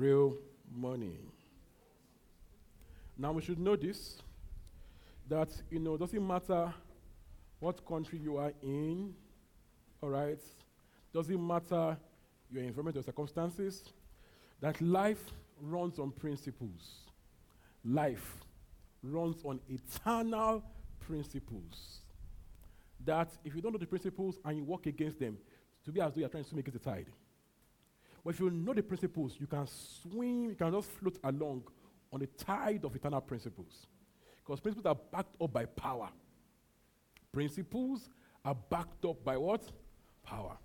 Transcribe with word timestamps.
Real 0.00 0.34
money. 0.74 1.18
Now 3.18 3.32
we 3.32 3.42
should 3.42 3.58
this 3.82 4.16
that 5.28 5.50
you 5.70 5.78
know 5.78 5.98
doesn't 5.98 6.26
matter 6.26 6.72
what 7.58 7.84
country 7.84 8.18
you 8.18 8.38
are 8.38 8.54
in, 8.62 9.12
all 10.00 10.08
right? 10.08 10.40
Doesn't 11.12 11.46
matter 11.46 11.98
your 12.50 12.62
environment 12.62 12.96
or 12.96 13.02
circumstances, 13.02 13.92
that 14.62 14.80
life 14.80 15.22
runs 15.60 15.98
on 15.98 16.12
principles. 16.12 17.00
Life 17.84 18.36
runs 19.02 19.44
on 19.44 19.60
eternal 19.68 20.64
principles. 21.00 22.00
That 23.04 23.28
if 23.44 23.54
you 23.54 23.60
don't 23.60 23.72
know 23.72 23.78
the 23.78 23.86
principles 23.86 24.38
and 24.46 24.56
you 24.56 24.64
work 24.64 24.86
against 24.86 25.20
them, 25.20 25.36
to 25.84 25.92
be 25.92 26.00
as 26.00 26.14
though 26.14 26.20
you're 26.20 26.30
trying 26.30 26.44
to 26.44 26.48
swim 26.48 26.60
against 26.60 26.82
the 26.82 26.90
tide. 26.90 27.06
But 28.24 28.34
if 28.34 28.40
you 28.40 28.50
know 28.50 28.74
the 28.74 28.82
principles, 28.82 29.36
you 29.38 29.46
can 29.46 29.66
swim, 29.66 30.50
you 30.50 30.54
can 30.54 30.72
just 30.72 30.90
float 30.90 31.18
along 31.24 31.64
on 32.12 32.20
the 32.20 32.26
tide 32.26 32.84
of 32.84 32.94
eternal 32.94 33.20
principles. 33.20 33.86
Because 34.44 34.60
principles 34.60 34.86
are 34.86 34.98
backed 35.10 35.36
up 35.40 35.52
by 35.52 35.64
power. 35.64 36.08
Principles 37.32 38.10
are 38.44 38.54
backed 38.54 39.04
up 39.04 39.24
by 39.24 39.36
what? 39.36 39.62
Power. 40.22 40.56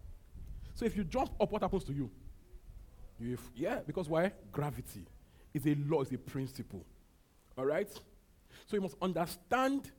So 0.73 0.86
if 0.86 0.97
you 0.97 1.03
jump 1.03 1.31
up, 1.39 1.52
what 1.52 1.62
happens 1.62 1.84
to 1.86 1.94
you? 1.94 2.09
you 3.20 3.38
yeah, 3.56 3.80
because 3.86 4.09
why? 4.09 4.31
Gravity 4.52 5.06
is 5.53 5.66
a 5.66 5.75
law, 5.88 6.02
is 6.02 6.12
a 6.12 6.17
principle. 6.17 6.86
All 7.58 7.66
right? 7.66 7.90
So 8.66 8.75
you 8.75 8.81
must 8.81 8.95
understand, 9.02 9.92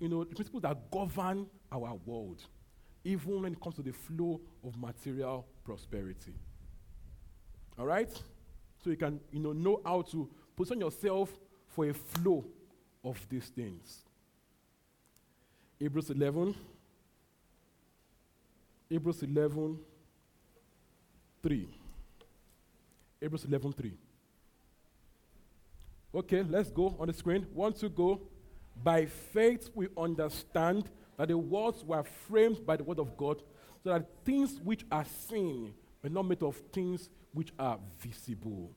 you 0.00 0.08
know, 0.08 0.24
the 0.24 0.34
principles 0.34 0.62
that 0.62 0.90
govern 0.90 1.46
our 1.70 1.94
world, 2.04 2.42
even 3.04 3.42
when 3.42 3.52
it 3.52 3.60
comes 3.60 3.76
to 3.76 3.82
the 3.82 3.92
flow 3.92 4.40
of 4.64 4.76
material 4.76 5.46
prosperity. 5.64 6.34
All 7.78 7.86
right? 7.86 8.10
So 8.82 8.90
you 8.90 8.96
can, 8.96 9.20
you 9.32 9.40
know, 9.40 9.52
know 9.52 9.80
how 9.84 10.02
to 10.02 10.28
position 10.56 10.80
yourself 10.80 11.30
for 11.68 11.88
a 11.88 11.94
flow 11.94 12.44
of 13.04 13.24
these 13.28 13.46
things. 13.48 14.02
Hebrews 15.78 16.10
11. 16.10 16.54
Hebrews 18.88 19.22
11, 19.22 19.78
3. 21.42 21.68
Hebrews 23.20 23.44
11, 23.44 23.72
3. 23.72 23.92
Okay, 26.14 26.42
let's 26.42 26.70
go 26.70 26.96
on 26.98 27.08
the 27.08 27.12
screen. 27.12 27.46
One, 27.52 27.74
two, 27.74 27.90
go. 27.90 28.20
By 28.82 29.06
faith, 29.06 29.68
we 29.74 29.88
understand 29.96 30.88
that 31.18 31.28
the 31.28 31.36
worlds 31.36 31.84
were 31.84 32.02
framed 32.02 32.64
by 32.64 32.76
the 32.76 32.84
word 32.84 32.98
of 32.98 33.16
God, 33.16 33.42
so 33.84 33.90
that 33.90 34.06
things 34.24 34.58
which 34.64 34.86
are 34.90 35.04
seen 35.28 35.74
were 36.02 36.10
not 36.10 36.26
made 36.26 36.42
of 36.42 36.56
things 36.72 37.08
which 37.32 37.52
are 37.58 37.78
visible. 37.98 38.72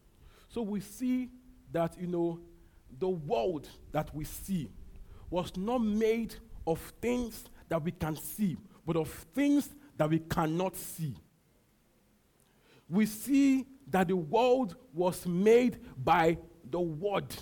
So 0.49 0.61
we 0.61 0.81
see 0.81 1.29
that, 1.71 1.99
you 1.99 2.07
know, 2.07 2.39
the 2.99 3.09
world 3.09 3.67
that 3.91 4.13
we 4.13 4.25
see 4.25 4.69
was 5.29 5.55
not 5.55 5.79
made 5.79 6.35
of 6.67 6.79
things 7.01 7.45
that 7.69 7.81
we 7.81 7.91
can 7.91 8.15
see, 8.15 8.57
but 8.85 8.97
of 8.97 9.09
things 9.33 9.69
that 9.97 10.09
we 10.09 10.19
cannot 10.19 10.75
see. 10.75 11.15
We 12.89 13.05
see 13.05 13.65
that 13.89 14.09
the 14.09 14.15
world 14.15 14.75
was 14.93 15.25
made 15.25 15.79
by 15.97 16.37
the 16.69 16.81
word 16.81 17.33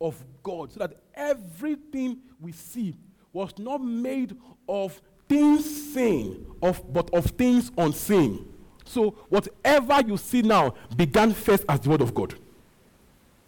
of 0.00 0.22
God, 0.42 0.72
so 0.72 0.80
that 0.80 0.94
everything 1.14 2.18
we 2.40 2.52
see 2.52 2.94
was 3.32 3.58
not 3.58 3.82
made 3.82 4.36
of 4.68 5.00
things 5.28 5.64
seen, 5.92 6.46
of, 6.62 6.92
but 6.92 7.12
of 7.12 7.26
things 7.26 7.72
unseen. 7.76 8.46
So 8.86 9.10
whatever 9.28 10.00
you 10.06 10.16
see 10.16 10.42
now 10.42 10.74
began 10.96 11.32
first 11.32 11.64
as 11.68 11.80
the 11.80 11.90
word 11.90 12.00
of 12.00 12.14
God. 12.14 12.34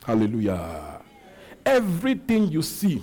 Hallelujah. 0.05 1.01
Everything 1.65 2.49
you 2.49 2.63
see 2.63 3.03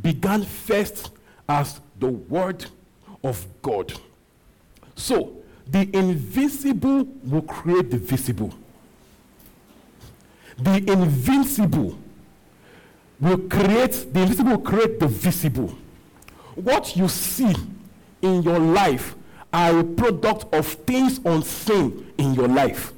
began 0.00 0.42
first 0.44 1.10
as 1.48 1.80
the 1.98 2.08
word 2.08 2.66
of 3.24 3.46
God. 3.62 3.92
So 4.94 5.36
the 5.66 5.88
invisible 5.96 7.04
will 7.24 7.42
create 7.42 7.90
the 7.90 7.98
visible. 7.98 8.52
The 10.58 10.76
invincible 10.90 11.98
will 13.20 13.38
create, 13.38 14.12
the 14.12 14.20
invisible 14.20 14.52
will 14.52 14.58
create 14.58 15.00
the 15.00 15.08
visible. 15.08 15.74
What 16.54 16.96
you 16.96 17.08
see 17.08 17.54
in 18.22 18.42
your 18.42 18.58
life 18.58 19.14
are 19.52 19.78
a 19.78 19.84
product 19.84 20.52
of 20.54 20.66
things 20.66 21.20
unseen 21.24 22.12
in 22.18 22.34
your 22.34 22.48
life. 22.48 22.92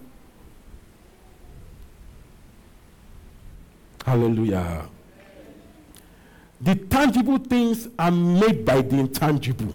Hallelujah. 4.04 4.88
The 6.60 6.74
tangible 6.74 7.38
things 7.38 7.88
are 7.98 8.10
made 8.10 8.64
by 8.64 8.82
the 8.82 8.98
intangible, 8.98 9.74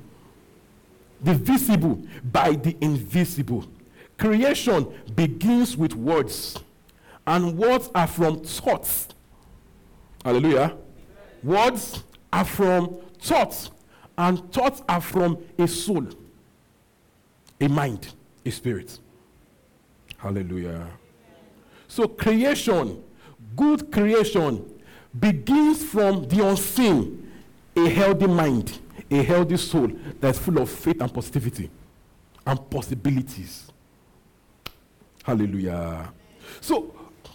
the 1.22 1.36
visible 1.36 2.02
by 2.24 2.54
the 2.54 2.76
invisible. 2.82 3.66
Creation 4.18 4.92
begins 5.16 5.78
with 5.78 5.96
words, 5.96 6.58
and 7.28 7.58
words 7.58 7.90
are 7.96 8.08
from 8.08 8.44
thoughts. 8.44 9.08
Hallelujah. 10.26 10.76
Words 11.44 12.04
are 12.32 12.46
from 12.46 12.98
thoughts, 13.20 13.70
and 14.18 14.52
thoughts 14.52 14.82
are 14.90 15.02
from 15.02 15.38
a 15.58 15.68
soul 15.68 16.08
a 17.64 17.70
mind, 17.70 18.14
a 18.46 18.52
spirit. 18.52 19.00
Hallelujah. 20.18 20.88
So, 21.88 22.08
creation, 22.08 23.04
good 23.56 23.92
creation, 23.92 24.66
begins 25.18 25.84
from 25.84 26.28
the 26.28 26.46
unseen, 26.48 27.32
a 27.76 27.90
healthy 27.90 28.28
mind, 28.28 28.80
a 29.10 29.24
healthy 29.24 29.58
soul 29.58 29.92
that's 30.20 30.40
full 30.40 30.60
of 30.60 30.70
faith 30.70 31.02
and 31.02 31.14
positivity 31.14 31.70
and 32.46 32.70
possibilities. 32.70 33.72
Hallelujah. 35.24 36.12
So, 36.60 36.94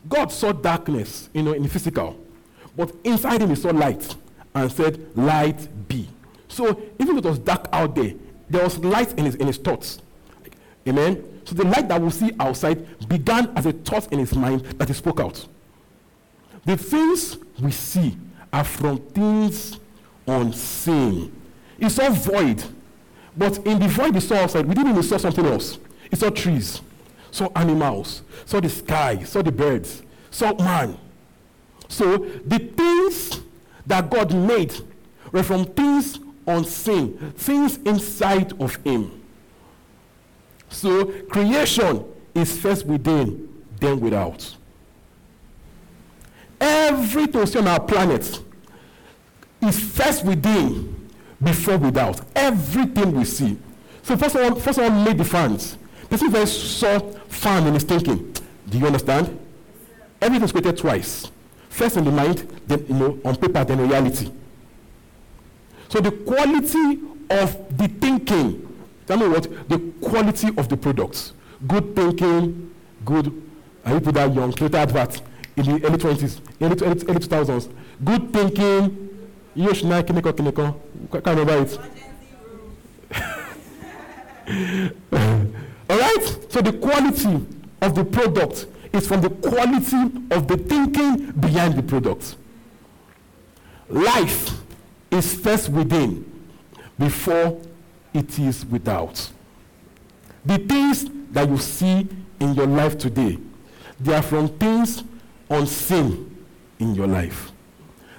God 0.08 0.30
saw 0.30 0.52
darkness, 0.52 1.30
you 1.32 1.42
know, 1.42 1.52
in 1.52 1.62
the 1.62 1.68
physical, 1.68 2.18
but 2.76 2.94
inside 3.04 3.40
him 3.42 3.50
he 3.50 3.56
saw 3.56 3.70
light 3.70 4.14
and 4.54 4.70
said, 4.70 5.16
Light 5.16 5.88
be. 5.88 6.08
So, 6.48 6.68
even 6.98 7.18
if 7.18 7.24
it 7.24 7.28
was 7.28 7.38
dark 7.38 7.68
out 7.72 7.94
there, 7.94 8.12
there 8.50 8.64
was 8.64 8.78
light 8.78 9.18
in 9.18 9.24
his, 9.24 9.34
in 9.36 9.46
his 9.46 9.56
thoughts. 9.56 10.00
Amen. 10.88 11.40
So 11.44 11.54
the 11.54 11.64
light 11.64 11.88
that 11.88 12.00
we 12.00 12.10
see 12.10 12.32
outside 12.40 13.08
began 13.08 13.50
as 13.56 13.66
a 13.66 13.72
thought 13.72 14.12
in 14.12 14.18
his 14.18 14.34
mind 14.34 14.62
that 14.78 14.88
he 14.88 14.94
spoke 14.94 15.20
out. 15.20 15.46
The 16.64 16.76
things 16.76 17.38
we 17.60 17.70
see 17.70 18.16
are 18.52 18.64
from 18.64 18.98
things 18.98 19.78
unseen. 20.26 21.34
It's 21.78 21.98
all 21.98 22.10
void. 22.10 22.64
But 23.36 23.58
in 23.66 23.78
the 23.78 23.88
void 23.88 24.14
we 24.14 24.20
saw 24.20 24.36
outside, 24.36 24.66
we 24.66 24.74
didn't 24.74 24.90
even 24.90 25.02
saw 25.02 25.16
something 25.16 25.46
else. 25.46 25.78
It 26.10 26.18
saw 26.18 26.30
trees, 26.30 26.80
saw 27.30 27.50
animals, 27.54 28.22
saw 28.44 28.60
the 28.60 28.68
sky, 28.68 29.22
saw 29.22 29.42
the 29.42 29.52
birds, 29.52 30.02
saw 30.30 30.54
man. 30.54 30.98
So 31.88 32.18
the 32.18 32.58
things 32.58 33.40
that 33.86 34.10
God 34.10 34.34
made 34.34 34.74
were 35.32 35.42
from 35.42 35.64
things 35.66 36.18
unseen, 36.46 37.16
things 37.36 37.76
inside 37.78 38.60
of 38.60 38.76
him. 38.76 39.17
So 40.68 41.06
creation 41.28 42.04
is 42.34 42.58
first 42.58 42.86
within, 42.86 43.48
then 43.80 44.00
without. 44.00 44.56
Everything 46.60 47.56
on 47.58 47.68
our 47.68 47.80
planet 47.80 48.40
is 49.62 49.78
first 49.78 50.24
within, 50.24 51.10
before 51.42 51.78
without. 51.78 52.20
Everything 52.34 53.12
we 53.12 53.24
see. 53.24 53.56
So 54.02 54.16
first 54.16 54.34
of 54.34 54.42
all, 54.42 54.58
first 54.58 54.78
of 54.78 54.84
all 54.84 55.04
made 55.04 55.18
the 55.18 55.24
fans. 55.24 55.76
Person 56.08 56.30
first 56.30 56.78
saw 56.78 56.98
fan 57.28 57.66
in 57.66 57.74
his 57.74 57.84
thinking. 57.84 58.34
Do 58.68 58.78
you 58.78 58.86
understand? 58.86 59.38
Everything 60.20 60.44
is 60.44 60.52
created 60.52 60.78
twice. 60.78 61.30
First 61.68 61.96
in 61.96 62.04
the 62.04 62.10
mind, 62.10 62.38
then 62.66 62.84
you 62.88 62.94
know, 62.94 63.18
on 63.24 63.36
paper, 63.36 63.64
then 63.64 63.80
in 63.80 63.88
reality. 63.88 64.32
So 65.88 66.00
the 66.00 66.10
quality 66.10 67.00
of 67.30 67.76
the 67.76 67.88
thinking 67.88 68.67
Tell 69.08 69.16
me 69.16 69.26
what? 69.26 69.68
The 69.70 69.78
quality 70.02 70.48
of 70.58 70.68
the 70.68 70.76
products. 70.76 71.32
Good 71.66 71.96
thinking, 71.96 72.74
Good. 73.06 73.26
And 73.86 73.94
you 73.94 74.00
put 74.00 74.14
that 74.16 74.34
young, 74.34 74.52
Toyota 74.52 74.74
advert 74.74 75.22
in 75.56 75.64
the 75.64 75.86
early 75.86 75.96
20s, 75.96 76.40
early, 76.60 76.76
early, 76.82 77.06
early 77.08 77.20
2000s. 77.20 77.72
Good 78.04 78.32
thinking. 78.34 79.08
Yoshina 79.56 80.02
Kineko 80.02 80.32
Kineko. 80.34 80.74
Can't 81.10 81.38
remember 81.38 81.62
it. 81.62 81.78
All 85.88 85.98
right? 85.98 86.38
So 86.50 86.60
the 86.60 86.74
quality 86.74 87.46
of 87.80 87.94
the 87.94 88.04
product 88.04 88.66
is 88.92 89.08
from 89.08 89.22
the 89.22 89.30
quality 89.30 90.18
of 90.30 90.48
the 90.48 90.58
thinking 90.58 91.30
behind 91.32 91.76
the 91.78 91.82
product. 91.82 92.36
Life 93.88 94.50
is 95.10 95.34
first 95.34 95.70
within 95.70 96.30
before 96.98 97.58
it 98.18 98.38
is 98.38 98.66
without. 98.66 99.30
The 100.44 100.58
things 100.58 101.06
that 101.30 101.48
you 101.48 101.56
see 101.58 102.08
in 102.40 102.54
your 102.54 102.66
life 102.66 102.98
today, 102.98 103.38
they 104.00 104.14
are 104.14 104.22
from 104.22 104.48
things 104.58 105.04
unseen 105.48 106.44
in 106.78 106.94
your 106.94 107.06
life. 107.06 107.52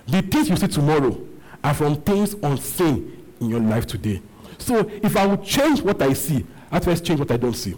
The 0.08 0.22
things 0.22 0.50
you 0.50 0.56
see 0.56 0.68
tomorrow 0.68 1.20
are 1.64 1.74
from 1.74 2.02
things 2.02 2.34
unseen 2.34 3.26
in 3.40 3.50
your 3.50 3.60
life 3.60 3.86
today. 3.86 4.22
So 4.58 4.90
if 5.04 5.16
I 5.18 5.26
would 5.26 5.44
change 5.44 5.82
what 5.82 6.02
I 6.02 6.14
see, 6.14 6.46
I 6.72 6.80
first 6.80 7.04
change 7.06 7.20
what 7.20 7.32
I 7.32 7.38
don't 7.38 7.54
see. 7.54 7.76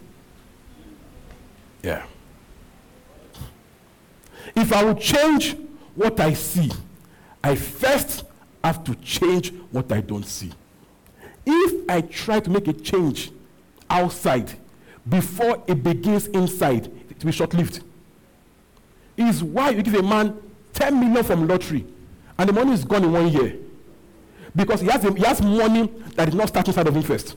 Yeah. 1.81 2.05
If 4.55 4.73
I 4.73 4.83
would 4.83 4.99
change 4.99 5.55
what 5.95 6.19
I 6.19 6.33
see, 6.33 6.71
I 7.43 7.55
first 7.55 8.25
have 8.63 8.83
to 8.83 8.95
change 8.95 9.53
what 9.71 9.91
I 9.91 10.01
don't 10.01 10.25
see. 10.25 10.51
If 11.45 11.89
I 11.89 12.01
try 12.01 12.39
to 12.39 12.49
make 12.49 12.67
a 12.67 12.73
change 12.73 13.31
outside 13.89 14.51
before 15.07 15.63
it 15.67 15.83
begins 15.83 16.27
inside, 16.27 16.85
it 17.09 17.17
will 17.19 17.25
be 17.25 17.31
short 17.31 17.53
lived. 17.53 17.83
Is 19.17 19.43
why 19.43 19.69
you 19.71 19.83
give 19.83 19.93
a 19.95 20.03
man 20.03 20.37
10 20.73 20.99
million 20.99 21.23
from 21.23 21.47
lottery 21.47 21.85
and 22.37 22.49
the 22.49 22.53
money 22.53 22.73
is 22.73 22.83
gone 22.83 23.03
in 23.03 23.11
one 23.11 23.27
year. 23.27 23.55
Because 24.55 24.81
he 24.81 24.87
has, 24.87 25.03
a, 25.05 25.13
he 25.13 25.23
has 25.23 25.41
money 25.41 25.91
that 26.15 26.27
is 26.29 26.35
not 26.35 26.47
starting 26.49 26.73
side 26.73 26.87
of 26.87 26.95
interest. 26.95 27.35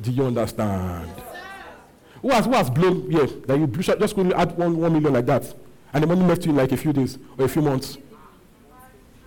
Do 0.00 0.10
you 0.10 0.24
understand? 0.24 1.10
Who 2.22 2.30
has, 2.30 2.44
who 2.44 2.52
has 2.52 2.70
blown 2.70 3.10
here 3.10 3.26
that 3.26 3.58
you 3.58 3.66
just 3.66 4.16
go 4.16 4.30
add 4.32 4.56
one, 4.56 4.76
one 4.76 4.92
million 4.92 5.12
like 5.12 5.26
that 5.26 5.54
and 5.92 6.02
the 6.02 6.06
money 6.06 6.22
left 6.24 6.44
you 6.44 6.52
in 6.52 6.56
like 6.56 6.72
a 6.72 6.76
few 6.76 6.92
days 6.92 7.18
or 7.36 7.44
a 7.44 7.48
few 7.48 7.62
months? 7.62 7.98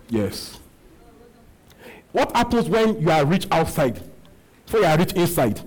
Yes. 0.08 0.58
What 2.16 2.34
happens 2.34 2.66
when 2.66 2.98
you 2.98 3.10
are 3.10 3.26
rich 3.26 3.46
outside, 3.52 4.00
before 4.64 4.80
you 4.80 4.86
are 4.86 4.96
rich 4.96 5.12
inside, 5.12 5.60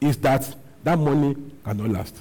is 0.00 0.16
that 0.18 0.54
that 0.84 0.96
money 0.96 1.34
cannot 1.64 1.88
last. 1.88 2.14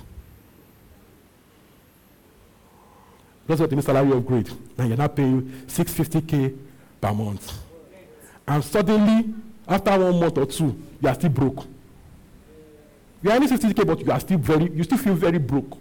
That's 3.45 3.61
what 3.61 3.69
the 3.69 3.79
salary 3.83 4.17
upgrade. 4.17 4.49
Now 4.79 4.85
you're 4.85 4.97
not 4.97 5.15
paying 5.15 5.43
650k 5.67 6.57
per 6.99 7.13
month. 7.13 7.53
And 8.47 8.63
suddenly, 8.63 9.31
after 9.67 9.91
one 9.91 10.21
month 10.21 10.39
or 10.39 10.47
two, 10.47 10.75
you 10.99 11.07
are 11.07 11.13
still 11.13 11.29
broke. 11.29 11.63
You 13.21 13.29
are 13.29 13.35
only 13.35 13.47
60k, 13.47 13.85
but 13.85 13.99
you 14.03 14.11
are 14.11 14.19
still 14.19 14.39
very, 14.39 14.71
you 14.71 14.83
still 14.85 14.97
feel 14.97 15.13
very 15.13 15.37
broke. 15.37 15.77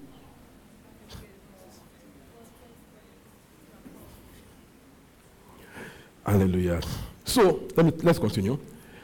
Hallelujah. 6.26 6.82
So 7.26 7.68
let 7.76 7.84
me 7.84 7.92
let's 8.02 8.18
continue. 8.18 8.58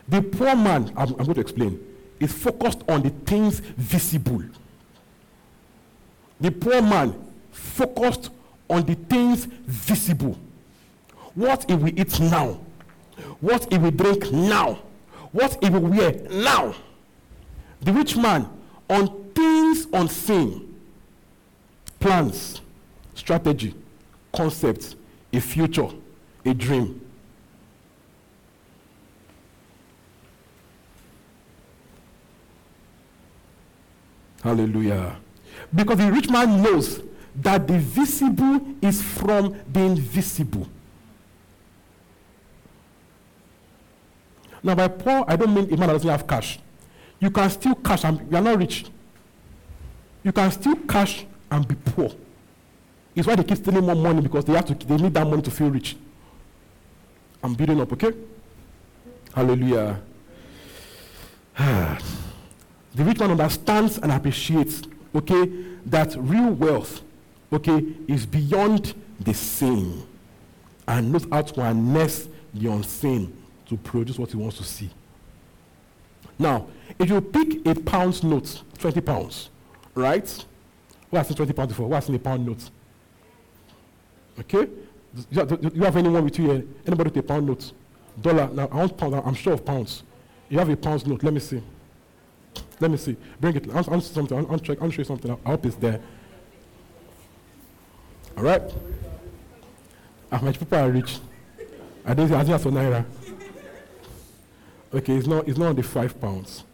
The 0.08 0.22
poor 0.22 0.56
man, 0.56 0.92
I'm, 0.96 1.08
I'm 1.10 1.24
going 1.24 1.34
to 1.34 1.40
explain, 1.40 1.78
is 2.18 2.32
focused 2.32 2.82
on 2.88 3.02
the 3.02 3.10
things 3.10 3.60
visible. 3.60 4.42
The 6.40 6.50
poor 6.50 6.80
man 6.80 7.14
focused 7.50 8.30
on 8.70 8.84
the 8.84 8.94
things 8.94 9.44
visible. 9.44 10.38
What 11.34 11.70
if 11.70 11.78
we 11.80 11.92
eat 11.92 12.18
now? 12.20 12.58
What 13.40 13.72
if 13.72 13.80
we 13.80 13.90
drink 13.90 14.32
now? 14.32 14.78
What 15.32 15.58
if 15.62 15.70
we 15.72 15.78
wear 15.78 16.12
now? 16.30 16.74
The 17.80 17.92
rich 17.92 18.16
man 18.16 18.48
on 18.88 19.32
things 19.34 19.86
unseen 19.92 20.68
plans, 21.98 22.60
strategy, 23.14 23.74
concepts, 24.34 24.96
a 25.32 25.40
future, 25.40 25.88
a 26.44 26.52
dream. 26.52 27.00
Hallelujah. 34.42 35.16
Because 35.74 35.98
the 35.98 36.10
rich 36.12 36.28
man 36.28 36.62
knows 36.62 37.00
that 37.36 37.66
the 37.66 37.78
visible 37.78 38.60
is 38.82 39.00
from 39.00 39.56
the 39.72 39.80
invisible. 39.80 40.68
Now, 44.62 44.74
by 44.74 44.88
poor, 44.88 45.24
I 45.26 45.36
don't 45.36 45.54
mean 45.54 45.72
a 45.72 45.76
man 45.76 45.88
that 45.88 45.94
doesn't 45.94 46.08
have 46.08 46.26
cash. 46.26 46.58
You 47.18 47.30
can 47.30 47.50
still 47.50 47.74
cash 47.76 48.04
and 48.04 48.30
you 48.30 48.36
are 48.36 48.42
not 48.42 48.58
rich. 48.58 48.84
You 50.22 50.32
can 50.32 50.50
still 50.50 50.76
cash 50.76 51.24
and 51.50 51.66
be 51.66 51.74
poor. 51.74 52.10
It's 53.14 53.26
why 53.26 53.36
they 53.36 53.44
keep 53.44 53.58
stealing 53.58 53.84
more 53.84 53.94
money 53.94 54.20
because 54.20 54.44
they 54.44 54.54
have 54.54 54.64
to 54.66 54.74
they 54.74 54.96
need 54.96 55.14
that 55.14 55.26
money 55.26 55.42
to 55.42 55.50
feel 55.50 55.70
rich. 55.70 55.96
I'm 57.42 57.54
building 57.54 57.80
up, 57.80 57.92
okay? 57.92 58.12
Hallelujah. 59.34 60.00
the 62.94 63.04
rich 63.04 63.18
man 63.18 63.30
understands 63.30 63.98
and 63.98 64.12
appreciates, 64.12 64.82
okay, 65.14 65.46
that 65.86 66.14
real 66.18 66.50
wealth, 66.50 67.02
okay, 67.52 67.84
is 68.08 68.26
beyond 68.26 68.94
the 69.20 69.32
seen 69.34 70.06
and 70.88 71.12
knows 71.12 71.26
how 71.30 71.42
to 71.42 71.60
harness 71.60 72.28
the 72.54 72.70
unseen 72.70 73.36
to 73.66 73.76
produce 73.76 74.18
what 74.18 74.30
he 74.30 74.36
wants 74.36 74.58
to 74.58 74.64
see. 74.64 74.90
Now, 76.38 76.66
if 76.98 77.08
you 77.08 77.20
pick 77.20 77.66
a 77.66 77.74
pound 77.74 78.22
note, 78.24 78.62
20 78.78 79.00
pounds, 79.00 79.50
right? 79.94 80.44
What 81.10 81.20
has 81.20 81.28
seen 81.28 81.36
20 81.36 81.52
pounds 81.52 81.68
before? 81.68 81.88
What 81.88 81.96
has 81.96 82.06
seen 82.06 82.16
a 82.16 82.18
pound 82.18 82.46
note? 82.46 82.70
Okay? 84.40 84.68
Do 85.30 85.70
you 85.74 85.82
have 85.82 85.96
anyone 85.96 86.24
with 86.24 86.38
you 86.38 86.50
here? 86.50 86.64
Anybody 86.86 87.10
with 87.10 87.18
a 87.18 87.22
pound 87.22 87.46
note? 87.46 87.72
Dollar. 88.20 88.48
Now, 88.48 88.68
I 88.72 88.76
want 88.76 88.96
pound. 88.96 89.14
I'm 89.14 89.34
sure 89.34 89.52
of 89.52 89.64
pounds. 89.64 90.02
You 90.48 90.58
have 90.58 90.68
a 90.68 90.76
pound 90.76 91.06
note. 91.06 91.22
Let 91.22 91.34
me 91.34 91.40
see. 91.40 91.62
Let 92.80 92.90
me 92.90 92.96
see. 92.96 93.16
Bring 93.40 93.56
it. 93.56 93.68
I'll, 93.70 93.88
I'll 93.92 94.00
something. 94.00 94.36
I'll, 94.36 94.52
I'll, 94.52 94.58
check. 94.58 94.82
I'll 94.82 94.90
show 94.90 94.98
you 94.98 95.04
something. 95.04 95.30
I 95.44 95.50
hope 95.50 95.66
it's 95.66 95.76
there. 95.76 96.00
All 98.36 98.44
right? 98.44 98.62
How 100.30 100.40
much 100.40 100.58
people 100.58 100.78
are 100.78 100.90
rich. 100.90 101.18
I 102.04 102.14
didn't, 102.14 102.34
I 102.34 102.42
didn't 102.42 102.60
naira. 102.72 103.04
Okay, 104.94 105.14
it's 105.14 105.26
not, 105.26 105.46
it's 105.48 105.58
not 105.58 105.76
the 105.76 105.82
five 105.82 106.20
pounds. 106.20 106.64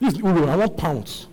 This 0.00 0.14
is 0.14 0.20
euro. 0.20 0.46
I 0.48 0.56
want 0.56 0.76
pounds. 0.76 1.26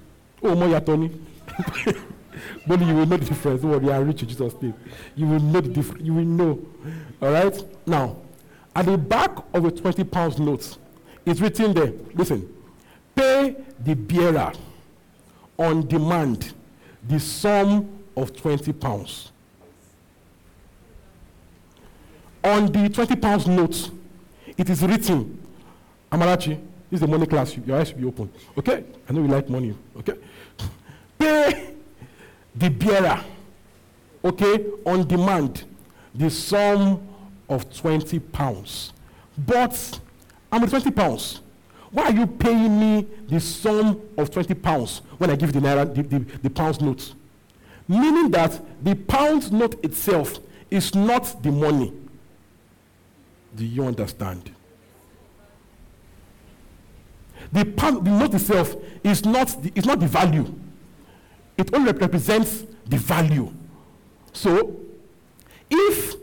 Oh, 0.44 0.56
more 0.56 0.80
Tony. 0.82 1.12
but 2.68 2.80
you 2.82 2.96
will 2.96 3.06
know 3.06 3.18
the 3.18 3.26
difference. 3.26 3.64
Oh, 3.64 3.70
don't 3.70 3.72
worry, 3.72 3.86
you 3.86 3.92
are 3.92 4.04
rich 4.04 4.22
in 4.24 4.28
Jesus' 4.28 4.62
name. 4.62 4.74
You 5.16 5.28
will 5.28 5.40
know 5.40 5.62
the 5.62 5.70
difference. 5.70 6.04
You 6.04 6.14
will 6.14 6.26
know. 6.26 6.66
All 7.22 7.32
right? 7.32 7.88
Now, 7.88 8.18
at 8.76 8.86
the 8.86 8.98
back 8.98 9.38
of 9.54 9.66
a 9.66 9.72
20 9.72 10.04
pounds 10.04 10.38
note, 10.38 10.78
it's 11.26 11.40
written 11.40 11.74
there. 11.74 11.94
Listen. 12.14 12.52
Pay 13.16 13.56
the 13.80 13.96
bearer 13.96 14.52
on 15.58 15.88
demand 15.88 16.54
the 17.08 17.20
sum 17.20 17.90
of 18.18 18.36
20 18.36 18.74
pounds. 18.74 19.32
On 22.44 22.72
the 22.72 22.90
20 22.90 23.16
pounds 23.16 23.48
note, 23.48 23.90
it 24.58 24.70
is 24.70 24.82
written, 24.84 25.42
Amarachi, 26.12 26.60
this 26.90 26.98
is 26.98 27.00
the 27.02 27.08
money 27.08 27.26
class, 27.26 27.58
your 27.58 27.78
eyes 27.78 27.88
should 27.88 28.00
be 28.00 28.08
open. 28.08 28.32
Okay? 28.58 28.84
I 29.10 29.14
know 29.14 29.22
you 29.22 29.28
like 29.28 29.50
money. 29.50 29.76
Okay? 29.98 30.14
Pay 31.18 31.74
the 32.56 32.70
bearer, 32.70 33.24
okay, 34.24 34.66
on 34.86 35.08
demand, 35.08 35.66
the 36.14 36.30
sum 36.30 37.02
of 37.50 37.74
20 37.76 38.20
pounds. 38.20 38.94
But 39.38 40.00
I'm 40.52 40.62
with 40.62 40.70
20 40.70 40.92
pounds. 40.92 41.42
Why 41.96 42.08
are 42.08 42.12
you 42.12 42.28
paying 42.28 42.78
me 42.78 43.08
the 43.30 43.40
sum 43.40 44.02
of 44.18 44.30
20 44.30 44.54
pounds 44.56 44.98
when 45.18 45.30
I 45.30 45.38
give 45.38 45.54
the 45.54 45.62
naira, 45.62 45.96
the, 45.96 46.04
the, 46.04 46.20
the 46.44 46.50
pounds 46.50 46.82
note? 46.82 47.14
Meaning 47.88 48.32
that 48.32 48.60
the 48.84 48.96
pound 48.96 49.50
note 49.54 49.82
itself 49.82 50.40
is 50.70 50.94
not 50.94 51.42
the 51.42 51.54
money. 51.54 51.94
Do 53.56 53.66
you 53.66 53.86
understand? 53.86 54.52
The, 57.54 57.64
pound, 57.64 58.06
the 58.06 58.12
note 58.12 58.34
itself 58.34 58.76
is 59.02 59.24
not 59.24 59.64
the, 59.64 59.72
is 59.74 59.86
not 59.86 60.02
the 60.02 60.08
value. 60.08 60.54
It 61.58 61.74
only 61.74 61.94
represents 61.94 62.66
the 62.88 62.98
value. 62.98 63.54
So, 64.34 64.82
if 65.70 66.16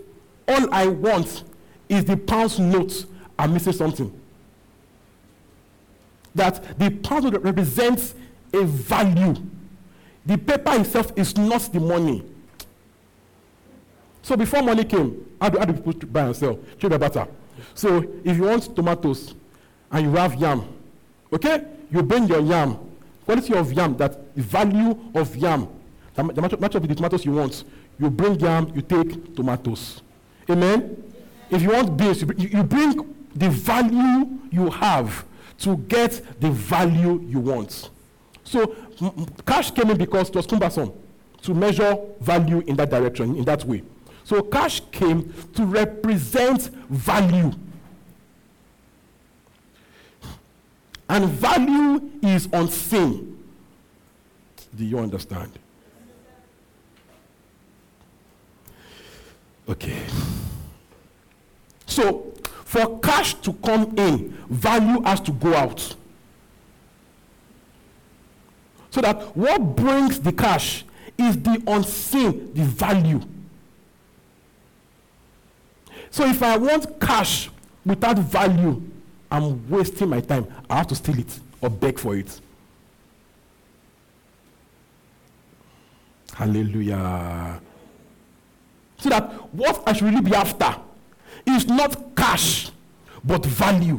all 0.47 0.69
I 0.71 0.89
want 0.89 1.45
is 1.89 2.05
the 2.05 2.19
pound 2.19 2.59
note, 2.59 3.07
I'm 3.39 3.55
missing 3.55 3.73
something 3.73 4.19
that 6.35 6.79
the 6.79 6.91
pound 6.91 7.33
represents 7.45 8.15
a 8.53 8.65
value. 8.65 9.35
The 10.25 10.39
paper 10.39 10.81
itself 10.81 11.13
is 11.17 11.37
not 11.37 11.73
the 11.73 11.81
money. 11.81 12.25
So 14.23 14.37
before 14.37 14.63
money 14.63 14.85
came, 14.85 15.27
how 15.41 15.49
do, 15.49 15.59
how 15.59 15.65
do 15.65 15.73
people 15.73 16.09
buy 16.09 16.23
and 16.23 16.37
sell? 16.37 16.59
Trade. 16.79 17.29
So 17.75 18.05
if 18.25 18.37
you 18.37 18.45
want 18.45 18.75
tomatoes 18.75 19.35
and 19.91 20.07
you 20.07 20.17
have 20.17 20.35
yam, 20.37 20.65
okay, 21.33 21.65
you 21.91 22.03
bring 22.03 22.29
your 22.29 22.41
yam, 22.41 22.79
quality 23.25 23.55
of 23.55 23.73
yam, 23.73 23.97
that 23.97 24.35
the 24.35 24.43
value 24.43 24.99
of 25.15 25.35
yam, 25.37 25.69
the, 26.15 26.23
much 26.23 26.75
of 26.75 26.87
the 26.87 26.95
tomatoes 26.95 27.25
you 27.25 27.33
want, 27.33 27.65
you 27.99 28.11
bring 28.11 28.39
yam, 28.39 28.71
you 28.75 28.83
take 28.83 29.35
tomatoes. 29.35 30.03
Amen? 30.49 31.03
If 31.51 31.63
you 31.63 31.71
want 31.71 31.97
beans, 31.97 32.23
you 32.23 32.63
bring 32.63 33.15
the 33.35 33.51
value 33.51 34.39
you 34.51 34.71
have 34.71 35.25
to 35.59 35.77
get 35.77 36.41
the 36.41 36.51
value 36.51 37.21
you 37.27 37.41
want. 37.41 37.91
So 38.45 38.75
cash 39.47 39.71
came 39.71 39.91
in 39.91 39.99
because 39.99 40.29
it 40.29 40.35
was 40.35 40.47
cumbersome 40.47 40.93
to 41.43 41.55
measure 41.55 41.97
value 42.21 42.61
in 42.61 42.77
that 42.77 42.91
direction, 42.91 43.37
in 43.37 43.45
that 43.45 43.65
way. 43.65 43.83
So 44.25 44.43
cash 44.43 44.81
came 44.91 45.33
to 45.55 45.65
represent 45.65 46.71
value. 46.89 47.53
And 51.09 51.27
value 51.29 52.11
is 52.23 52.49
unseen. 52.53 53.39
Do 54.75 54.85
you 54.85 54.99
understand? 54.99 55.59
Okay. 59.69 59.99
So, 61.87 62.32
for 62.73 63.01
cash 63.01 63.35
to 63.35 63.53
come 63.53 63.93
in, 63.99 64.31
value 64.49 65.03
has 65.03 65.21
to 65.21 65.31
go 65.31 65.55
out. 65.55 65.95
So 68.89 69.03
that 69.03 69.37
what 69.37 69.77
brings 69.77 70.19
the 70.19 70.33
cash 70.33 70.83
is 71.19 71.37
the 71.43 71.63
unseen, 71.67 72.55
the 72.55 72.63
value. 72.63 73.21
So 76.11 76.25
if 76.27 76.43
I 76.43 76.57
want 76.57 76.99
cash 76.99 77.51
without 77.85 78.19
value, 78.19 78.81
I'm 79.31 79.69
wasting 79.69 80.09
my 80.09 80.23
time. 80.23 80.47
I 80.71 80.77
have 80.77 80.87
to 80.87 80.95
steal 80.95 81.19
it 81.19 81.41
or 81.61 81.69
beg 81.69 81.99
for 81.99 82.17
it. 82.17 82.41
Hallelujah. 86.33 87.61
So 88.97 89.11
that 89.11 89.31
what 89.55 89.83
I 89.87 89.93
should 89.93 90.09
really 90.09 90.23
be 90.23 90.35
after 90.35 90.75
is 91.47 91.67
not 91.67 92.15
cash, 92.17 92.71
but 93.25 93.45
value. 93.45 93.99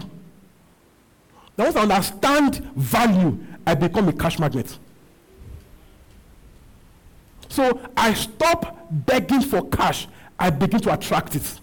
Now, 1.57 1.65
once 1.65 1.75
I 1.75 1.81
understand 1.81 2.55
value, 2.75 3.38
I 3.65 3.75
become 3.75 4.09
a 4.09 4.13
cash 4.13 4.39
magnet. 4.39 4.77
So 7.50 7.79
I 7.95 8.13
stop 8.13 8.88
begging 8.89 9.41
for 9.41 9.67
cash, 9.69 10.07
I 10.39 10.50
begin 10.50 10.79
to 10.81 10.93
attract 10.93 11.35
it. 11.35 11.59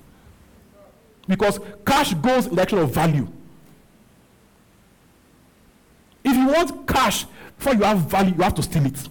Because 1.27 1.61
cash 1.87 2.15
goes 2.15 2.45
in 2.47 2.51
the 2.51 2.57
direction 2.57 2.79
of 2.79 2.93
value. 2.93 3.29
If 6.25 6.37
you 6.37 6.47
want 6.47 6.87
cash 6.87 7.27
before 7.57 7.75
you 7.75 7.83
have 7.83 7.99
value, 7.99 8.35
you 8.35 8.43
have 8.43 8.55
to 8.55 8.63
steal 8.63 8.87
it. 8.87 9.09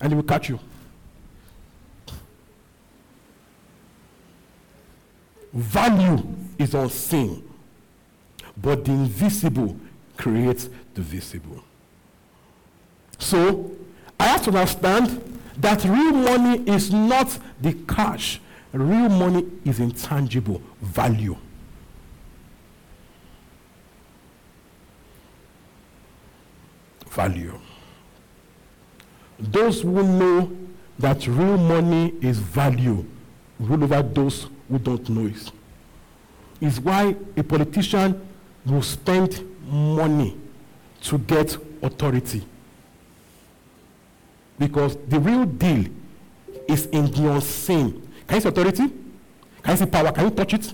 And 0.00 0.12
it 0.12 0.16
will 0.16 0.22
catch 0.22 0.48
you. 0.48 0.58
Value 5.52 6.22
is 6.58 6.74
unseen, 6.74 7.48
but 8.56 8.84
the 8.84 8.92
invisible 8.92 9.76
creates 10.16 10.68
the 10.94 11.02
visible. 11.02 11.62
So, 13.18 13.70
I 14.18 14.28
have 14.28 14.42
to 14.44 14.50
understand 14.50 15.40
that 15.58 15.84
real 15.84 16.12
money 16.12 16.62
is 16.66 16.92
not 16.92 17.38
the 17.60 17.74
cash. 17.86 18.40
Real 18.72 19.08
money 19.08 19.46
is 19.64 19.78
intangible 19.80 20.62
value. 20.80 21.36
Value. 27.10 27.60
Those 29.38 29.82
who 29.82 30.02
know 30.02 30.56
that 30.98 31.26
real 31.26 31.58
money 31.58 32.14
is 32.22 32.38
value 32.38 33.04
rule 33.58 33.84
over 33.84 34.02
those 34.02 34.48
who 34.72 34.78
don't 34.78 35.08
know 35.10 35.26
it. 35.26 35.52
Is 36.60 36.80
why 36.80 37.14
a 37.36 37.42
politician 37.42 38.20
will 38.64 38.82
spend 38.82 39.44
money 39.66 40.36
to 41.02 41.18
get 41.18 41.56
authority. 41.82 42.42
Because 44.58 44.96
the 45.08 45.20
real 45.20 45.44
deal 45.44 45.84
is 46.68 46.86
in 46.86 47.10
the 47.10 47.32
unseen. 47.32 48.08
Can 48.26 48.36
you 48.36 48.40
see 48.40 48.48
authority? 48.48 48.88
Can 49.62 49.70
you 49.70 49.76
see 49.76 49.86
power? 49.86 50.12
Can 50.12 50.24
you 50.24 50.30
touch 50.30 50.54
it? 50.54 50.72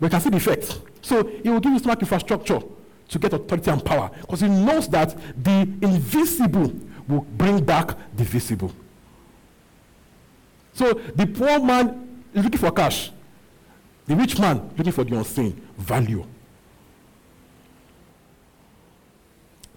You 0.00 0.08
can 0.08 0.20
see 0.20 0.30
the 0.30 0.36
effect. 0.38 0.80
So 1.02 1.24
he 1.24 1.48
will 1.48 1.60
give 1.60 1.72
you 1.72 1.78
smart 1.78 2.00
infrastructure 2.00 2.60
to 3.08 3.18
get 3.18 3.32
authority 3.32 3.70
and 3.70 3.84
power. 3.84 4.10
Because 4.20 4.40
he 4.40 4.48
knows 4.48 4.88
that 4.88 5.16
the 5.42 5.60
invisible 5.82 6.72
will 7.06 7.20
bring 7.36 7.62
back 7.62 7.90
the 8.16 8.24
visible. 8.24 8.72
So 10.74 10.94
the 11.14 11.26
poor 11.26 11.60
man 11.60 12.24
is 12.34 12.44
looking 12.44 12.60
for 12.60 12.70
cash. 12.70 13.10
The 14.08 14.16
rich 14.16 14.38
man 14.38 14.70
looking 14.76 14.92
for 14.92 15.04
the 15.04 15.16
unseen 15.16 15.68
value. 15.76 16.24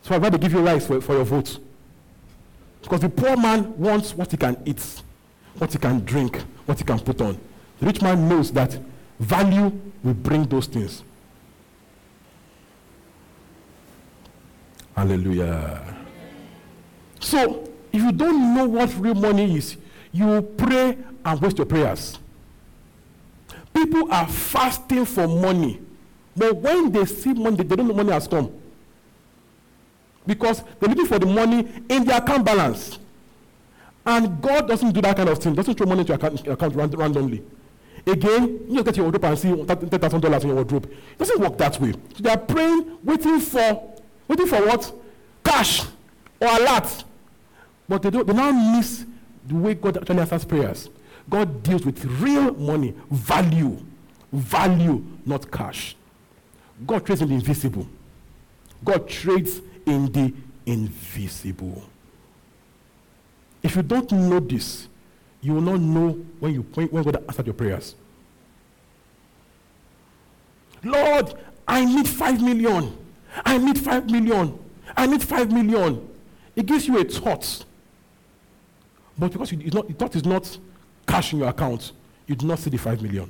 So 0.03 0.15
I'd 0.15 0.21
rather 0.21 0.37
give 0.37 0.53
you 0.53 0.61
rice 0.61 0.87
for, 0.87 1.01
for 1.01 1.15
your 1.15 1.25
vote. 1.25 1.59
Because 2.81 3.01
the 3.01 3.09
poor 3.09 3.35
man 3.35 3.77
wants 3.77 4.15
what 4.15 4.31
he 4.31 4.37
can 4.37 4.57
eat, 4.65 5.03
what 5.57 5.73
he 5.73 5.77
can 5.77 5.99
drink, 6.05 6.41
what 6.65 6.79
he 6.79 6.85
can 6.85 6.99
put 6.99 7.21
on. 7.21 7.37
The 7.79 7.85
rich 7.85 8.01
man 8.01 8.29
knows 8.29 8.51
that 8.53 8.79
value 9.19 9.71
will 10.01 10.13
bring 10.13 10.45
those 10.45 10.65
things. 10.65 11.03
Hallelujah. 14.95 15.97
So, 17.19 17.69
if 17.91 18.01
you 18.01 18.11
don't 18.13 18.55
know 18.55 18.65
what 18.65 18.95
real 18.97 19.13
money 19.13 19.57
is, 19.57 19.75
you 20.13 20.41
pray 20.57 20.97
and 21.25 21.41
waste 21.41 21.57
your 21.57 21.67
prayers. 21.67 22.17
People 23.73 24.11
are 24.11 24.27
fasting 24.27 25.05
for 25.05 25.27
money, 25.27 25.81
but 26.35 26.55
when 26.57 26.91
they 26.91 27.05
see 27.05 27.33
money, 27.33 27.57
they 27.57 27.75
don't 27.75 27.87
know 27.87 27.93
money 27.93 28.11
has 28.11 28.27
come. 28.27 28.51
Because 30.25 30.63
they're 30.79 30.89
looking 30.89 31.07
for 31.07 31.19
the 31.19 31.25
money 31.25 31.67
in 31.89 32.03
their 32.03 32.17
account 32.17 32.45
balance. 32.45 32.99
And 34.05 34.41
God 34.41 34.67
doesn't 34.67 34.91
do 34.91 35.01
that 35.01 35.15
kind 35.15 35.29
of 35.29 35.39
thing, 35.39 35.55
doesn't 35.55 35.75
throw 35.75 35.87
money 35.87 36.01
into 36.01 36.11
your 36.13 36.17
account, 36.17 36.47
account 36.47 36.75
randomly. 36.95 37.43
Again, 38.05 38.65
you 38.67 38.83
get 38.83 38.97
your 38.97 39.05
wardrobe 39.05 39.25
and 39.25 39.37
see 39.39 39.49
$10,000 39.49 40.41
in 40.41 40.47
your 40.47 40.55
wardrobe. 40.55 40.85
It 40.85 41.17
doesn't 41.19 41.39
work 41.39 41.57
that 41.59 41.79
way. 41.79 41.91
So 41.91 42.23
they 42.23 42.29
are 42.31 42.37
praying, 42.37 42.97
waiting 43.03 43.39
for, 43.39 43.93
waiting 44.27 44.47
for 44.47 44.65
what? 44.65 44.91
Cash 45.43 45.83
or 46.39 46.47
alert. 46.47 47.03
But 47.87 48.01
they, 48.01 48.09
don't, 48.09 48.25
they 48.25 48.33
now 48.33 48.51
miss 48.51 49.05
the 49.47 49.55
way 49.55 49.75
God 49.75 49.97
actually 49.97 50.19
answers 50.19 50.45
prayers. 50.45 50.89
God 51.31 51.63
deals 51.63 51.85
with 51.85 52.03
real 52.03 52.53
money, 52.53 52.93
value, 53.09 53.81
value, 54.33 55.03
not 55.25 55.49
cash. 55.49 55.95
God 56.85 57.05
trades 57.05 57.21
in 57.21 57.29
the 57.29 57.35
invisible. 57.35 57.87
God 58.83 59.07
trades 59.07 59.61
in 59.85 60.11
the 60.11 60.33
invisible. 60.65 61.83
If 63.63 63.77
you 63.77 63.81
don't 63.81 64.11
know 64.11 64.41
this, 64.41 64.89
you 65.39 65.53
will 65.53 65.61
not 65.61 65.79
know 65.79 66.09
when 66.39 66.53
you 66.53 66.61
when, 66.73 66.87
when 66.87 67.03
God 67.03 67.23
answered 67.27 67.45
your 67.47 67.53
prayers. 67.53 67.95
Lord, 70.83 71.33
I 71.65 71.85
need 71.85 72.09
five 72.09 72.41
million. 72.41 72.97
I 73.45 73.57
need 73.57 73.79
five 73.79 74.09
million. 74.09 74.59
I 74.97 75.07
need 75.07 75.23
five 75.23 75.49
million. 75.49 76.09
It 76.57 76.65
gives 76.65 76.87
you 76.87 76.99
a 76.99 77.05
thought. 77.05 77.63
But 79.17 79.31
because 79.31 79.53
you, 79.53 79.69
not, 79.71 79.87
the 79.87 79.93
thought 79.93 80.15
is 80.17 80.25
not 80.25 80.57
cash 81.11 81.33
in 81.33 81.39
your 81.39 81.49
account, 81.49 81.91
you 82.25 82.35
do 82.35 82.47
not 82.47 82.59
see 82.59 82.69
the 82.69 82.77
five 82.77 83.01
million. 83.01 83.29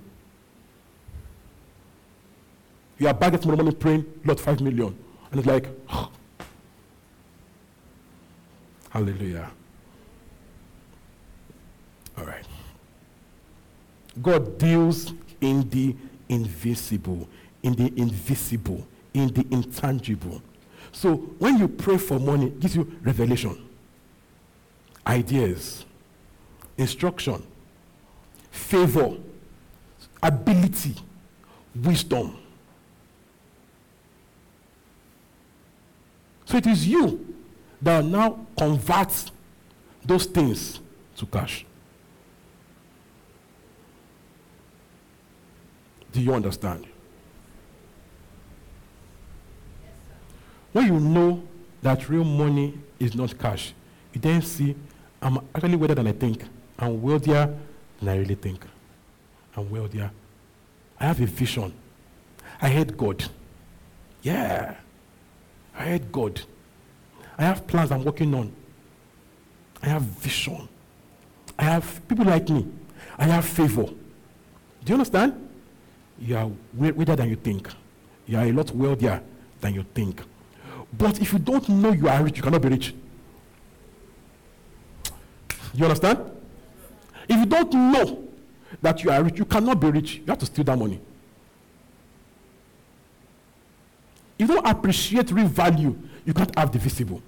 You 3.00 3.08
are 3.08 3.14
back 3.14 3.40
tomorrow 3.42 3.58
morning 3.58 3.76
praying, 3.76 4.06
Lord, 4.24 4.40
five 4.40 4.62
million. 4.62 4.96
And 5.32 5.40
it's 5.40 5.48
like, 5.48 5.68
oh. 5.90 6.12
hallelujah. 8.92 9.50
All 12.18 12.26
right. 12.26 12.46
God 14.22 14.60
deals 14.60 15.14
in 15.40 15.68
the 15.70 15.96
invisible, 16.30 17.28
in 17.64 17.74
the 17.74 17.92
invisible, 18.00 18.86
in 19.16 19.30
the 19.30 19.48
intangible. 19.50 20.42
So 20.92 21.16
when 21.16 21.58
you 21.58 21.68
pray 21.68 21.98
for 21.98 22.20
money, 22.20 22.48
it 22.48 22.60
gives 22.60 22.76
you 22.76 23.00
revelation, 23.02 23.58
ideas, 25.08 25.86
instruction, 26.78 27.42
favor, 28.52 29.18
ability, 30.22 30.96
wisdom. 31.76 32.38
So 36.46 36.58
it 36.58 36.68
is 36.68 36.88
you 36.88 37.34
that 37.82 38.04
now 38.04 38.46
converts 38.58 39.32
those 40.04 40.26
things 40.26 40.80
to 41.16 41.26
cash. 41.26 41.66
Do 46.12 46.22
you 46.22 46.34
understand? 46.34 46.86
When 50.74 50.88
you 50.88 51.00
know 51.00 51.44
that 51.82 52.10
real 52.10 52.24
money 52.24 52.78
is 53.00 53.16
not 53.16 53.38
cash, 53.38 53.74
you 54.14 54.20
then 54.20 54.42
see, 54.42 54.76
I'm 55.22 55.38
actually 55.56 55.76
wealthier 55.78 55.96
than 55.96 56.08
I 56.08 56.12
think. 56.12 56.44
I'm 56.78 57.02
wealthier 57.02 57.58
than 58.02 58.10
I 58.10 58.18
really 58.18 58.36
think. 58.36 58.66
I'm 59.56 59.70
wealthier. 59.70 60.12
I 61.00 61.06
have 61.06 61.22
a 61.22 61.26
vision. 61.26 61.74
I 62.62 62.70
hate 62.70 62.98
God. 62.98 63.24
Yeah. 64.22 64.76
I 65.78 65.84
hate 65.84 66.12
God. 66.12 66.42
I 67.38 67.44
have 67.44 67.66
plans 67.68 67.92
I'm 67.92 68.04
working 68.04 68.34
on. 68.34 68.52
I 69.82 69.88
have 69.88 70.02
vision. 70.02 70.68
I 71.58 71.64
have 71.64 72.08
people 72.08 72.26
like 72.26 72.50
me. 72.50 72.68
I 73.18 73.26
have 73.26 73.46
favor. 73.46 73.86
Do 73.86 73.94
you 74.88 74.94
understand? 74.94 75.34
You 76.20 76.38
are 76.38 76.52
wealthier 76.74 77.16
than 77.16 77.30
you 77.30 77.36
think. 77.36 77.68
You 78.28 78.38
are 78.38 78.46
a 78.46 78.52
lot 78.52 78.72
wealthier 78.72 79.22
than 79.60 79.74
you 79.74 79.86
think. 79.94 80.22
But 80.98 81.20
if 81.22 81.34
you 81.34 81.40
don't 81.40 81.68
know 81.70 81.92
you 81.92 82.08
are 82.08 82.24
rich, 82.24 82.38
you 82.38 82.44
cannot 82.44 82.62
be 82.62 82.70
rich. 82.70 82.94
You 85.74 85.86
understand? 85.86 86.20
If 87.32 87.40
you 87.40 87.46
don't 87.46 87.74
know 87.74 88.28
that 88.82 89.02
you 89.06 89.10
are 89.10 89.24
rich, 89.24 89.38
you 89.38 89.46
cannot 89.46 89.80
be 89.80 89.90
rich. 89.90 90.18
You 90.18 90.26
have 90.28 90.40
to 90.40 90.46
steal 90.46 90.66
that 90.66 90.78
money. 90.78 91.00
If 94.38 94.50
you 94.50 94.56
don't 94.56 94.68
appreciate 94.68 95.32
real 95.32 95.48
value, 95.48 95.98
you 96.26 96.34
can't 96.34 96.54
have 96.60 96.74
the 96.74 96.80
visible. 96.80 97.22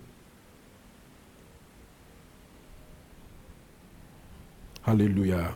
Hallelujah. 4.82 5.56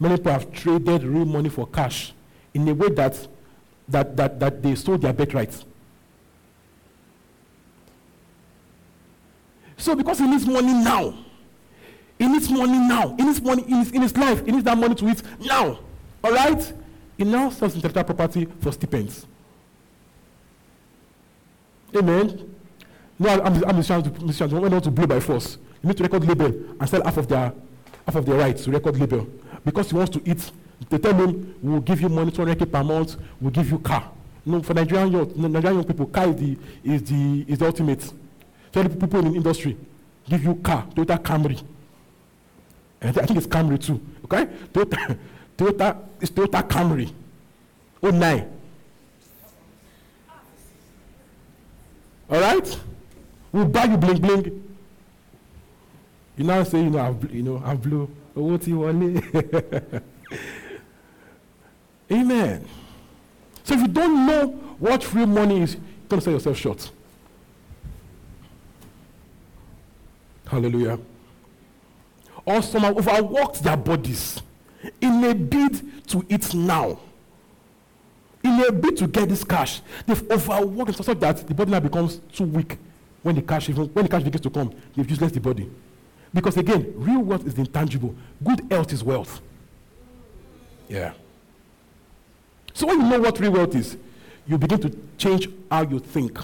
Many 0.00 0.16
people 0.16 0.32
have 0.32 0.50
traded 0.50 1.02
real 1.02 1.26
money 1.26 1.50
for 1.50 1.66
cash 1.66 2.14
in 2.54 2.66
a 2.66 2.72
way 2.72 2.88
that, 2.88 3.28
that, 3.88 4.16
that, 4.16 4.40
that 4.40 4.62
they 4.62 4.74
sold 4.74 5.02
their 5.02 5.12
birthright. 5.12 5.62
So 9.76 9.94
because 9.94 10.18
he 10.18 10.26
needs 10.26 10.46
money 10.46 10.72
now, 10.72 11.25
he 12.18 12.26
needs 12.26 12.50
money 12.50 12.78
now. 12.78 13.14
He 13.16 13.24
needs 13.24 13.42
money 13.42 13.62
in 13.62 13.76
his, 13.76 13.90
in 13.92 14.02
his 14.02 14.16
life. 14.16 14.44
He 14.44 14.52
needs 14.52 14.64
that 14.64 14.78
money 14.78 14.94
to 14.94 15.08
eat 15.08 15.22
now. 15.40 15.78
All 16.24 16.32
right? 16.32 16.72
He 17.18 17.24
now 17.24 17.50
sells 17.50 17.74
intellectual 17.74 18.04
property 18.04 18.46
for 18.60 18.72
stipends. 18.72 19.26
Amen. 21.94 22.54
No, 23.18 23.28
I'm, 23.30 23.64
I'm, 23.64 23.74
musicians. 23.76 24.52
They 24.52 24.58
want 24.58 24.84
to 24.84 24.90
blow 24.90 25.06
by 25.06 25.20
force, 25.20 25.56
you 25.82 25.88
need 25.88 25.96
to 25.96 26.02
record 26.02 26.26
label 26.26 26.46
and 26.78 26.88
sell 26.88 27.02
half 27.02 27.16
of 27.16 27.28
their 27.28 27.52
half 28.04 28.14
of 28.14 28.26
their 28.26 28.36
rights 28.38 28.64
to 28.64 28.70
record 28.70 28.98
label 28.98 29.26
because 29.64 29.90
he 29.90 29.96
wants 29.96 30.12
to 30.16 30.22
eat. 30.30 30.50
They 30.90 30.98
tell 30.98 31.14
him, 31.14 31.54
we'll 31.62 31.80
give 31.80 32.02
you 32.02 32.10
money, 32.10 32.30
200k 32.30 32.70
per 32.70 32.84
month, 32.84 33.16
we'll 33.40 33.50
give 33.50 33.70
you 33.70 33.78
car. 33.78 34.10
No, 34.44 34.62
for 34.62 34.74
Nigerian 34.74 35.10
young, 35.10 35.32
Nigerian 35.52 35.76
young 35.78 35.84
people, 35.84 36.06
car 36.06 36.28
is 36.28 36.36
the, 36.36 36.58
is 36.84 37.02
the, 37.04 37.44
is 37.48 37.58
the 37.58 37.66
ultimate. 37.66 38.02
So 38.74 38.86
people 38.88 39.20
in 39.20 39.30
the 39.30 39.36
industry 39.36 39.76
give 40.28 40.44
you 40.44 40.54
car, 40.56 40.86
Toyota 40.94 41.18
Camry. 41.18 41.62
I 43.02 43.12
think 43.12 43.36
it's 43.38 43.46
Camry 43.46 43.82
too. 43.84 44.00
Okay? 44.24 44.46
Toyota, 44.72 45.18
Toyota, 45.56 45.96
it's 46.20 46.30
Toyota 46.30 46.66
Camry. 46.68 47.12
Oh 48.02 48.10
nine. 48.10 48.50
All 52.28 52.40
right? 52.40 52.80
We'll 53.52 53.66
buy 53.66 53.84
you 53.84 53.96
bling 53.96 54.20
bling. 54.20 54.62
You 56.36 56.44
now 56.44 56.62
say, 56.64 56.82
you 56.82 56.90
know, 56.90 56.98
I've, 56.98 57.34
you 57.34 57.42
know, 57.42 57.62
I've 57.64 57.80
blew. 57.80 58.10
Owó 58.36 58.58
tí 58.58 58.72
wọlé. 58.72 60.02
Amen. 62.12 62.68
So 63.64 63.74
if 63.74 63.80
you 63.80 63.88
don't 63.88 64.26
know 64.26 64.48
what 64.78 65.14
real 65.14 65.26
money 65.26 65.62
is, 65.62 65.74
you're 65.74 65.82
going 66.08 66.20
to 66.20 66.24
sell 66.24 66.32
yourself 66.34 66.56
short. 66.58 66.90
Hallelujah. 70.46 70.98
Or 72.46 72.62
some 72.62 72.82
have 72.82 72.96
overworked 72.96 73.62
their 73.62 73.76
bodies 73.76 74.40
in 75.00 75.22
a 75.24 75.34
bid 75.34 76.06
to 76.08 76.24
eat 76.28 76.54
now. 76.54 76.98
In 78.44 78.60
a 78.60 78.70
bid 78.70 78.96
to 78.98 79.08
get 79.08 79.28
this 79.28 79.42
cash, 79.42 79.82
they've 80.06 80.30
overworked 80.30 80.96
themselves 80.96 81.06
so 81.06 81.14
that 81.14 81.46
the 81.46 81.52
body 81.52 81.72
now 81.72 81.80
becomes 81.80 82.20
too 82.32 82.44
weak 82.44 82.78
when 83.22 83.34
the 83.34 83.42
cash 83.42 83.68
even 83.68 83.86
when 83.86 84.04
the 84.04 84.08
cash 84.08 84.22
begins 84.22 84.42
to 84.42 84.50
come, 84.50 84.72
they've 84.94 85.10
useless 85.10 85.32
the 85.32 85.40
body. 85.40 85.68
Because 86.32 86.56
again, 86.56 86.92
real 86.94 87.20
wealth 87.20 87.44
is 87.44 87.54
intangible. 87.58 88.14
Good 88.44 88.64
health 88.70 88.92
is 88.92 89.02
wealth. 89.02 89.40
Yeah. 90.88 91.12
So 92.72 92.86
when 92.86 93.00
you 93.00 93.08
know 93.08 93.18
what 93.18 93.40
real 93.40 93.50
wealth 93.50 93.74
is, 93.74 93.96
you 94.46 94.56
begin 94.56 94.80
to 94.82 94.96
change 95.18 95.48
how 95.68 95.82
you 95.82 95.98
think. 95.98 96.38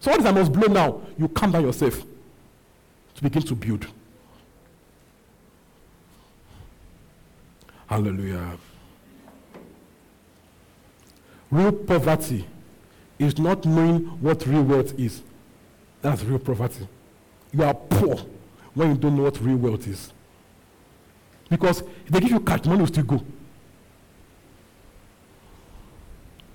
So 0.00 0.10
what 0.10 0.20
is 0.20 0.26
I 0.26 0.32
must 0.32 0.52
blow 0.52 0.72
now? 0.72 1.02
You 1.18 1.28
calm 1.28 1.52
down 1.52 1.64
yourself 1.64 2.02
begin 3.22 3.42
to 3.42 3.54
build. 3.54 3.86
Hallelujah. 7.86 8.58
Real 11.50 11.72
poverty 11.72 12.44
is 13.18 13.38
not 13.38 13.64
knowing 13.64 14.00
what 14.20 14.44
real 14.46 14.62
wealth 14.62 14.98
is. 14.98 15.22
That's 16.00 16.22
real 16.24 16.38
poverty. 16.38 16.88
You 17.52 17.62
are 17.62 17.74
poor 17.74 18.18
when 18.74 18.90
you 18.90 18.96
don't 18.96 19.16
know 19.16 19.24
what 19.24 19.40
real 19.40 19.56
wealth 19.56 19.86
is. 19.86 20.12
Because 21.48 21.82
if 21.82 22.08
they 22.08 22.20
give 22.20 22.30
you 22.30 22.40
cash, 22.40 22.64
money 22.64 22.80
will 22.80 22.86
still 22.86 23.04
go. 23.04 23.22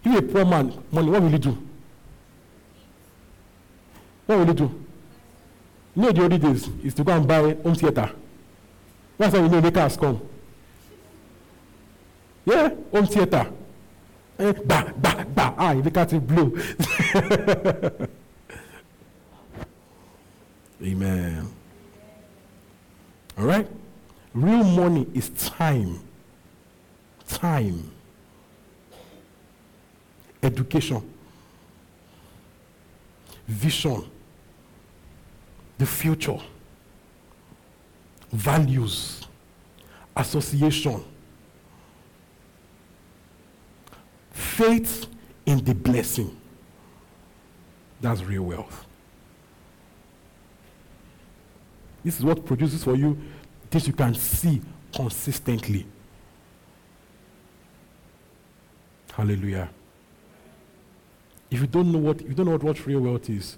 If 0.04 0.18
a 0.18 0.22
poor 0.24 0.46
man, 0.46 0.84
money, 0.92 1.10
what 1.12 1.22
will 1.22 1.32
you 1.32 1.38
do? 1.38 1.58
What 4.26 4.40
will 4.40 4.48
you 4.48 4.54
do? 4.54 4.87
You 5.98 6.04
know 6.04 6.12
the 6.12 6.22
old 6.22 6.40
days 6.40 6.70
is 6.84 6.94
to 6.94 7.04
go 7.04 7.12
and 7.12 7.28
buy 7.28 7.58
home 7.64 7.74
theater. 7.74 8.12
That's 9.18 9.36
how 9.36 9.42
you 9.42 9.50
know 9.50 9.60
the 9.60 9.72
cars 9.72 9.98
come. 9.98 10.22
Yeah, 12.46 12.70
home 12.92 13.08
theater. 13.08 13.52
Eh, 14.38 14.54
ba, 14.64 14.94
ba, 14.96 15.26
ba. 15.28 15.56
Ah, 15.58 15.74
the 15.74 15.90
cat 15.90 16.14
is 16.14 16.20
blue. 16.20 16.56
Amen. 20.86 21.50
All 23.40 23.46
right? 23.46 23.68
Real 24.36 24.64
money 24.64 25.08
is 25.16 25.30
time. 25.30 26.00
Time. 27.28 27.92
Education. 30.44 31.02
Vision 33.48 34.12
the 35.78 35.86
future, 35.86 36.40
values, 38.32 39.26
association, 40.16 41.04
faith 44.32 45.06
in 45.46 45.64
the 45.64 45.74
blessing. 45.74 46.36
That's 48.02 48.22
real 48.24 48.44
wealth. 48.44 48.86
This 52.04 52.20
is 52.20 52.26
what 52.26 52.46
produces 52.46 52.84
for 52.84 52.96
you 52.96 53.18
things 53.70 53.88
you 53.88 53.94
can 53.94 54.14
see 54.16 54.62
consistently. 54.96 55.86
Hallelujah. 59.14 59.70
If 61.50 61.62
you 61.62 61.68
don't 61.68 61.92
know 61.92 62.00
what 62.00 62.22
you 62.22 62.34
don't 62.34 62.46
know 62.46 62.52
what, 62.54 62.64
what 62.64 62.86
real 62.86 63.00
wealth 63.00 63.30
is, 63.30 63.58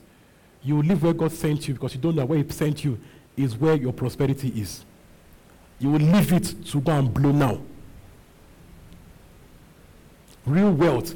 you 0.64 0.82
live 0.82 1.04
where 1.04 1.14
God 1.14 1.32
sent 1.32 1.68
you 1.68 1.74
because 1.74 1.96
you 1.96 2.02
don't 2.02 2.16
know 2.16 2.26
where 2.26 2.42
He 2.42 2.50
sent 2.50 2.84
you 2.84 3.00
is 3.38 3.56
where 3.56 3.76
your 3.76 3.94
prosperity 3.94 4.50
is. 4.50 4.86
You 5.80 5.92
will 5.92 6.00
leave 6.00 6.34
it 6.34 6.66
to 6.68 6.82
go 6.82 6.92
and 6.92 7.14
blow 7.14 7.32
now. 7.32 7.62
Real 10.46 10.72
wealth, 10.72 11.16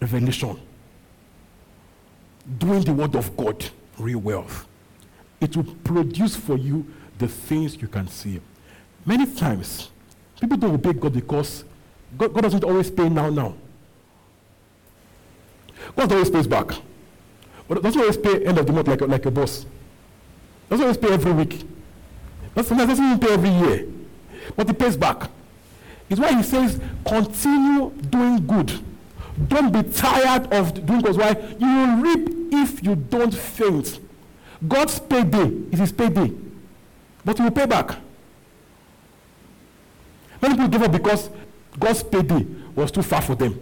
revelation. 0.00 0.60
Doing 2.58 2.82
the 2.82 2.92
word 2.92 3.16
of 3.16 3.36
God, 3.36 3.64
real 3.98 4.20
wealth. 4.20 4.66
It 5.40 5.56
will 5.56 5.64
produce 5.64 6.36
for 6.36 6.56
you 6.56 6.86
the 7.18 7.26
things 7.26 7.80
you 7.80 7.88
can 7.88 8.06
see. 8.08 8.40
Many 9.04 9.26
times, 9.34 9.90
people 10.40 10.56
don't 10.56 10.74
obey 10.74 10.92
God 10.92 11.12
because 11.12 11.64
God, 12.16 12.32
God 12.32 12.42
doesn't 12.42 12.64
always 12.64 12.90
pay 12.90 13.08
now, 13.08 13.30
now. 13.30 13.54
God 15.96 16.12
always 16.12 16.30
pays 16.30 16.46
back. 16.46 16.70
But 17.68 17.82
doesn't 17.82 18.00
always 18.00 18.16
pay 18.16 18.44
end 18.44 18.58
of 18.58 18.66
the 18.66 18.72
month 18.72 18.88
like, 18.88 19.00
like 19.00 19.26
a 19.26 19.30
boss. 19.30 19.66
Doesn't 20.68 20.84
always 20.84 20.98
pay 20.98 21.12
every 21.12 21.32
week. 21.32 21.66
Doesn't, 22.54 22.76
doesn't 22.76 23.04
even 23.04 23.18
pay 23.18 23.32
every 23.32 23.50
year. 23.50 23.86
But 24.56 24.68
he 24.68 24.74
pays 24.74 24.96
back. 24.96 25.30
It's 26.10 26.20
why 26.20 26.34
he 26.34 26.42
says, 26.42 26.80
continue 27.06 27.90
doing 28.10 28.46
good. 28.46 28.80
Don't 29.48 29.72
be 29.72 29.82
tired 29.90 30.52
of 30.52 30.86
doing 30.86 31.00
God's 31.00 31.18
why 31.18 31.30
you 31.58 31.66
will 31.66 31.96
reap 32.02 32.28
if 32.52 32.84
you 32.84 32.94
don't 32.94 33.34
faint. 33.34 33.98
God's 34.66 34.98
payday 34.98 35.50
is 35.72 35.80
his 35.80 35.92
payday, 35.92 36.32
but 37.24 37.36
he 37.36 37.42
will 37.42 37.50
pay 37.50 37.66
back. 37.66 37.96
Many 40.40 40.54
people 40.54 40.68
give 40.68 40.82
up 40.82 40.92
because 40.92 41.30
God's 41.78 42.02
payday 42.02 42.46
was 42.74 42.90
too 42.90 43.02
far 43.02 43.22
for 43.22 43.34
them. 43.34 43.58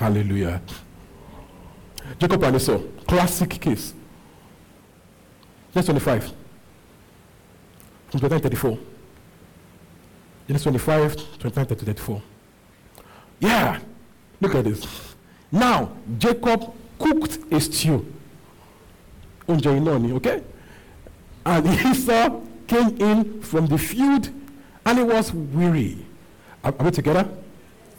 Hallelujah. 0.00 0.62
Jacob 2.18 2.42
and 2.44 2.56
Esau, 2.56 2.78
classic 3.06 3.50
case. 3.50 3.92
Verse 5.74 5.84
25. 5.84 6.32
From 8.08 8.20
29 8.20 8.40
34. 8.40 8.78
Genesis 10.46 10.62
25, 10.64 11.38
29 11.38 11.66
to 11.66 11.74
34. 11.74 12.22
Yeah, 13.40 13.78
look 14.40 14.54
at 14.54 14.64
this. 14.64 14.86
Now, 15.52 15.92
Jacob 16.16 16.72
cooked 16.98 17.38
a 17.52 17.60
stew. 17.60 18.10
okay? 19.46 20.42
And 21.44 21.66
Esau 21.86 22.40
came 22.66 22.96
in 23.02 23.42
from 23.42 23.66
the 23.66 23.76
field 23.76 24.30
and 24.86 24.98
he 24.98 25.04
was 25.04 25.30
weary. 25.34 26.06
Are, 26.64 26.74
are 26.78 26.86
we 26.86 26.90
together? 26.90 27.28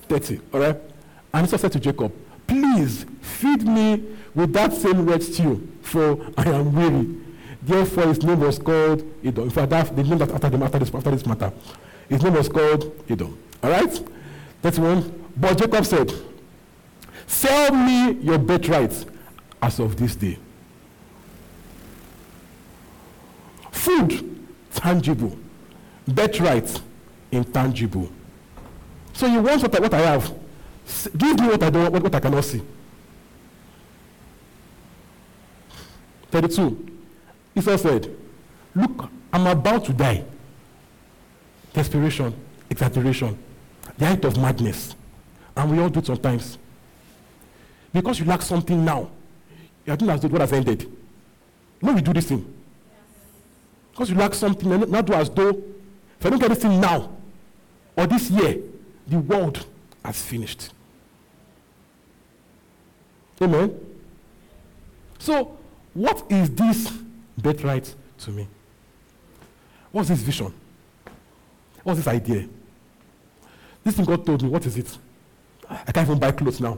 30, 0.10 0.40
all 0.52 0.62
right? 0.62 0.91
And 1.34 1.48
Esau 1.48 1.58
said 1.58 1.72
to 1.74 1.80
Jacob, 1.80 2.13
Please 2.48 3.06
feed 3.22 3.63
me 3.67 4.04
with 4.36 4.54
that 4.54 4.74
same 4.74 5.06
red 5.06 5.24
stew, 5.24 5.67
for 5.82 6.20
I 6.38 6.50
am 6.50 6.74
weary. 6.74 7.17
Therefore, 7.62 8.08
his 8.08 8.24
name 8.24 8.39
was 8.39 8.58
called 8.58 9.04
Edom. 9.24 9.44
In 9.46 9.50
fact, 9.50 9.70
that, 9.70 9.96
the 9.96 10.04
name 10.04 10.17
that 10.17 10.32
after, 10.32 10.50
the, 10.50 10.63
after, 10.63 10.80
this, 10.80 10.94
after 10.94 11.12
this 11.12 11.26
matter. 11.26 11.54
His 12.10 12.24
name 12.24 12.34
was 12.34 12.50
called 12.50 13.04
Edom. 13.10 13.38
All 13.63 13.70
right? 13.70 14.10
That's 14.62 14.80
one. 14.80 15.30
But 15.38 15.58
Jacob 15.58 15.86
said, 15.86 16.12
Sell 17.28 17.74
me 17.74 18.13
your 18.22 18.38
birthright 18.38 19.06
as 19.62 19.80
of 19.80 19.96
this 19.96 20.15
day. 20.15 20.38
Food, 23.72 24.46
tangible. 24.74 25.38
Birthright, 26.08 26.82
intangible. 27.32 28.12
So 29.13 29.28
you 29.28 29.41
want 29.41 29.62
what 29.62 29.76
I, 29.76 29.80
what 29.80 29.94
I 29.94 30.00
have. 30.02 30.41
Give 31.18 31.40
me 31.40 31.48
what 31.48 31.64
I 31.64 31.70
don't 31.70 31.92
what, 31.92 32.04
what 32.04 32.16
I 32.16 32.20
cannot 32.20 32.44
see. 32.44 32.62
32. 36.30 36.88
Esau 37.56 37.78
said, 37.78 38.16
Look, 38.74 39.10
I'm 39.34 39.48
about 39.48 39.86
to 39.86 39.94
die. 39.94 40.24
Desperation, 41.74 42.34
exaggeration, 42.70 43.38
the 43.98 44.06
height 44.06 44.24
of 44.26 44.38
madness. 44.38 44.96
And 45.56 45.72
we 45.72 45.80
all 45.80 45.90
do 45.90 46.00
it 46.00 46.06
sometimes. 46.06 46.58
Because 47.94 48.20
you 48.20 48.26
lack 48.26 48.42
something 48.42 48.84
now, 48.84 49.10
you 49.86 49.94
are 49.94 49.98
doing 49.98 50.12
as 50.12 50.22
though 50.22 50.30
God 50.30 50.42
has 50.42 50.54
ended. 50.54 50.90
No, 51.82 51.94
we 51.94 52.02
do 52.02 52.14
this 52.14 52.28
thing. 52.28 52.46
Because 53.92 54.10
you 54.10 54.16
lack 54.16 54.34
something, 54.34 54.72
and 54.72 54.90
not 54.90 55.06
do 55.06 55.14
as 55.14 55.30
though 55.30 55.50
if 55.50 56.26
I 56.26 56.30
don't 56.30 56.40
get 56.40 56.50
this 56.50 56.60
thing 56.60 56.80
now 56.80 57.10
or 57.98 58.08
this 58.08 58.30
year, 58.30 58.58
the 59.08 59.18
world 59.18 59.66
has 60.06 60.22
finished. 60.22 60.70
Amen. 63.42 63.80
So, 65.18 65.58
what 65.94 66.24
is 66.30 66.50
this 66.52 66.92
birthright 67.38 67.94
to 68.20 68.32
me? 68.32 68.48
What's 69.92 70.10
this 70.10 70.22
vision? 70.22 70.54
What's 71.84 72.00
this 72.00 72.08
idea? 72.08 72.48
This 73.84 73.96
thing 73.96 74.06
God 74.06 74.26
told 74.26 74.44
me, 74.44 74.50
what 74.50 74.66
is 74.66 74.78
it? 74.78 74.98
I 75.70 75.92
can't 75.92 76.08
even 76.08 76.20
buy 76.20 76.32
clothes 76.32 76.62
now. 76.62 76.78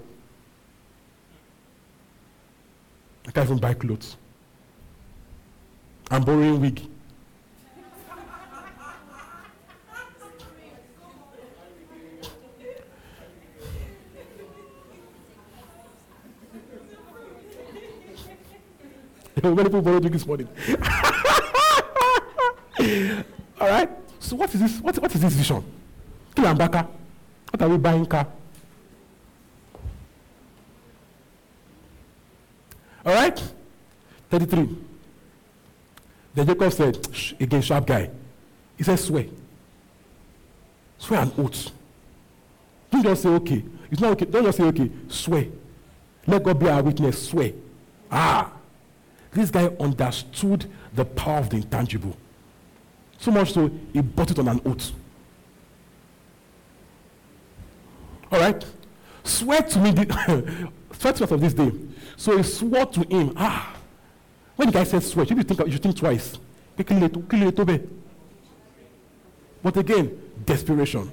I 3.27 3.31
can't 3.31 3.47
even 3.47 3.59
buy 3.59 3.73
clothes. 3.73 4.15
I'm 6.09 6.23
borrowing 6.23 6.61
wig. 6.61 6.81
Many 19.51 19.63
people 19.65 19.81
borrowed 19.81 20.03
this 20.03 20.25
morning. 20.25 20.47
All 23.59 23.67
right. 23.67 23.89
So 24.19 24.37
what 24.37 24.53
is 24.55 24.61
this? 24.61 24.79
What, 24.79 24.97
what 24.99 25.13
is 25.13 25.21
this 25.21 25.33
vision? 25.33 25.61
Kilambaka. 26.33 26.87
What 27.51 27.61
are 27.61 27.67
we 27.67 27.77
buying 27.77 28.05
car? 28.05 28.25
All 33.05 33.13
right? 33.13 33.43
33. 34.29 34.77
Then 36.35 36.47
Jacob 36.47 36.71
said, 36.71 37.13
Shh, 37.13 37.33
again, 37.37 37.61
sharp 37.61 37.85
guy. 37.85 38.09
He 38.77 38.83
said, 38.85 38.97
swear. 38.97 39.25
Swear 40.97 41.21
an 41.21 41.33
oath. 41.37 41.69
Don't 42.89 43.03
just 43.03 43.23
say, 43.23 43.29
okay. 43.29 43.61
It's 43.91 43.99
not 43.99 44.13
okay. 44.13 44.25
Don't 44.25 44.45
just 44.45 44.57
say, 44.57 44.63
okay. 44.63 44.89
Swear. 45.09 45.47
Let 46.25 46.43
God 46.43 46.57
be 46.57 46.69
our 46.69 46.81
witness. 46.81 47.27
Swear. 47.27 47.51
Ah. 48.09 48.53
This 49.33 49.49
guy 49.49 49.65
understood 49.79 50.69
the 50.93 51.05
power 51.05 51.39
of 51.39 51.49
the 51.49 51.57
intangible. 51.57 52.15
So 53.17 53.31
much 53.31 53.53
so, 53.53 53.71
he 53.91 54.01
bought 54.01 54.31
it 54.31 54.39
on 54.39 54.47
an 54.47 54.61
oath. 54.65 54.91
All 58.31 58.39
right? 58.39 58.65
Swear 59.23 59.61
to 59.61 59.79
me, 59.79 59.91
the, 59.91 60.05
swear 60.97 61.13
to 61.13 61.23
us 61.23 61.31
of 61.31 61.41
this 61.41 61.53
day. 61.53 61.71
So 62.17 62.37
he 62.37 62.43
swore 62.43 62.85
to 62.87 63.01
him. 63.01 63.33
Ah, 63.35 63.75
when 64.55 64.67
the 64.67 64.73
guy 64.73 64.83
said 64.83 65.03
swear, 65.03 65.25
you 65.25 65.41
think, 65.43 65.59
you 65.71 65.77
think 65.77 65.97
twice. 65.97 66.37
But 66.75 66.91
again, 69.77 70.21
desperation. 70.45 71.11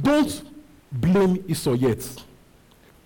Don't 0.00 0.42
blame 0.90 1.44
Esau 1.48 1.74
yet. 1.74 2.24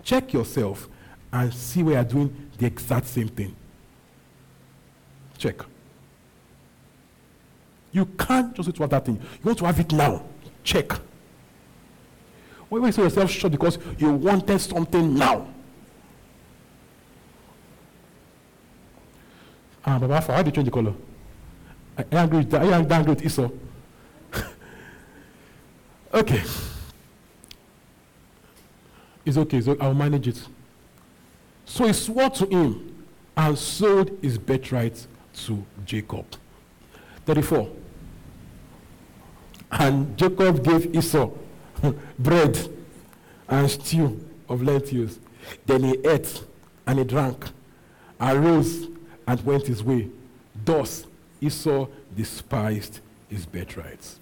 Check 0.03 0.33
yourself 0.33 0.89
and 1.33 1.53
see 1.53 1.83
where 1.83 1.95
you're 1.95 2.05
doing 2.05 2.51
the 2.59 2.67
exact 2.67 3.07
same 3.07 3.29
thing. 3.29 3.55
Check. 5.37 5.57
You 7.93 8.07
can't 8.07 8.55
just 8.55 8.69
wait 8.69 8.77
to 8.77 8.83
have 8.83 8.91
that 8.91 9.05
thing. 9.05 9.17
You 9.17 9.45
want 9.45 9.59
to 9.59 9.65
have 9.67 9.81
it 9.81 9.93
now. 9.93 10.25
Check. 10.65 10.93
Why 12.69 12.85
you 12.85 12.93
say 12.93 13.03
yourself 13.03 13.31
short 13.31 13.53
because 13.53 13.79
you 13.99 14.13
wanted 14.13 14.59
something 14.61 15.15
now? 15.15 15.47
Ah, 19.85 19.99
Baba, 19.99 20.21
why 20.21 20.43
did 20.43 20.47
you 20.47 20.53
change 20.53 20.67
the 20.67 20.71
color? 20.71 20.93
I 21.97 22.05
angry 22.13 22.47
I 22.53 22.79
am 22.79 22.93
angry 22.93 23.15
with 23.15 23.25
Esau. 23.25 23.49
okay. 26.15 26.43
It's 29.25 29.37
okay, 29.37 29.61
so 29.61 29.77
I'll 29.81 29.95
manage 29.95 30.29
it. 30.29 30.49
So 31.69 31.87
he 31.87 31.93
swore 31.93 32.31
to 32.31 32.47
him 32.47 33.05
and 33.37 33.57
sold 33.57 34.19
his 34.23 34.39
birthright 34.39 35.07
to 35.45 35.65
Jacob. 35.85 36.25
34. 37.27 37.69
And 39.71 40.17
Jacob 40.17 40.65
gave 40.65 40.97
Esau 40.97 41.31
bread 42.19 42.59
and 43.49 43.71
stew 43.71 44.19
of 44.49 44.63
lentils. 44.63 45.21
Then 45.67 45.85
he 45.85 45.99
ate 46.07 46.43
and 46.87 46.99
he 46.99 47.05
drank, 47.05 47.45
arose 48.19 48.89
and 49.27 49.45
went 49.45 49.67
his 49.67 49.85
way. 49.85 50.09
Thus 50.65 51.07
Esau 51.41 51.87
despised 52.17 53.01
his 53.29 53.45
birthright. 53.45 54.17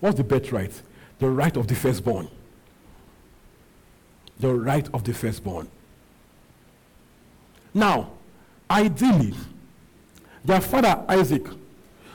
What's 0.00 0.18
the 0.18 0.24
birthright? 0.24 0.82
The 1.20 1.30
right 1.30 1.56
of 1.56 1.68
the 1.68 1.74
firstborn. 1.74 2.28
The 4.38 4.52
right 4.52 4.86
of 4.92 5.04
the 5.04 5.14
firstborn. 5.14 5.68
Now, 7.76 8.08
ideally, 8.70 9.34
their 10.42 10.62
father 10.62 11.04
Isaac 11.06 11.46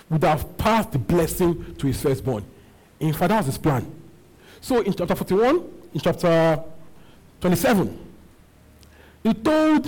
would 0.10 0.24
have 0.24 0.58
passed 0.58 0.92
the 0.92 0.98
blessing 0.98 1.76
to 1.76 1.86
his 1.86 2.02
firstborn. 2.02 2.44
In 3.00 3.14
fact, 3.14 3.30
that 3.30 3.38
was 3.38 3.46
his 3.46 3.58
plan. 3.60 3.86
So 4.60 4.82
in 4.82 4.92
chapter 4.92 5.14
41, 5.14 5.64
in 5.94 6.00
chapter 6.02 6.64
27, 7.42 8.08
he 9.22 9.36
told 9.36 9.88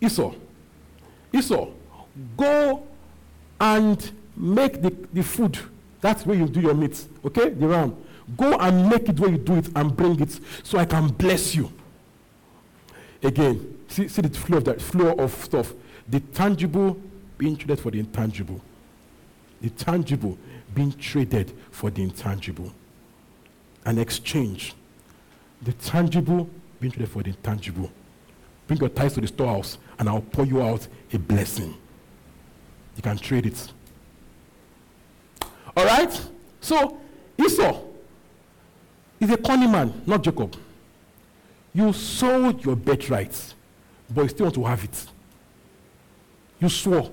Esau, 0.00 0.32
Esau, 1.34 1.68
go 2.34 2.82
and 3.60 4.10
make 4.34 4.80
the, 4.80 4.96
the 5.12 5.22
food. 5.22 5.58
That's 6.00 6.24
where 6.24 6.36
you 6.38 6.48
do 6.48 6.62
your 6.62 6.74
meat, 6.74 7.04
okay? 7.26 7.50
The 7.50 7.68
ram. 7.68 7.94
Go 8.38 8.54
and 8.54 8.88
make 8.88 9.06
it 9.10 9.20
where 9.20 9.32
you 9.32 9.36
do 9.36 9.56
it 9.56 9.68
and 9.76 9.94
bring 9.94 10.18
it 10.18 10.40
so 10.62 10.78
I 10.78 10.86
can 10.86 11.08
bless 11.08 11.54
you. 11.54 11.70
Again, 13.22 13.81
see, 13.92 14.08
see 14.08 14.22
the 14.22 14.30
flow 14.30 14.58
of 14.58 14.64
that 14.64 14.80
flow 14.80 15.12
of 15.12 15.32
stuff. 15.32 15.72
The 16.08 16.20
tangible 16.20 17.00
being 17.38 17.56
traded 17.56 17.80
for 17.80 17.90
the 17.90 18.00
intangible. 18.00 18.60
The 19.60 19.70
tangible 19.70 20.38
being 20.74 20.92
traded 20.92 21.52
for 21.70 21.90
the 21.90 22.02
intangible. 22.02 22.72
An 23.84 23.98
exchange. 23.98 24.74
The 25.62 25.72
tangible 25.74 26.48
being 26.80 26.92
traded 26.92 27.10
for 27.10 27.22
the 27.22 27.30
intangible. 27.30 27.90
Bring 28.66 28.80
your 28.80 28.88
tithes 28.88 29.14
to 29.14 29.20
the 29.20 29.26
storehouse, 29.26 29.78
and 29.98 30.08
I'll 30.08 30.20
pour 30.20 30.46
you 30.46 30.62
out 30.62 30.86
a 31.12 31.18
blessing. 31.18 31.74
You 32.96 33.02
can 33.02 33.18
trade 33.18 33.46
it. 33.46 33.72
All 35.76 35.84
right? 35.84 36.28
So, 36.60 36.98
Esau 37.38 37.80
is 39.20 39.30
a 39.30 39.36
cunning 39.36 39.72
man, 39.72 40.02
not 40.06 40.22
Jacob. 40.22 40.56
You 41.74 41.92
sold 41.92 42.64
your 42.64 42.76
birthright, 42.76 43.54
but 44.14 44.22
you 44.22 44.28
still 44.28 44.44
want 44.46 44.54
to 44.54 44.64
have 44.64 44.84
it. 44.84 45.06
You 46.60 46.68
swore. 46.68 47.10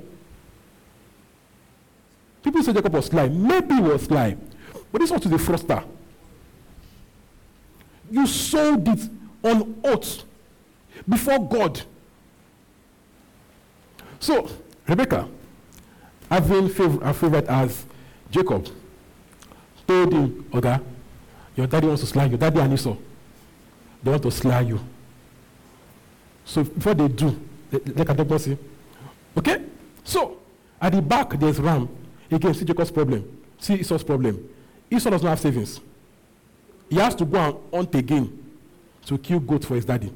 People 2.44 2.64
say 2.64 2.74
Jacob 2.74 2.94
was 2.94 3.08
sly. 3.08 3.28
Maybe 3.28 3.76
he 3.76 3.82
was 3.82 4.04
sly. 4.04 4.38
But 4.92 5.02
this 5.02 5.12
was 5.12 5.22
to 5.22 5.30
the 5.30 5.38
froster. 5.38 5.84
You 8.12 8.26
sold 8.26 8.88
it 8.88 9.10
on 9.44 9.80
oath 9.84 10.24
before 11.08 11.48
God. 11.48 11.82
So, 14.20 14.50
Rebecca, 14.88 15.28
having 16.30 16.70
fav- 16.70 17.02
a 17.02 17.14
favorite 17.14 17.46
as 17.48 17.86
Jacob, 18.32 18.68
told 19.88 20.12
him, 20.14 20.46
Okay, 20.54 20.80
your 21.56 21.68
daddy 21.68 21.88
wants 21.88 22.02
to 22.02 22.08
slay 22.08 22.28
you. 22.28 22.38
Daddy 22.38 22.60
and 22.60 22.74
Esau, 22.74 22.96
they 24.04 24.12
want 24.12 24.24
to 24.24 24.32
slay 24.32 24.64
you. 24.64 24.80
So 26.50 26.64
before 26.64 26.96
they 26.96 27.08
do, 27.08 27.40
they, 27.70 28.04
can 28.04 28.18
talk 28.18 28.40
see. 28.40 28.58
Okay? 29.38 29.66
So, 30.04 30.40
at 30.82 30.94
the 30.94 31.02
back, 31.02 31.40
there's 31.40 31.60
Ram. 31.60 31.88
Again, 32.32 32.56
see 32.56 32.66
Jacob's 32.66 32.90
problem. 32.90 33.24
See 33.60 33.76
Esau's 33.76 34.04
problem. 34.04 34.50
Esau 34.90 35.12
does 35.12 35.22
not 35.22 35.30
have 35.30 35.40
savings. 35.40 35.80
He 36.90 36.96
has 36.96 37.14
to 37.16 37.26
go 37.26 37.38
and 37.38 37.56
hunt 37.72 37.94
again 37.94 38.52
to 39.06 39.20
kill 39.20 39.40
goat 39.40 39.64
for 39.64 39.76
his 39.76 39.86
daddy. 39.86 40.12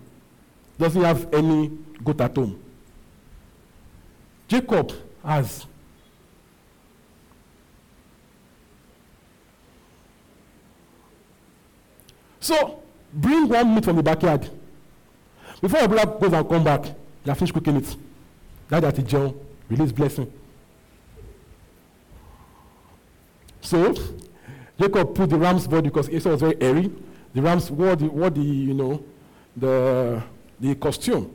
Doesn't 0.79 1.03
have 1.03 1.31
any 1.31 1.69
goat 2.03 2.19
at 2.19 2.35
home. 2.35 2.59
Jacob 4.47 4.91
has. 5.23 5.67
So, 12.39 12.81
bring 13.13 13.47
one 13.47 13.75
meat 13.75 13.85
from 13.85 13.97
the 13.97 14.03
backyard. 14.03 14.49
Before 15.63 15.87
brother 15.87 16.19
goes 16.19 16.33
and 16.33 16.49
come 16.49 16.63
back, 16.65 16.85
you 16.87 17.29
have 17.29 17.37
finished 17.37 17.53
cooking 17.53 17.77
it. 17.77 17.95
Now 18.69 18.81
that 18.81 18.95
that 18.95 19.01
is 19.01 19.09
John, 19.09 19.33
release 19.69 19.93
blessing. 19.93 20.29
So, 23.61 23.95
Jacob 24.77 25.15
put 25.15 25.29
the 25.29 25.37
ram's 25.37 25.65
body 25.65 25.83
because 25.87 26.09
Esau 26.09 26.31
was 26.31 26.41
very 26.41 26.61
airy. 26.61 26.91
The 27.33 27.41
rams 27.41 27.71
wore 27.71 27.95
the, 27.95 28.07
wore 28.07 28.29
the 28.29 28.41
you 28.41 28.73
know, 28.73 29.05
the, 29.55 30.21
the 30.59 30.75
costume 30.75 31.33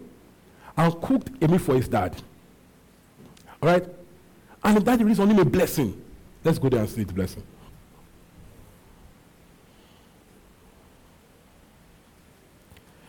and 0.77 1.01
cooked 1.01 1.31
a 1.43 1.49
meal 1.49 1.59
for 1.59 1.77
his 1.77 1.89
dad. 1.89 2.15
All 3.63 3.71
right? 3.71 3.87
And 4.63 4.77
the 4.77 4.81
dad 4.81 5.01
released 5.01 5.21
on 5.21 5.31
him 5.31 5.39
a 5.39 5.45
blessing. 5.47 6.05
Let's 6.45 6.59
go 6.59 6.69
there 6.69 6.81
and 6.81 6.91
see 6.91 7.05
the 7.05 7.15
blessing. 7.15 7.43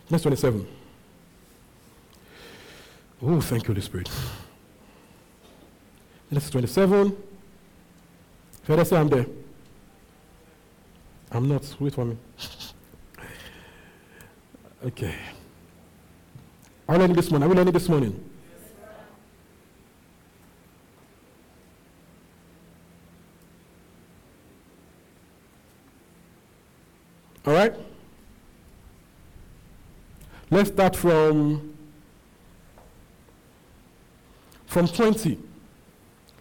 Verse 0.08 0.22
27. 0.22 0.79
Oh, 3.22 3.42
thank 3.42 3.64
you, 3.64 3.74
Holy 3.74 3.82
Spirit. 3.82 4.10
Verse 6.32 6.50
27. 6.50 7.18
Father, 8.64 8.86
say 8.86 8.98
I'm 8.98 9.10
there. 9.10 9.26
I'm 11.32 11.50
not. 11.50 11.76
Wait 11.80 11.94
for 11.94 12.06
me. 12.06 12.18
okay. 14.86 15.16
Are 16.88 16.96
we 16.96 17.00
learning 17.00 17.16
this 17.18 17.30
morning? 17.30 17.46
Are 17.46 17.50
we 17.50 17.56
learning 17.56 17.74
this 17.74 17.90
morning? 17.90 18.30
All 27.46 27.54
right? 27.54 27.74
Let's 30.52 30.70
start 30.70 30.96
from 30.96 31.69
from 34.70 34.88
20. 34.88 35.38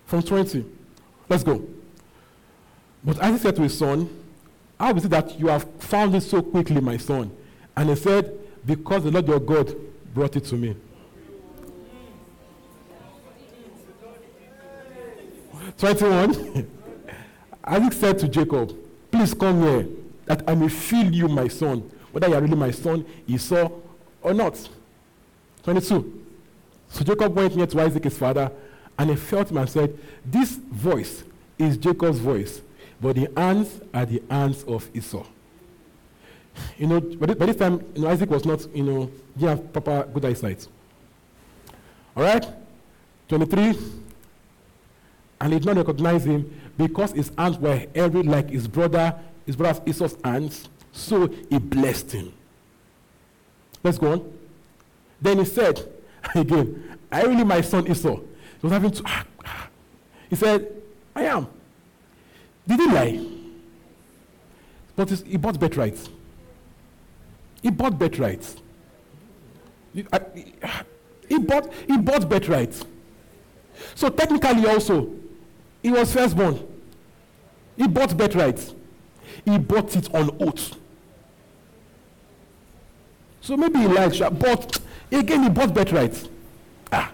From 0.05 0.23
20. 0.23 0.65
Let's 1.31 1.43
go. 1.43 1.67
But 3.03 3.21
Isaac 3.23 3.41
said 3.41 3.57
to 3.57 3.63
his 3.63 3.77
son, 3.77 4.09
How 4.79 4.95
is 4.95 5.07
it 5.07 5.09
that 5.09 5.41
you 5.41 5.47
have 5.47 5.65
found 5.81 6.15
it 6.15 6.21
so 6.21 6.43
quickly, 6.43 6.81
my 6.81 6.99
son? 6.99 7.35
And 7.75 7.89
he 7.89 7.97
said, 7.97 8.39
Because 8.67 9.05
the 9.05 9.11
Lord 9.11 9.27
your 9.27 9.41
God 9.41 9.75
brought 10.13 10.37
it 10.37 10.45
to 10.45 10.57
me. 10.57 10.77
Twenty-one. 15.79 16.71
Isaac 17.65 17.93
said 17.95 18.19
to 18.19 18.29
Jacob, 18.29 18.77
Please 19.11 19.33
come 19.33 19.63
here, 19.63 19.87
that 20.27 20.43
I 20.47 20.55
may 20.55 20.69
feel 20.69 21.11
you, 21.11 21.29
my 21.29 21.49
son, 21.49 21.91
whether 22.13 22.29
you 22.29 22.35
are 22.35 22.43
really 22.43 22.57
my 22.57 22.73
son, 22.73 23.07
Esau, 23.27 23.71
or 24.21 24.35
not. 24.35 24.69
Twenty-two. 25.63 26.18
So 26.89 27.05
Jacob 27.05 27.35
went 27.35 27.55
near 27.57 27.67
to 27.67 27.81
Isaac, 27.81 28.05
his 28.05 28.17
father, 28.17 28.51
and 28.99 29.11
he 29.11 29.17
felt 29.17 29.51
him 29.51 29.59
and 29.59 29.69
said, 29.69 29.99
This 30.25 30.53
voice 30.57 31.23
is 31.59 31.77
Jacob's 31.77 32.19
voice, 32.19 32.63
but 33.01 33.17
the 33.17 33.29
hands 33.37 33.81
are 33.93 34.07
the 34.07 34.23
hands 34.31 34.65
of 34.65 34.89
Esau. 34.95 35.25
You 36.77 36.89
know, 36.89 37.01
by 37.01 37.47
this, 37.47 37.57
time, 37.57 37.85
you 37.95 38.03
know, 38.03 38.09
Isaac 38.09 38.31
was 38.31 38.45
not, 38.45 38.67
you 38.75 38.83
know, 38.83 39.11
didn't 39.37 39.49
have 39.49 39.73
proper 39.73 40.09
good 40.13 40.25
eyesight. 40.25 40.67
All 42.17 42.25
right? 42.25 42.45
23. 43.29 43.79
And 45.41 45.53
he 45.53 45.59
did 45.61 45.67
not 45.67 45.77
recognize 45.77 46.25
him 46.25 46.53
because 46.77 47.13
his 47.13 47.31
hands 47.39 47.59
were 47.59 47.87
hairy 47.95 48.25
like 48.25 48.51
his 48.51 48.67
brother, 48.67 49.15
his 49.47 49.55
brother 49.55 49.81
Esau's 49.87 50.17
hands. 50.25 50.69
So 50.91 51.29
he 51.49 51.59
blessed 51.59 52.11
him. 52.11 52.33
Let's 53.85 53.99
go 53.99 54.13
on. 54.13 54.33
Then 55.21 55.39
he 55.39 55.45
said, 55.45 55.89
again, 56.35 56.99
I 57.11 57.23
really 57.23 57.45
my 57.45 57.61
son 57.61 57.87
Esau. 57.89 58.17
He 58.17 58.23
was 58.63 58.73
having 58.73 58.91
to. 58.91 59.03
Ah, 59.07 59.25
ah. 59.45 59.69
He 60.29 60.37
said, 60.37 60.71
I 61.15 61.25
am. 61.25 61.47
Did 62.67 62.81
he 62.81 62.87
lie? 62.87 63.27
But 64.97 65.11
he 65.11 65.37
bought 65.37 65.59
birthrights. 65.59 66.11
He 67.63 67.71
bought 67.71 67.99
birthrights. 67.99 68.57
He, 69.95 70.05
he 71.29 71.39
bought 71.39 71.73
he 71.87 71.97
bought 71.97 72.29
birthrights. 72.29 72.85
So 73.95 74.09
technically 74.09 74.67
also, 74.67 75.15
he 75.83 75.91
was 75.91 76.13
firstborn. 76.13 76.67
He 77.77 77.87
bought 77.87 78.17
birthrights. 78.17 78.75
He 79.45 79.57
bought 79.59 79.95
it 79.97 80.13
on 80.15 80.37
oath. 80.41 80.77
So 83.41 83.57
maybe 83.57 83.79
he 83.79 83.87
lied, 83.87 84.19
but 84.39 84.79
again 85.17 85.43
he 85.43 85.49
bought 85.49 85.75
birthrights. 85.75 86.29
Ah. 86.93 87.13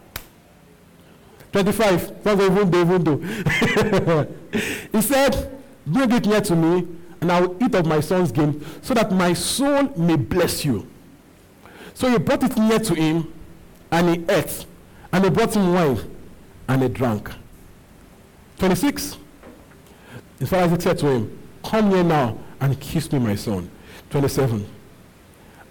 25. 1.53 2.23
That's 2.25 2.43
even 2.43 3.05
do. 3.05 3.17
he 4.93 5.03
said, 5.03 5.61
Bring 5.87 6.11
it 6.13 6.27
near 6.27 6.41
to 6.41 6.57
me, 6.57 6.89
and 7.21 7.31
I 7.31 7.41
will 7.41 7.57
eat 7.63 7.75
of 7.75 7.87
my 7.87 8.01
son's 8.01 8.33
game, 8.33 8.65
so 8.83 8.95
that 8.95 9.13
my 9.13 9.33
soul 9.33 9.85
may 9.97 10.17
bless 10.17 10.65
you. 10.65 10.89
So 11.95 12.11
he 12.11 12.19
brought 12.19 12.43
it 12.43 12.57
near 12.57 12.79
to 12.79 12.95
him, 12.95 13.33
and 13.91 14.09
he 14.09 14.25
ate, 14.33 14.67
and 15.13 15.25
he 15.25 15.31
brought 15.31 15.55
him 15.55 15.73
wine, 15.73 15.99
and 16.69 16.83
he 16.83 16.89
drank. 16.89 17.31
26. 18.59 19.19
His 20.39 20.49
father 20.49 20.81
said 20.81 20.99
to 20.99 21.07
him, 21.07 21.39
Come 21.63 21.91
here 21.91 22.05
now 22.05 22.39
and 22.61 22.79
kiss 22.81 23.11
me, 23.13 23.19
my 23.19 23.35
son. 23.35 23.71
27. 24.11 24.67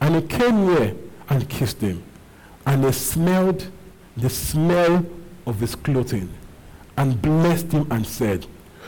And 0.01 0.15
he 0.15 0.21
came 0.21 0.65
near 0.65 0.95
and 1.29 1.47
kissed 1.49 1.81
him, 1.81 2.03
and 2.65 2.83
they 2.83 2.91
smelled 2.91 3.69
the 4.15 4.29
smell 4.29 5.05
of 5.45 5.59
his 5.59 5.75
clothing, 5.75 6.33
and 6.97 7.21
blessed 7.21 7.71
him 7.71 7.91
and 7.91 8.05
said, 8.05 8.45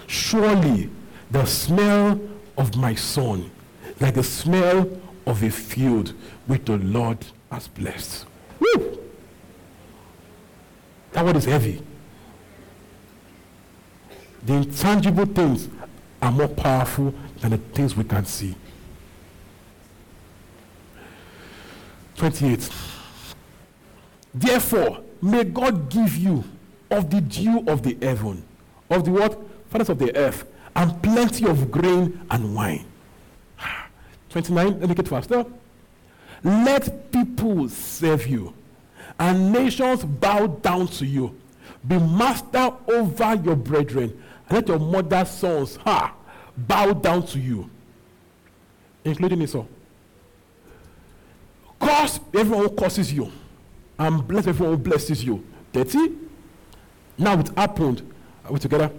Surely 0.07 0.89
the 1.31 1.45
smell 1.45 2.19
of 2.57 2.75
my 2.77 2.95
son, 2.95 3.49
like 3.99 4.13
the 4.13 4.23
smell 4.23 4.89
of 5.25 5.43
a 5.43 5.49
field 5.49 6.13
which 6.45 6.65
the 6.65 6.77
Lord 6.77 7.25
has 7.51 7.67
blessed. 7.67 8.25
Woo! 8.59 8.99
That 11.11 11.25
word 11.25 11.37
is 11.37 11.45
heavy. 11.45 11.81
The 14.45 14.53
intangible 14.53 15.25
things 15.25 15.69
are 16.21 16.31
more 16.31 16.47
powerful 16.47 17.13
than 17.39 17.51
the 17.51 17.57
things 17.57 17.95
we 17.95 18.03
can 18.03 18.25
see. 18.25 18.55
28. 22.17 22.69
Therefore, 24.35 25.01
may 25.21 25.45
God 25.45 25.89
give 25.89 26.17
you 26.17 26.43
of 26.91 27.09
the 27.09 27.21
dew 27.21 27.63
of 27.67 27.83
the 27.83 27.97
heaven, 28.01 28.43
of 28.89 29.05
the 29.05 29.11
what? 29.11 29.41
Fathers 29.69 29.89
of 29.89 29.97
the 29.97 30.15
earth, 30.15 30.45
and 30.75 31.01
plenty 31.01 31.47
of 31.47 31.71
grain 31.71 32.19
and 32.29 32.53
wine. 32.53 32.85
29, 34.29 34.81
let 34.81 34.89
me 34.89 34.93
get 34.93 35.07
faster. 35.07 35.45
Let 36.43 37.11
people 37.13 37.69
serve 37.69 38.27
you, 38.27 38.53
and 39.17 39.53
nations 39.53 40.03
bow 40.03 40.47
down 40.47 40.87
to 40.87 41.05
you. 41.05 41.33
Be 41.87 41.97
master 41.97 42.73
over 42.89 43.35
your 43.35 43.55
brethren, 43.55 44.21
let 44.51 44.67
your 44.67 44.79
mother's 44.79 45.29
sons 45.29 45.77
ha, 45.77 46.13
bow 46.57 46.91
down 46.91 47.25
to 47.27 47.39
you, 47.39 47.69
including 49.05 49.41
Esau. 49.43 49.63
Curse 51.79 52.19
everyone 52.33 52.67
who 52.67 52.75
curses 52.75 53.13
you, 53.13 53.31
and 53.99 54.27
bless 54.27 54.47
everyone 54.47 54.77
blesses 54.77 55.23
you. 55.23 55.45
30. 55.73 56.15
Now 57.17 57.39
it 57.39 57.49
happened. 57.57 58.13
Are 58.45 58.53
we 58.53 58.59
together? 58.59 58.91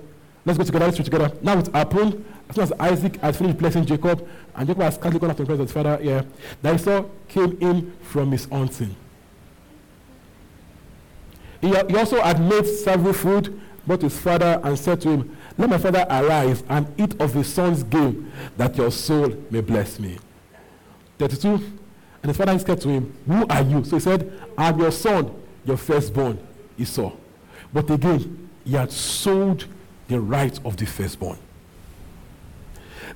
Let's 0.44 0.58
go 0.58 0.64
together. 0.64 0.84
Let's 0.86 0.98
read 0.98 1.04
together. 1.04 1.32
Now 1.42 1.58
it 1.58 1.68
happened 1.74 2.24
as 2.48 2.54
soon 2.54 2.64
as 2.64 2.72
Isaac 2.78 3.16
had 3.20 3.36
finished 3.36 3.58
blessing 3.58 3.84
Jacob, 3.84 4.26
and 4.54 4.66
Jacob 4.66 4.82
has 4.82 4.94
scarcely 4.94 5.18
gone 5.18 5.30
after 5.30 5.42
the 5.42 5.46
presence 5.46 5.70
of 5.70 5.76
his 5.76 5.84
father, 5.84 6.02
yeah, 6.02 6.22
that 6.62 6.74
Esau 6.76 7.04
came 7.28 7.58
in 7.60 7.92
from 8.02 8.30
his 8.30 8.44
hunting. 8.46 8.94
He, 11.60 11.68
he 11.68 11.96
also 11.96 12.20
had 12.20 12.40
made 12.40 12.66
several 12.66 13.12
food, 13.12 13.60
brought 13.86 14.02
his 14.02 14.18
father, 14.18 14.60
and 14.62 14.78
said 14.78 15.00
to 15.02 15.10
him, 15.10 15.36
Let 15.58 15.70
my 15.70 15.78
father 15.78 16.06
arise 16.08 16.62
and 16.68 16.86
eat 17.00 17.20
of 17.20 17.34
his 17.34 17.52
son's 17.52 17.82
game, 17.82 18.30
that 18.56 18.76
your 18.76 18.90
soul 18.90 19.34
may 19.50 19.60
bless 19.60 19.98
me. 19.98 20.18
32. 21.18 21.78
And 22.26 22.34
his 22.34 22.44
father 22.44 22.58
said 22.58 22.80
to 22.80 22.88
him, 22.88 23.16
Who 23.28 23.46
are 23.46 23.62
you? 23.62 23.84
So 23.84 23.94
he 23.94 24.00
said, 24.00 24.32
I 24.58 24.70
am 24.70 24.80
your 24.80 24.90
son, 24.90 25.32
your 25.64 25.76
firstborn, 25.76 26.44
Esau. 26.76 27.12
But 27.72 27.88
again, 27.88 28.48
he 28.64 28.72
had 28.72 28.90
sold 28.90 29.66
the 30.08 30.18
right 30.18 30.58
of 30.64 30.76
the 30.76 30.86
firstborn. 30.86 31.38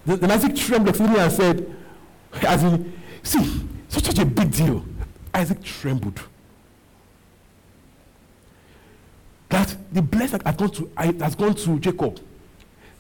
The, 0.07 0.17
the 0.17 0.33
Isaac 0.33 0.55
trembled 0.55 0.91
exceedingly 0.91 1.21
and 1.23 1.33
said, 1.33 1.77
as 2.43 2.63
in, 2.63 2.93
see, 3.25 3.67
such, 3.89 4.05
such 4.05 4.19
a 4.21 4.25
big 4.25 4.53
deal. 4.53 4.85
Isaac 5.35 5.61
trembled. 5.65 6.21
That 9.49 9.77
the 9.93 10.03
blessing 10.03 10.41
has 10.47 10.55
gone 10.55 10.71
to 10.71 10.91
has 10.97 11.35
gone 11.35 11.55
to 11.57 11.81
Jacob. 11.81 12.21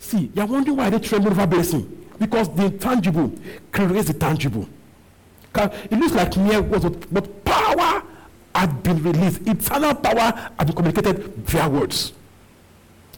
See, 0.00 0.32
you're 0.34 0.46
wondering 0.46 0.76
why 0.76 0.90
they 0.90 0.98
tremble 0.98 1.30
over 1.30 1.46
blessing. 1.46 2.08
Because 2.18 2.52
the 2.52 2.64
intangible 2.64 3.32
creates 3.70 4.08
the 4.08 4.14
tangible. 4.14 4.68
It 5.54 5.92
looks 5.92 6.14
like 6.14 6.36
mere 6.36 6.62
words, 6.62 6.84
but 7.10 7.44
power 7.44 8.02
had 8.54 8.82
been 8.82 9.02
released. 9.02 9.40
Eternal 9.46 9.94
power 9.94 10.32
had 10.58 10.66
been 10.66 10.76
communicated 10.76 11.34
via 11.46 11.68
words. 11.68 12.12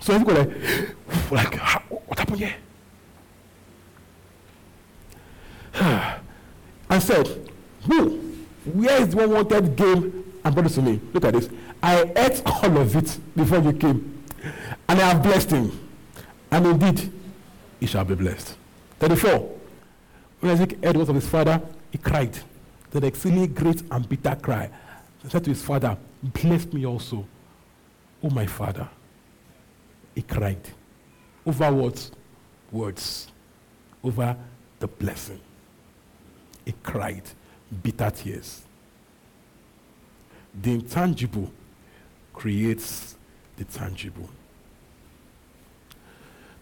So 0.01 0.15
everybody 0.15 0.51
like, 1.31 1.57
like 1.57 1.83
what 2.09 2.19
happened 2.19 2.39
here? 2.39 2.55
I 6.91 6.99
said, 6.99 7.51
Who? 7.87 8.19
Where 8.65 9.03
is 9.03 9.09
the 9.09 9.17
one 9.17 9.31
wanted 9.31 9.77
game 9.77 10.25
and 10.45 10.55
brought 10.55 10.67
it 10.71 10.75
to 10.75 10.83
me? 10.83 11.01
Look 11.13 11.25
at 11.25 11.35
this. 11.35 11.49
I 11.83 12.13
ate 12.17 12.43
all 12.47 12.77
of 12.79 12.95
it 12.95 13.19
before 13.37 13.59
you 13.59 13.73
came, 13.73 14.25
and 14.89 15.01
I 15.01 15.09
have 15.13 15.23
blessed 15.23 15.51
him. 15.51 15.89
And 16.51 16.67
indeed, 16.67 17.13
he 17.81 17.87
shall 17.87 18.05
be 18.05 18.15
blessed. 18.15 18.57
34. 19.01 19.51
When 20.41 20.53
Isaac 20.53 20.85
heard 20.85 20.97
words 20.97 21.09
of 21.09 21.15
his 21.17 21.29
father, 21.29 21.61
he 21.93 21.99
cried. 21.99 22.37
That 22.91 23.05
exceedingly 23.05 23.47
great 23.47 23.83
and 23.91 24.09
bitter 24.09 24.37
cry. 24.37 24.71
Said 25.29 25.45
to 25.45 25.51
his 25.51 25.63
father, 25.63 25.97
Bless 26.23 26.67
me 26.73 26.85
also, 26.85 27.25
O 28.23 28.31
my 28.31 28.47
father. 28.47 28.89
He 30.15 30.23
cried. 30.23 30.61
Over 31.47 31.73
what? 31.73 32.11
Words. 32.71 33.29
Over 34.03 34.37
the 34.79 34.89
blessing. 34.89 35.41
He 36.65 36.75
cried 36.83 37.23
bitter 37.83 38.11
tears. 38.11 38.63
The 40.61 40.73
intangible 40.73 41.51
creates 42.35 43.17
the 43.57 43.65
tangible. 43.65 44.29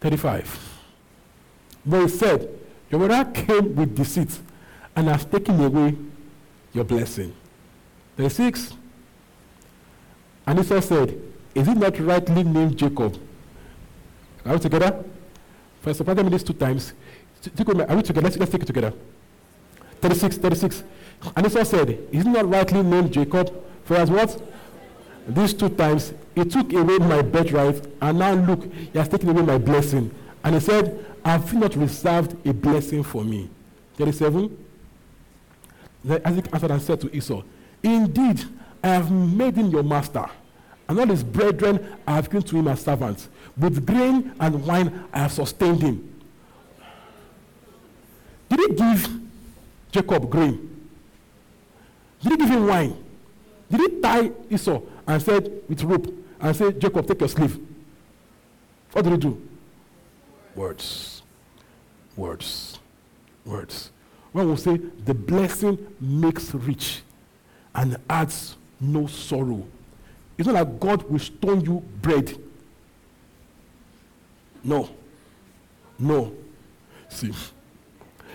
35. 0.00 0.78
But 1.84 2.02
he 2.02 2.08
said, 2.08 2.48
Your 2.90 3.06
brother 3.06 3.30
came 3.32 3.74
with 3.74 3.96
deceit 3.96 4.38
and 5.00 5.08
has 5.08 5.24
taken 5.24 5.58
away 5.64 5.96
your 6.74 6.84
blessing. 6.84 7.34
36. 8.18 8.74
And 10.46 10.58
Esau 10.58 10.80
said, 10.80 11.18
Is 11.54 11.68
it 11.68 11.76
not 11.76 11.98
rightly 11.98 12.44
named 12.44 12.76
Jacob? 12.76 13.18
Are 14.44 14.52
we 14.52 14.58
together? 14.58 15.02
I 15.86 15.92
supplanted 15.92 16.26
me 16.26 16.30
this 16.30 16.42
two 16.42 16.52
times. 16.52 16.92
Are 17.46 17.96
we 17.96 18.02
together? 18.02 18.20
Let's, 18.20 18.36
let's 18.36 18.52
take 18.52 18.62
it 18.62 18.66
together. 18.66 18.92
36, 20.02 20.36
36. 20.36 20.84
And 21.34 21.46
Esau 21.46 21.64
said, 21.64 21.88
Is 22.12 22.26
it 22.26 22.28
not 22.28 22.46
rightly 22.50 22.82
named 22.82 23.10
Jacob? 23.10 23.54
For 23.84 23.96
as 23.96 24.10
what? 24.10 24.38
These 25.26 25.54
two 25.54 25.70
times 25.70 26.12
he 26.34 26.44
took 26.44 26.70
away 26.74 26.98
my 26.98 27.22
birthright, 27.22 27.86
and 28.02 28.18
now 28.18 28.34
look, 28.34 28.70
he 28.70 28.98
has 28.98 29.08
taken 29.08 29.30
away 29.30 29.42
my 29.42 29.56
blessing. 29.56 30.14
And 30.44 30.56
he 30.56 30.60
said, 30.60 31.06
Have 31.24 31.50
you 31.54 31.60
not 31.60 31.74
reserved 31.74 32.36
a 32.46 32.52
blessing 32.52 33.02
for 33.02 33.24
me? 33.24 33.48
37. 33.96 34.66
Then 36.04 36.20
Isaac 36.24 36.46
answered 36.52 36.70
and 36.70 36.82
said 36.82 37.00
to 37.02 37.14
Esau, 37.16 37.42
Indeed, 37.82 38.44
I 38.82 38.88
have 38.88 39.10
made 39.10 39.56
him 39.56 39.70
your 39.70 39.82
master, 39.82 40.26
and 40.88 40.98
all 40.98 41.06
his 41.06 41.22
brethren 41.22 41.98
I 42.06 42.14
have 42.14 42.30
given 42.30 42.42
to 42.48 42.56
him 42.56 42.68
as 42.68 42.80
servants. 42.82 43.28
With 43.56 43.86
grain 43.86 44.34
and 44.40 44.64
wine 44.66 45.04
I 45.12 45.20
have 45.20 45.32
sustained 45.32 45.82
him. 45.82 46.06
Did 48.48 48.60
he 48.60 48.74
give 48.74 49.08
Jacob 49.92 50.28
grain? 50.30 50.88
Did 52.22 52.32
he 52.32 52.36
give 52.38 52.48
him 52.50 52.66
wine? 52.66 53.04
Did 53.70 53.80
he 53.80 54.00
tie 54.00 54.30
Esau 54.50 54.80
and 55.06 55.22
said 55.22 55.62
with 55.68 55.82
rope 55.84 56.12
and 56.40 56.56
say, 56.56 56.72
Jacob, 56.72 57.06
take 57.06 57.20
your 57.20 57.28
sleeve? 57.28 57.58
What 58.92 59.02
did 59.02 59.12
he 59.12 59.18
do? 59.18 59.40
Words. 60.56 61.22
Words. 62.16 62.78
Words. 63.44 63.90
When 64.32 64.48
we 64.48 64.56
say 64.56 64.76
the 64.76 65.14
blessing 65.14 65.78
makes 66.00 66.54
rich 66.54 67.02
and 67.74 67.96
adds 68.08 68.56
no 68.80 69.06
sorrow. 69.06 69.66
It's 70.38 70.46
not 70.46 70.54
like 70.54 70.80
God 70.80 71.02
will 71.10 71.18
stone 71.18 71.60
you 71.62 71.82
bread. 72.00 72.36
No. 74.62 74.88
No. 75.98 76.32
See, 77.08 77.32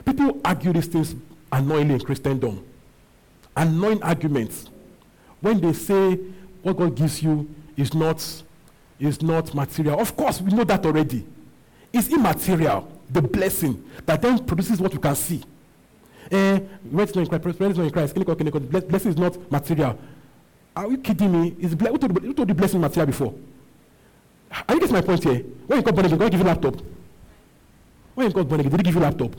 people 0.06 0.40
argue 0.44 0.74
these 0.74 0.88
things 0.88 1.16
annoyingly 1.52 1.96
in 1.96 2.02
Christendom. 2.02 2.64
Annoying 3.56 4.04
arguments. 4.04 4.70
When 5.42 5.62
they 5.62 5.74
say 5.74 6.20
what 6.62 6.78
God 6.78 6.96
gives 6.96 7.24
you 7.24 7.50
is 7.78 7.94
not, 7.94 8.24
is 9.00 9.22
not 9.22 9.54
material. 9.54 10.00
Of 10.00 10.16
course, 10.16 10.42
we 10.42 10.52
know 10.52 10.64
that 10.66 10.86
already. 10.86 11.26
It's 11.94 12.10
immaterial, 12.10 12.92
the 13.10 13.22
blessing 13.22 13.84
that 14.06 14.22
then 14.22 14.44
produces 14.46 14.80
what 14.80 14.94
you 14.94 15.00
can 15.00 15.16
see. 15.16 15.44
Eh, 16.32 16.60
when 16.90 17.08
in 17.08 17.28
Christ, 17.28 17.42
prosperity 17.42 17.82
in 17.82 17.92
Christ, 17.92 18.16
blessing 18.90 19.12
is 19.12 19.18
not 19.18 19.52
material. 19.52 19.98
Are 20.76 20.90
you 20.90 20.98
kidding 20.98 21.32
me? 21.32 21.56
Is 21.60 21.76
ble- 21.76 21.90
who, 21.90 21.98
told, 21.98 22.22
who 22.22 22.34
told 22.34 22.50
you 22.50 22.56
blessing 22.56 22.82
material 22.82 23.08
before? 23.08 23.34
Are 24.68 24.74
you 24.74 24.80
getting 24.80 24.96
my 24.96 25.02
point 25.02 25.24
here? 25.24 25.40
When 25.68 25.80
you 25.80 25.84
got 25.84 25.94
born 25.94 26.06
again, 26.06 26.18
God 26.18 26.32
give 26.32 26.40
you 26.40 26.46
laptop. 26.46 26.76
When 28.16 28.28
you 28.28 28.34
got 28.34 28.48
born 28.48 28.60
again, 28.60 28.72
did 28.72 28.80
he 28.80 28.84
give 28.84 28.96
you 28.96 29.02
laptop? 29.02 29.36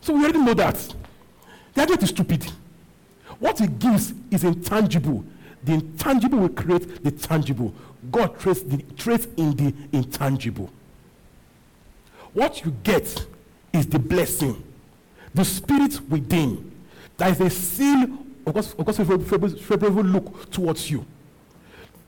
So 0.00 0.14
we 0.14 0.22
already 0.22 0.38
know 0.38 0.54
that. 0.54 0.76
The 1.74 1.80
argument 1.80 2.02
is 2.02 2.08
stupid. 2.10 2.52
What 3.38 3.58
he 3.58 3.66
gives 3.66 4.12
is 4.30 4.44
intangible. 4.44 5.24
The 5.62 5.74
intangible 5.74 6.38
will 6.38 6.48
create 6.50 7.02
the 7.02 7.10
tangible. 7.10 7.74
God 8.10 8.38
traits, 8.38 8.62
the, 8.62 8.82
traits 8.96 9.26
in 9.36 9.56
the 9.56 9.74
intangible. 9.92 10.70
What 12.32 12.64
you 12.64 12.74
get 12.82 13.26
is 13.74 13.86
the 13.86 13.98
blessing, 13.98 14.62
the 15.34 15.44
spirit 15.44 16.00
within. 16.08 16.70
That 17.16 17.32
is 17.32 17.40
a 17.40 17.50
seal 17.50 18.18
of 18.46 18.54
God's, 18.54 18.72
of 18.74 18.84
God's 18.84 18.98
favorable, 18.98 19.48
favorable 19.48 20.02
look 20.04 20.50
towards 20.50 20.90
you. 20.90 21.04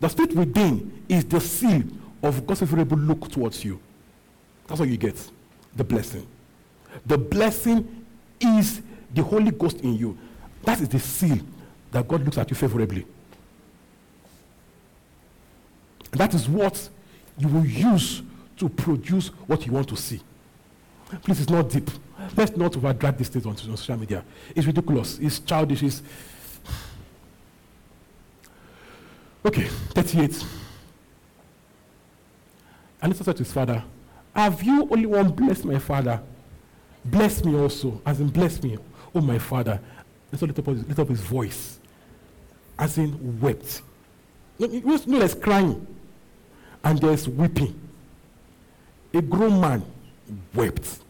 The 0.01 0.09
spirit 0.09 0.35
within 0.35 1.05
is 1.09 1.25
the 1.25 1.41
seal 1.41 1.83
of 2.23 2.47
God's 2.47 2.61
favorable 2.61 2.97
look 2.97 3.31
towards 3.31 3.65
you. 3.65 3.81
That's 4.67 4.81
what 4.81 4.89
you 4.89 4.97
get. 4.97 5.17
The 5.75 5.85
blessing. 5.85 6.27
The 7.05 7.19
blessing 7.19 8.07
is 8.41 8.81
the 9.13 9.23
Holy 9.23 9.51
Ghost 9.51 9.81
in 9.81 9.97
you. 9.97 10.17
That 10.63 10.81
is 10.81 10.89
the 10.89 11.01
seal 11.01 11.39
that 11.91 12.07
God 12.07 12.25
looks 12.25 12.39
at 12.39 12.49
you 12.49 12.57
favorably. 12.57 13.07
And 16.13 16.21
that 16.21 16.33
is 16.35 16.49
what 16.49 16.89
you 17.39 17.49
will 17.49 17.67
use 17.67 18.23
to 18.59 18.69
produce 18.69 19.29
what 19.47 19.67
you 19.67 19.73
want 19.73 19.89
to 19.89 19.97
see. 19.97 20.21
Please, 21.23 21.41
it's 21.41 21.51
not 21.51 21.71
deep. 21.71 21.89
Let's 22.37 22.57
not 22.57 22.73
overdrag 22.73 23.19
these 23.19 23.29
things 23.29 23.47
on 23.47 23.57
social 23.57 23.97
media. 23.97 24.25
It's 24.55 24.67
ridiculous. 24.67 25.19
It's 25.19 25.39
childish. 25.41 25.83
It's 25.83 26.03
okay. 29.45 29.65
38. 29.65 30.45
And 33.03 33.13
he 33.13 33.23
said 33.23 33.37
to 33.37 33.45
his 33.45 33.53
father, 33.53 33.85
Have 34.35 34.63
you 34.63 34.89
only 34.91 35.07
one 35.07 35.31
blessed 35.31 35.65
my 35.65 35.79
father? 35.79 36.21
Bless 37.05 37.45
me 37.45 37.55
also, 37.55 38.01
as 38.05 38.21
in 38.21 38.29
bless 38.29 38.61
me, 38.63 38.77
oh 39.15 39.21
my 39.21 39.39
father. 39.39 39.81
And 40.31 40.41
so 40.41 40.47
lift 40.47 40.59
up, 40.59 40.99
up 40.99 41.09
his 41.09 41.21
voice, 41.21 41.79
as 42.77 42.99
in 42.99 43.41
wept. 43.41 43.83
No, 44.59 44.67
no, 44.67 45.19
there's 45.21 45.35
crying, 45.37 45.87
and 46.83 46.99
there's 46.99 47.29
weeping. 47.29 47.79
A 49.15 49.23
grown 49.23 49.61
man 49.61 49.85
wept 50.55 51.01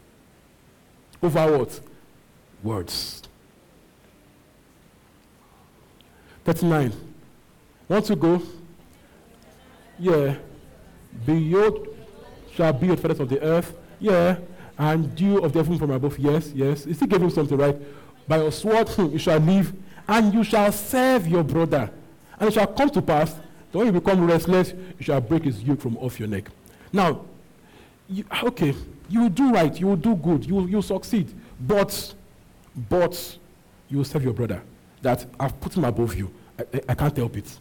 over 1.21 1.57
what? 1.57 1.79
Words. 2.63 3.23
39. 6.45 6.93
Want 7.89 8.05
to 8.05 8.15
go? 8.15 8.41
Yeah. 9.99 10.35
Be 11.25 11.51
shall 12.53 12.73
be 12.73 12.87
the 12.87 12.97
feathers 12.97 13.19
of 13.19 13.29
the 13.29 13.41
earth. 13.41 13.77
Yeah. 13.99 14.37
And 14.77 15.15
dew 15.15 15.39
of 15.39 15.53
the 15.53 15.59
heaven 15.59 15.77
from 15.77 15.91
above. 15.91 16.17
Yes, 16.19 16.51
yes. 16.53 16.85
He 16.85 16.93
still 16.93 17.07
gave 17.07 17.21
him 17.21 17.29
something, 17.29 17.57
right? 17.57 17.75
By 18.27 18.37
your 18.37 18.51
sword 18.51 18.89
you 18.97 19.17
shall 19.17 19.39
live, 19.39 19.73
and 20.07 20.33
you 20.33 20.43
shall 20.43 20.71
serve 20.71 21.27
your 21.27 21.43
brother. 21.43 21.89
And 22.39 22.49
it 22.49 22.53
shall 22.53 22.67
come 22.67 22.89
to 22.91 23.01
pass 23.01 23.33
that 23.33 23.77
when 23.77 23.87
you 23.87 23.93
become 23.93 24.25
restless, 24.25 24.69
you 24.71 25.03
shall 25.03 25.19
break 25.21 25.43
his 25.43 25.63
yoke 25.63 25.81
from 25.81 25.97
off 25.97 26.19
your 26.19 26.29
neck. 26.29 26.49
Now, 26.93 27.25
you, 28.07 28.23
okay, 28.43 28.75
you 29.09 29.21
will 29.21 29.29
do 29.29 29.51
right, 29.51 29.77
you 29.79 29.87
will 29.87 29.95
do 29.95 30.15
good, 30.15 30.45
you 30.45 30.55
will, 30.55 30.69
you 30.69 30.77
will 30.77 30.81
succeed, 30.83 31.33
but, 31.59 32.13
but 32.89 33.37
you 33.89 33.97
will 33.97 34.05
serve 34.05 34.23
your 34.23 34.33
brother. 34.33 34.61
That 35.01 35.25
I've 35.39 35.59
put 35.61 35.75
him 35.77 35.85
above 35.85 36.15
you. 36.15 36.31
I, 36.59 36.63
I, 36.73 36.81
I 36.89 36.95
can't 36.95 37.15
help 37.15 37.37
it. 37.37 37.59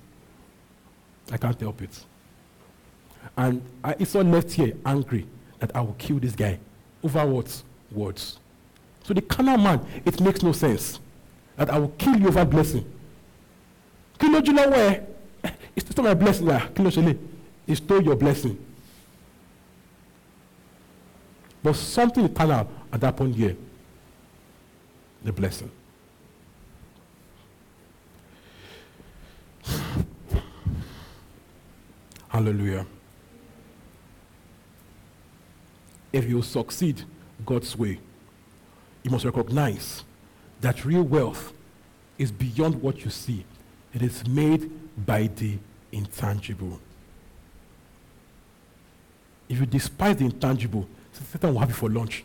I 1.31 1.37
can't 1.37 1.61
help 1.61 1.83
it. 1.83 2.05
And 3.37 3.63
I, 3.85 3.95
Esau 3.99 4.23
left 4.23 4.53
here 4.53 4.73
angry 4.85 5.27
that 5.59 5.75
I 5.75 5.81
will 5.81 5.95
kill 5.99 6.19
this 6.19 6.35
guy. 6.35 6.59
Over 7.03 7.27
what? 7.27 7.63
Words. 7.93 8.39
So 9.05 9.15
the 9.15 9.23
carnal 9.23 9.59
man, 9.59 9.85
it 10.05 10.21
makes 10.21 10.43
no 10.43 10.53
sense 10.53 10.99
that 11.57 11.71
I 11.71 11.79
will 11.79 11.93
kill 11.99 12.17
you 12.17 12.29
over 12.29 12.45
blessing. 12.45 12.85
Kí 14.19 14.29
ló 14.29 14.41
jùlọ 14.41 14.71
wẹ̀? 14.71 15.03
It's 15.77 15.91
still 15.91 16.05
my 16.05 16.15
blessing. 16.15 16.47
Yeah. 16.47 16.67
Kí 16.75 16.83
ló 16.83 17.19
It's 17.67 17.79
still 17.81 18.03
your 18.03 18.17
blessing. 18.17 18.57
But 21.67 21.75
something 21.75 22.25
eternal 22.25 22.71
at 22.93 23.01
that 23.01 23.17
point 23.17 23.35
here. 23.35 23.57
The 25.25 25.33
blessing. 25.33 25.69
Hallelujah. 32.29 32.87
If 36.13 36.29
you 36.29 36.41
succeed 36.43 37.03
God's 37.45 37.77
way, 37.77 37.99
you 39.03 39.11
must 39.11 39.25
recognize 39.25 40.05
that 40.61 40.85
real 40.85 41.03
wealth 41.03 41.53
is 42.17 42.31
beyond 42.31 42.81
what 42.81 43.05
you 43.05 43.11
see. 43.11 43.45
It 43.93 44.03
is 44.03 44.25
made 44.29 44.71
by 45.05 45.27
the 45.27 45.59
intangible. 45.91 46.79
If 49.49 49.59
you 49.59 49.67
despise 49.67 50.19
the 50.19 50.27
intangible, 50.27 50.87
Satan 51.25 51.53
will 51.53 51.61
have 51.61 51.71
you 51.71 51.75
for 51.75 51.91
lunch. 51.91 52.25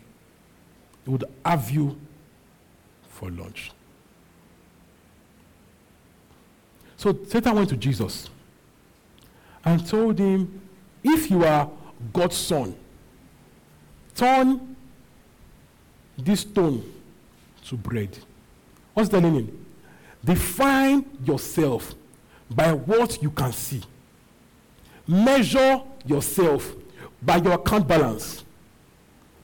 He 1.04 1.10
would 1.10 1.24
have 1.44 1.70
you 1.70 1.98
for 3.08 3.30
lunch. 3.30 3.72
So 6.96 7.18
Satan 7.28 7.56
went 7.56 7.68
to 7.70 7.76
Jesus 7.76 8.30
and 9.64 9.86
told 9.86 10.18
him, 10.18 10.60
If 11.02 11.30
you 11.30 11.44
are 11.44 11.68
God's 12.12 12.36
son, 12.36 12.76
turn 14.14 14.76
this 16.16 16.40
stone 16.40 16.84
to 17.66 17.76
bread. 17.76 18.16
What's 18.94 19.08
the 19.08 19.20
meaning? 19.20 19.64
Define 20.24 21.04
yourself 21.24 21.94
by 22.50 22.72
what 22.72 23.22
you 23.22 23.30
can 23.30 23.52
see. 23.52 23.82
Measure 25.06 25.80
yourself 26.06 26.72
by 27.20 27.36
your 27.36 27.54
account 27.54 27.88
balance. 27.88 28.44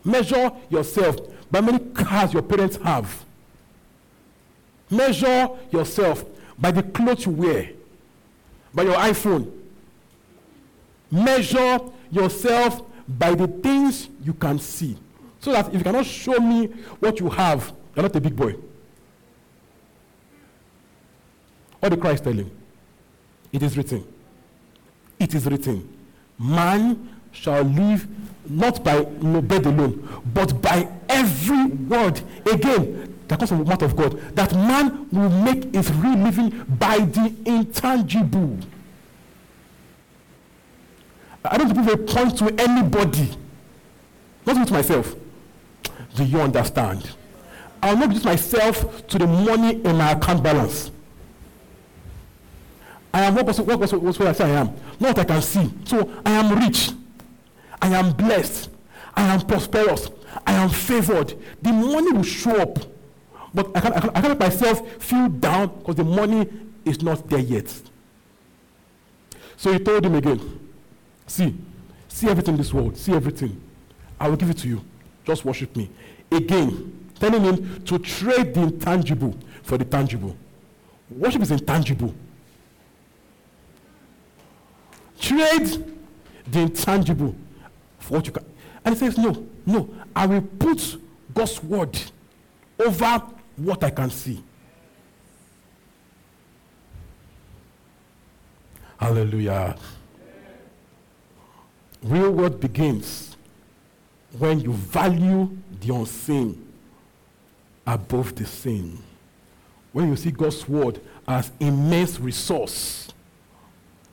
Measure 0.09 0.51
yourself 0.71 1.17
by 1.51 1.61
many 1.61 1.79
cars 1.79 2.33
your 2.33 2.43
parents 2.43 2.77
have. 2.79 3.25
Measure 4.91 5.49
yourself 5.71 6.25
by 6.59 6.71
the 6.71 6.83
clothes 6.83 7.27
you 7.27 7.33
wear, 7.33 7.71
by 8.73 8.85
your 8.85 8.95
iPhone. 8.95 9.53
Measure 11.11 11.79
yourself 12.11 12.81
by 13.07 13.35
the 13.35 13.47
things 13.47 14.09
you 14.25 14.33
can 14.33 14.59
see. 14.59 14.97
So 15.41 15.53
that 15.53 15.69
if 15.69 15.75
you 15.75 15.85
cannot 15.85 16.07
show 16.07 16.39
me 16.39 16.69
what 17.01 17.21
you 17.21 17.29
have, 17.29 17.71
you're 17.95 18.03
not 18.03 18.17
a 18.17 18.21
big 18.21 18.35
boy. 18.35 18.57
What 21.81 21.91
the 21.91 21.99
Christ 21.99 22.25
telling? 22.25 22.51
It 23.53 23.63
is 23.63 23.77
written. 23.77 24.07
It 25.21 25.35
is 25.35 25.45
written. 25.45 25.87
Man 26.39 27.11
shall 27.31 27.63
live 27.63 28.09
not 28.49 28.83
by 28.83 29.03
bread 29.03 29.67
alone, 29.67 30.23
but 30.35 30.61
by 30.61 30.89
every 31.09 31.67
word. 31.67 32.21
Again, 32.51 33.15
that 33.29 33.39
comes 33.39 33.51
from 33.51 33.59
the 33.59 33.65
mouth 33.65 33.83
of 33.83 33.95
God. 33.95 34.19
That 34.35 34.53
man 34.55 35.09
will 35.11 35.29
make 35.31 35.75
his 35.75 35.93
real 35.93 36.17
living 36.17 36.51
by 36.79 36.99
the 36.99 37.35
intangible. 37.45 38.59
I 41.45 41.57
don't 41.57 41.75
prove 41.75 41.89
a 41.89 41.97
point 41.97 42.39
to 42.39 42.47
anybody, 42.61 43.31
not 44.45 44.67
to 44.67 44.73
myself. 44.73 45.15
Do 46.15 46.25
you 46.25 46.41
understand? 46.41 47.11
I 47.83 47.93
will 47.93 48.01
not 48.01 48.13
use 48.13 48.25
myself 48.25 49.07
to 49.09 49.19
the 49.19 49.27
money 49.27 49.75
in 49.83 49.97
my 49.97 50.13
account 50.13 50.43
balance. 50.43 50.91
I 53.13 53.23
am 53.23 53.35
what 53.35 53.47
was 53.47 53.61
what 53.61 53.79
was 53.79 53.93
what 54.19 54.29
I 54.29 54.33
say 54.33 54.45
I 54.45 54.61
am, 54.61 54.67
not 55.01 55.17
what 55.17 55.19
I 55.19 55.25
can 55.25 55.43
see. 55.43 55.71
So 55.85 56.11
I 56.25 56.33
am 56.33 56.59
rich, 56.59 56.91
I 57.81 57.89
am 57.89 58.13
blessed, 58.13 58.71
I 59.15 59.35
am 59.35 59.41
prosperous, 59.41 60.11
I 60.47 60.55
am 60.55 60.69
favored. 60.69 61.35
The 61.63 61.73
money 61.73 62.13
will 62.13 62.23
show 62.23 62.61
up, 62.61 62.79
but 63.55 63.71
I 63.77 63.81
can't, 63.81 63.97
I 63.97 64.01
can't, 64.01 64.17
I 64.17 64.21
can't 64.21 64.39
make 64.39 64.41
myself 64.41 65.03
feel 65.03 65.29
down 65.29 65.79
because 65.79 65.97
the 65.97 66.05
money 66.05 66.49
is 66.85 67.03
not 67.03 67.29
there 67.29 67.39
yet. 67.41 67.73
So 69.57 69.73
he 69.73 69.79
told 69.79 70.07
him 70.07 70.15
again, 70.15 70.59
See, 71.29 71.55
see 72.09 72.27
everything 72.29 72.55
in 72.55 72.59
this 72.59 72.73
world, 72.73 72.97
see 72.97 73.13
everything. 73.13 73.61
I 74.19 74.29
will 74.29 74.37
give 74.37 74.51
it 74.51 74.59
to 74.59 74.69
you. 74.69 74.83
Just 75.25 75.45
worship 75.45 75.77
me. 75.77 75.91
Again, 76.33 77.07
telling 77.21 77.45
him 77.45 77.85
to 77.85 77.99
trade 77.99 78.55
the 78.55 78.63
intangible 78.63 79.37
for 79.63 79.77
the 79.77 79.85
tangible. 79.85 80.35
Worship 81.11 81.43
is 81.43 81.51
intangible. 81.51 82.15
Trade 85.21 85.85
the 86.51 86.61
intangible 86.61 87.35
what 88.11 88.27
you 88.27 88.33
can. 88.33 88.45
And 88.85 88.95
he 88.95 88.99
says, 88.99 89.19
No, 89.19 89.47
no, 89.67 89.89
I 90.15 90.27
will 90.27 90.43
put 90.43 91.01
God's 91.35 91.63
word 91.63 91.99
over 92.79 93.23
what 93.57 93.83
I 93.85 93.91
can 93.91 94.11
see. 94.11 94.43
Hallelujah. 98.99 99.77
Real 102.03 102.31
world 102.31 102.61
begins 102.61 103.37
when 104.39 104.61
you 104.61 104.73
value 104.73 105.57
the 105.81 105.95
unseen 105.95 106.73
above 107.87 108.35
the 108.35 108.45
seen. 108.45 109.03
When 109.93 110.09
you 110.09 110.17
see 110.17 110.31
God's 110.31 110.69
word 110.69 111.01
as 111.27 111.51
immense 111.59 112.21
resource. 112.21 113.09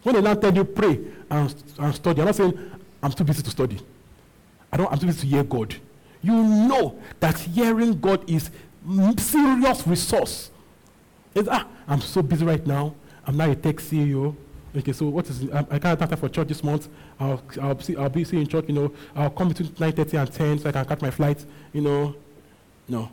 When 0.04 0.16
the 0.16 0.22
now 0.22 0.36
tell 0.36 0.54
you 0.54 0.64
pray 0.64 1.00
and, 1.30 1.56
and 1.80 1.96
study, 1.96 2.22
I'm 2.22 2.28
not 2.28 2.36
saying 2.36 2.72
I'm 3.06 3.12
too 3.12 3.24
busy 3.24 3.44
to 3.44 3.52
study. 3.52 3.80
I 4.72 4.78
don't, 4.78 4.92
I'm 4.92 4.98
too 4.98 5.06
busy 5.06 5.22
to 5.22 5.28
hear 5.28 5.44
God. 5.44 5.76
You 6.24 6.34
know 6.34 7.00
that 7.20 7.38
hearing 7.38 8.00
God 8.00 8.28
is 8.28 8.50
serious 9.20 9.86
resource. 9.86 10.50
It's, 11.36 11.48
ah, 11.52 11.68
I'm 11.88 12.02
so 12.02 12.24
busy 12.24 12.44
right 12.44 12.66
now. 12.66 12.96
I'm 13.28 13.38
now 13.38 13.52
a 13.52 13.56
tech 13.56 13.76
CEO. 13.76 14.36
Okay, 14.76 14.92
so 14.92 15.06
what 15.06 15.30
is 15.30 15.48
I, 15.52 15.60
I 15.70 15.78
can't 15.78 16.00
have 16.00 16.20
for 16.20 16.30
church 16.30 16.48
this 16.48 16.64
month. 16.64 16.90
I'll 17.20 17.44
I'll, 17.62 17.80
see, 17.80 17.96
I'll 17.96 18.10
be 18.10 18.24
seeing 18.24 18.48
church. 18.48 18.66
You 18.70 18.74
know, 18.74 18.92
I'll 19.16 19.30
come 19.30 19.50
between 19.50 19.70
9:30 19.70 20.22
and 20.22 20.34
10 20.34 20.60
so 20.60 20.70
I 20.70 20.72
can 20.72 20.86
catch 20.86 21.02
my 21.02 21.12
flight. 21.12 21.46
You 21.74 21.82
know, 21.82 22.16
no. 22.88 23.12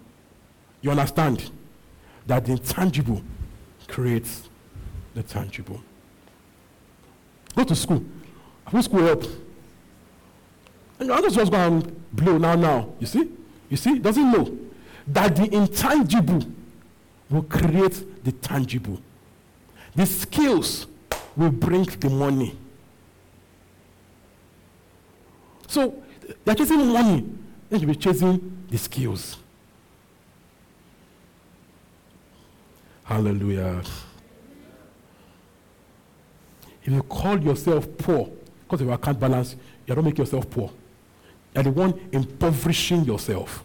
You 0.81 0.91
understand 0.91 1.51
that 2.27 2.47
the 2.47 2.53
intangible 2.53 3.23
creates 3.89 4.49
the 5.13 5.23
tangible. 5.23 5.83
Go 7.55 7.65
to 7.65 7.77
school. 7.77 8.03
Who 8.71 8.81
school 8.81 9.03
help? 9.03 9.25
And 11.03 11.09
your 11.09 11.31
just 11.31 11.51
going 11.51 11.55
and 11.83 12.13
blow 12.13 12.39
now. 12.39 12.55
Now 12.55 12.89
you 13.01 13.09
see, 13.09 13.29
you 13.69 13.77
see, 13.77 13.99
doesn't 13.99 14.31
know 14.31 14.57
that 15.09 15.35
the 15.35 15.53
intangible 15.53 16.47
will 17.29 17.43
create 17.43 18.25
the 18.25 18.31
tangible. 18.31 19.01
The 19.97 20.07
skills 20.07 20.87
will 21.35 21.51
bring 21.51 21.83
the 21.83 22.09
money. 22.09 22.57
So 25.67 26.01
they're 26.45 26.55
chasing 26.55 26.87
money, 26.87 27.29
then 27.69 27.81
you'll 27.81 27.89
be 27.89 27.97
chasing 27.97 28.65
the 28.71 28.79
skills. 28.79 29.39
Hallelujah. 33.03 33.83
If 36.85 36.93
you 36.93 37.03
call 37.03 37.41
yourself 37.41 37.89
poor 37.99 38.31
because 38.63 38.83
of 38.83 38.87
your 38.87 38.95
account 38.95 39.19
balance, 39.19 39.57
you 39.85 39.97
don't 39.97 40.05
make 40.05 40.19
yourself 40.19 40.49
poor. 40.49 40.71
You're 41.55 41.65
the 41.65 41.71
one 41.71 42.09
impoverishing 42.13 43.05
yourself. 43.05 43.65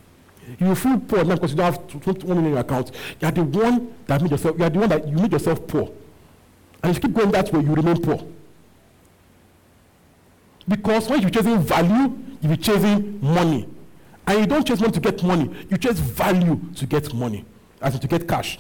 You 0.60 0.76
feel 0.76 1.00
poor 1.00 1.24
now 1.24 1.36
because 1.36 1.52
you 1.52 1.58
don't 1.58 1.74
have 1.74 1.88
21 1.88 2.28
million 2.28 2.46
in 2.46 2.52
your 2.52 2.60
account. 2.60 2.92
You're 3.20 3.32
the 3.32 3.44
one 3.44 3.96
that 4.08 4.22
made 4.22 4.32
yourself, 4.32 4.58
you're 4.58 4.70
the 4.70 4.80
one 4.80 4.90
that 4.90 5.08
you 5.08 5.16
made 5.16 5.32
yourself 5.32 5.68
poor. 5.68 5.92
And 6.84 6.92
if 6.92 6.98
you 6.98 7.10
keep 7.10 7.18
going 7.18 7.32
that 7.32 7.52
way, 7.52 7.62
you 7.62 7.74
remain 7.74 8.02
poor. 8.02 8.26
Because 10.68 11.10
when 11.10 11.22
you're 11.22 11.30
chasing 11.30 11.60
value, 11.60 12.18
you'll 12.42 12.52
be 12.52 12.58
chasing 12.58 13.20
money. 13.22 13.68
And 14.26 14.40
you 14.40 14.46
don't 14.46 14.68
chase 14.68 14.80
money 14.80 14.92
to 14.94 15.00
get 15.00 15.24
money, 15.24 15.50
you 15.70 15.78
chase 15.78 16.00
value 16.00 16.60
to 16.76 16.86
get 16.86 17.14
money, 17.14 17.46
as 17.82 17.96
in 17.96 18.02
to 18.02 18.08
get 18.08 18.28
cash. 18.28 18.60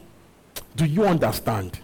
Do 0.75 0.85
you 0.85 1.05
understand? 1.05 1.79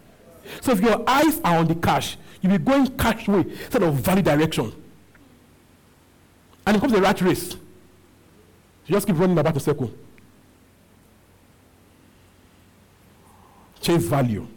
So 0.62 0.72
if 0.72 0.82
your 0.82 1.08
eyes 1.10 1.40
are 1.44 1.58
on 1.58 1.68
the 1.68 1.76
cash, 1.76 2.18
you'll 2.42 2.58
be 2.58 2.64
going 2.64 2.88
cash 2.98 3.28
way 3.28 3.42
instead 3.42 3.84
of 3.84 3.96
value 3.96 4.22
direction. 4.22 4.74
And 6.66 6.76
it 6.76 6.80
becomes 6.80 6.98
a 6.98 7.02
rat 7.02 7.22
race. 7.22 7.56
You 8.86 8.94
just 8.94 9.08
keep 9.08 9.18
running 9.18 9.38
about 9.38 9.54
the 9.54 9.60
circle. 9.60 9.92
Chase 13.82 14.04
value. 14.06 14.48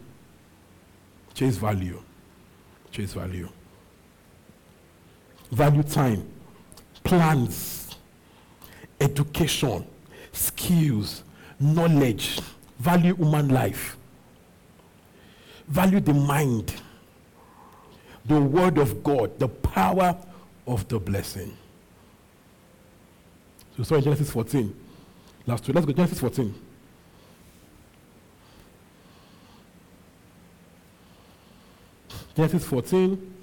Chase 1.33 1.57
value. 1.57 2.01
Chase 2.91 3.13
value. 3.13 3.49
Value 5.51 5.83
time. 5.83 6.25
Plans. 7.03 7.95
Education. 8.99 9.85
Skills. 10.31 11.23
Knowledge. 11.59 12.39
Value 12.79 13.15
human 13.15 13.49
life. 13.49 13.97
Value 15.67 15.99
the 15.99 16.13
mind. 16.13 16.73
The 18.25 18.39
word 18.39 18.77
of 18.77 19.03
God. 19.03 19.37
The 19.39 19.47
power 19.47 20.17
of 20.65 20.87
the 20.87 20.99
blessing. 20.99 21.55
We 23.77 23.83
saw 23.83 23.95
in 23.95 24.03
Genesis 24.03 24.31
14. 24.31 24.75
Last 25.45 25.67
week. 25.67 25.75
Let's 25.75 25.85
go 25.85 25.93
Genesis 25.93 26.19
14. 26.19 26.53
Genesis 32.35 32.65
14. 32.65 33.33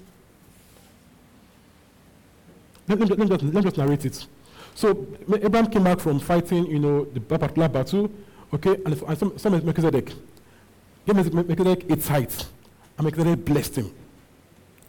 Let, 2.87 2.99
let, 2.99 3.09
let, 3.09 3.19
me 3.19 3.27
just, 3.27 3.43
let 3.43 3.53
me 3.53 3.61
just 3.61 3.77
narrate 3.77 4.05
it. 4.05 4.27
So 4.75 5.07
Abraham 5.33 5.67
came 5.67 5.83
back 5.83 5.99
from 5.99 6.19
fighting, 6.19 6.65
you 6.67 6.79
know, 6.79 7.05
the 7.05 7.19
particular 7.19 7.67
battle, 7.67 8.11
okay, 8.53 8.75
and, 8.85 9.01
and 9.01 9.17
some, 9.17 9.37
some 9.37 9.65
Melchizedek. 9.65 10.11
Gave 11.05 11.33
Melchizedek 11.33 11.89
its 11.89 12.07
height, 12.07 12.45
and 12.97 13.05
Melchizedek 13.05 13.45
blessed 13.45 13.75
him. 13.77 13.91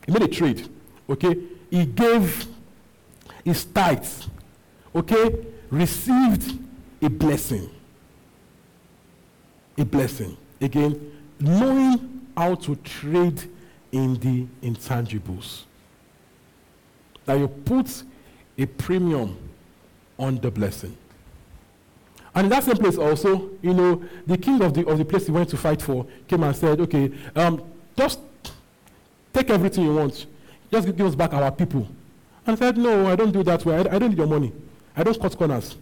He 0.04 0.12
made 0.12 0.22
a 0.22 0.28
trade, 0.28 0.68
okay. 1.08 1.36
He 1.70 1.86
gave 1.86 2.46
his 3.44 3.64
tithes, 3.64 4.28
okay, 4.96 5.46
received 5.70 6.58
a 7.02 7.08
blessing. 7.08 7.70
A 9.78 9.84
blessing. 9.84 10.36
Again, 10.60 11.12
knowing 11.38 12.26
how 12.36 12.54
to 12.54 12.76
trade 12.76 13.42
in 13.92 14.14
the 14.14 14.46
intangibles. 14.66 15.62
That 17.24 17.38
you 17.38 17.48
put 17.48 18.02
a 18.58 18.66
premium 18.66 19.36
on 20.18 20.38
the 20.38 20.50
blessing. 20.50 20.96
And 22.34 22.46
in 22.46 22.50
that 22.50 22.64
same 22.64 22.76
place 22.76 22.98
also, 22.98 23.50
you 23.62 23.72
know, 23.72 24.02
the 24.26 24.36
king 24.36 24.60
of 24.62 24.74
the, 24.74 24.86
of 24.86 24.98
the 24.98 25.04
place 25.04 25.26
he 25.26 25.32
went 25.32 25.48
to 25.50 25.56
fight 25.56 25.80
for 25.80 26.06
came 26.28 26.42
and 26.42 26.54
said, 26.54 26.80
okay, 26.80 27.10
um, 27.34 27.62
just 27.96 28.20
take 29.32 29.48
everything 29.50 29.84
you 29.84 29.94
want. 29.94 30.26
Just 30.70 30.86
give 30.86 31.06
us 31.06 31.14
back 31.14 31.32
our 31.32 31.50
people. 31.50 31.88
And 32.46 32.58
said, 32.58 32.76
no, 32.76 33.06
I 33.06 33.16
don't 33.16 33.32
do 33.32 33.42
that 33.42 33.64
way. 33.64 33.76
I, 33.76 33.80
I 33.80 33.98
don't 33.98 34.10
need 34.10 34.18
your 34.18 34.26
money. 34.26 34.52
I 34.96 35.02
don't 35.02 35.20
cut 35.20 35.36
corners. 35.36 35.76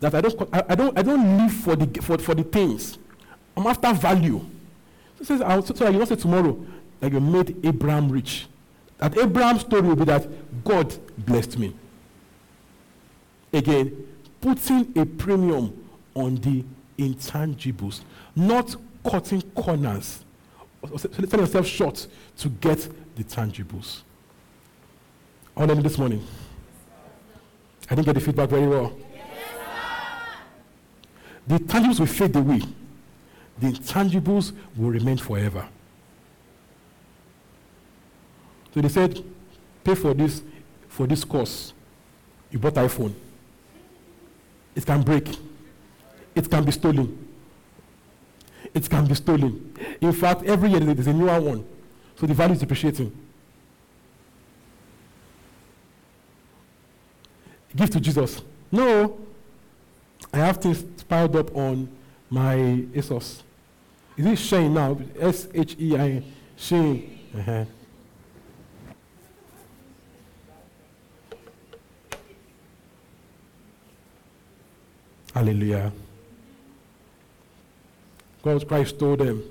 That 0.00 0.14
I 0.14 0.20
don't, 0.20 0.48
I, 0.52 0.74
don't, 0.74 0.98
I 0.98 1.02
don't 1.02 1.38
live 1.38 1.52
for 1.52 1.74
the, 1.74 2.00
for, 2.00 2.18
for 2.18 2.34
the 2.34 2.44
things. 2.44 2.98
I'm 3.56 3.66
after 3.66 3.92
value. 3.92 4.44
So, 5.18 5.24
says, 5.24 5.40
so, 5.66 5.74
so 5.74 5.88
you 5.88 5.98
not 5.98 6.08
say 6.08 6.16
tomorrow 6.16 6.64
that 7.00 7.12
you 7.12 7.20
made 7.20 7.64
Abraham 7.64 8.10
rich. 8.10 8.46
That 8.98 9.16
Abraham's 9.16 9.62
story 9.62 9.82
will 9.82 9.96
be 9.96 10.04
that 10.04 10.28
God 10.64 10.94
blessed 11.18 11.58
me. 11.58 11.74
Again, 13.52 14.06
putting 14.40 14.92
a 14.96 15.04
premium 15.04 15.84
on 16.14 16.36
the 16.36 16.64
intangibles, 16.98 18.00
not 18.34 18.76
cutting 19.08 19.42
corners, 19.54 20.24
selling 20.96 21.40
yourself 21.40 21.66
short 21.66 22.06
to 22.38 22.48
get 22.48 22.88
the 23.16 23.24
tangibles. 23.24 24.02
I 25.56 25.64
want 25.64 25.82
this 25.82 25.96
morning. 25.96 26.26
I 27.88 27.94
didn't 27.94 28.06
get 28.06 28.14
the 28.14 28.20
feedback 28.20 28.48
very 28.48 28.66
well. 28.66 28.92
the 31.46 31.58
tangibles 31.58 32.00
will 32.00 32.06
fade 32.06 32.34
away. 32.34 32.60
The 33.58 33.68
intangibles 33.72 34.52
will 34.76 34.90
remain 34.90 35.16
forever. 35.16 35.66
So 38.74 38.80
they 38.80 38.88
said, 38.88 39.24
pay 39.84 39.94
for 39.94 40.12
this, 40.12 40.42
for 40.88 41.06
this 41.06 41.24
course. 41.24 41.72
You 42.50 42.58
bought 42.58 42.74
iPhone. 42.74 43.14
It 44.74 44.84
can 44.84 45.02
break. 45.02 45.28
It 46.34 46.50
can 46.50 46.64
be 46.64 46.72
stolen. 46.72 47.26
It 48.74 48.90
can 48.90 49.06
be 49.06 49.14
stolen. 49.14 49.74
In 50.00 50.12
fact, 50.12 50.42
every 50.42 50.70
year 50.70 50.80
there's 50.80 51.06
a 51.06 51.12
newer 51.12 51.40
one. 51.40 51.64
So 52.16 52.26
the 52.26 52.34
value 52.34 52.54
is 52.54 52.60
depreciating. 52.60 53.10
Give 57.76 57.90
to 57.90 58.00
Jesus. 58.00 58.42
No. 58.72 59.18
I 60.32 60.38
have 60.38 60.56
things 60.56 60.82
piled 61.04 61.36
up 61.36 61.54
on 61.54 61.88
my 62.30 62.56
ASOS. 62.94 63.42
Is 64.16 64.26
it 64.26 64.38
Shein 64.38 64.72
now? 64.72 64.98
S 65.20 65.46
H 65.54 65.76
E 65.78 65.96
I 65.96 66.22
Shein. 66.58 67.18
Uh-huh. 67.38 67.64
Hallelujah. 75.34 75.92
God 78.42 78.66
Christ 78.66 78.98
told 78.98 79.18
them 79.18 79.42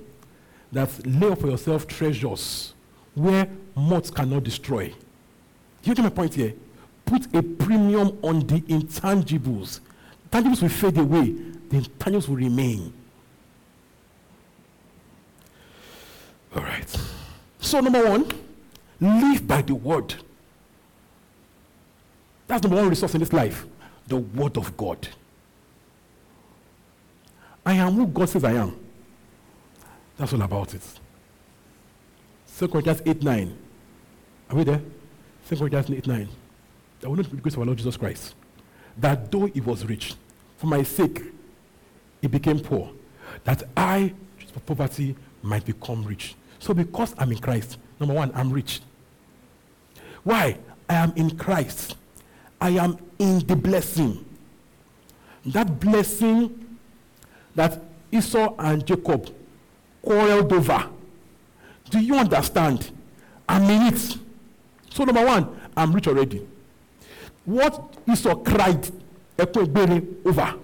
that 0.72 0.90
lay 1.06 1.28
up 1.28 1.40
for 1.40 1.48
yourself 1.48 1.88
treasures 1.88 2.74
where 3.14 3.48
moths 3.76 4.10
cannot 4.10 4.44
destroy. 4.44 4.92
You 5.84 5.94
get 5.94 6.02
my 6.02 6.10
point 6.10 6.34
here? 6.34 6.54
Put 7.06 7.34
a 7.36 7.42
premium 7.42 8.18
on 8.22 8.40
the 8.42 8.62
intangibles. 8.62 9.80
Tangibles 10.32 10.62
will 10.62 10.70
fade 10.70 10.98
away, 10.98 11.32
the 11.70 11.82
intangibles 11.82 12.28
will 12.28 12.38
remain. 12.38 12.94
All 16.56 16.64
right. 16.64 16.96
So, 17.60 17.80
number 17.80 18.08
one, 18.10 18.28
live 19.00 19.48
by 19.48 19.62
the 19.62 19.76
word. 19.76 20.16
That's 22.48 22.64
number 22.64 22.78
one 22.78 22.90
resource 22.90 23.14
in 23.16 23.20
this 23.20 23.34
life 23.34 23.66
the 24.08 24.18
word 24.18 24.58
of 24.58 24.76
God. 24.78 25.08
I 27.66 27.74
am 27.74 27.94
who 27.94 28.08
God 28.08 28.30
says 28.30 28.44
I 28.44 28.54
am. 28.54 28.78
That's 30.18 30.34
all 30.34 30.42
about 30.44 30.74
it. 30.74 30.84
2 32.58 32.68
Corinthians 32.68 33.02
8 33.06 33.24
9. 33.24 33.58
Are 34.50 34.56
we 34.56 34.64
there? 34.64 34.82
2 35.50 35.58
Corinthians 35.58 35.90
8 35.90 36.08
9. 36.08 36.30
I 37.06 37.08
will 37.08 37.18
not 37.18 37.32
be 37.32 37.38
grace 37.38 37.54
of 37.54 37.60
our 37.60 37.66
Lord 37.68 37.78
Jesus 37.78 37.98
Christ. 37.98 38.34
That 38.98 39.32
though 39.32 39.46
he 39.46 39.62
was 39.62 39.86
rich, 39.86 40.16
for 40.58 40.66
my 40.66 40.82
sake, 40.82 41.22
he 42.20 42.28
became 42.28 42.60
poor, 42.60 42.92
that 43.44 43.62
I, 43.78 44.12
for 44.52 44.60
poverty, 44.62 45.16
might 45.44 45.66
become 45.66 46.04
rich. 46.04 46.34
So, 46.58 46.74
because 46.74 47.14
I'm 47.20 47.32
in 47.32 47.38
Christ, 47.38 47.78
number 48.00 48.16
one, 48.16 48.32
I'm 48.34 48.52
rich. 48.52 48.82
Why? 50.24 50.58
I 50.90 50.96
am 50.96 51.14
in 51.16 51.38
Christ. 51.38 51.96
I 52.60 52.70
am 52.72 52.98
in 53.20 53.46
the 53.46 53.56
blessing. 53.56 54.26
That 55.46 55.80
blessing 55.80 56.78
that 57.54 57.84
Esau 58.12 58.56
and 58.58 58.84
Jacob 58.86 59.32
quarreled 60.02 60.52
over. 60.52 60.90
Do 61.92 62.00
you 62.00 62.16
understand? 62.16 62.90
I'm 63.48 63.70
in 63.70 63.94
it. 63.94 64.18
So, 64.90 65.04
number 65.04 65.24
one, 65.24 65.60
I'm 65.78 65.94
rich 65.94 66.08
already. 66.08 66.48
What 67.46 67.98
Esau 68.12 68.36
cried 68.36 68.90
over, 69.38 70.56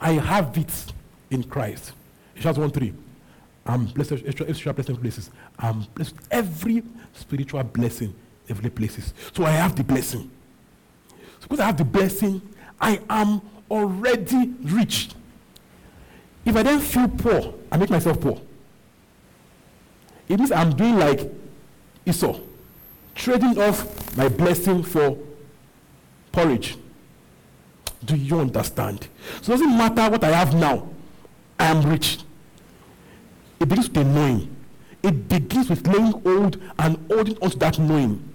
I 0.00 0.12
have 0.12 0.56
it 0.56 0.92
in 1.30 1.44
Christ. 1.44 1.92
Ephesians 2.34 2.58
1 2.58 2.70
3. 2.70 2.94
I'm 3.66 3.84
blessed 3.86 4.12
extra, 4.26 4.48
extra 4.48 4.72
blessing 4.72 4.96
places. 4.96 5.30
I'm 5.58 5.82
blessed 5.94 6.14
every 6.30 6.82
spiritual 7.12 7.62
blessing, 7.64 8.14
every 8.48 8.70
places. 8.70 9.12
So 9.34 9.44
I 9.44 9.50
have 9.50 9.76
the 9.76 9.84
blessing. 9.84 10.30
So 11.40 11.42
because 11.42 11.60
I 11.60 11.66
have 11.66 11.76
the 11.76 11.84
blessing, 11.84 12.40
I 12.80 13.00
am 13.10 13.42
already 13.70 14.54
rich. 14.62 15.10
If 16.44 16.56
I 16.56 16.62
then 16.62 16.80
feel 16.80 17.08
poor, 17.08 17.54
I 17.70 17.76
make 17.76 17.90
myself 17.90 18.20
poor. 18.20 18.40
It 20.28 20.38
means 20.38 20.52
I'm 20.52 20.74
doing 20.74 20.96
like 20.96 21.30
Esau, 22.06 22.40
trading 23.14 23.58
off 23.58 24.16
my 24.16 24.28
blessing 24.28 24.82
for 24.82 25.18
porridge. 26.32 26.76
Do 28.04 28.16
you 28.16 28.40
understand? 28.40 29.08
So 29.42 29.52
it 29.52 29.58
doesn't 29.58 29.76
matter 29.76 30.10
what 30.10 30.24
I 30.24 30.30
have 30.30 30.54
now, 30.54 30.88
I 31.58 31.66
am 31.66 31.82
rich. 31.82 32.18
It 33.58 33.68
begins 33.68 33.90
with 33.90 34.06
knowing. 34.06 34.56
It 35.02 35.28
begins 35.28 35.68
with 35.68 35.86
laying 35.86 36.12
hold 36.12 36.58
and 36.78 36.96
holding 37.10 37.36
onto 37.38 37.58
that 37.58 37.78
knowing. 37.78 38.26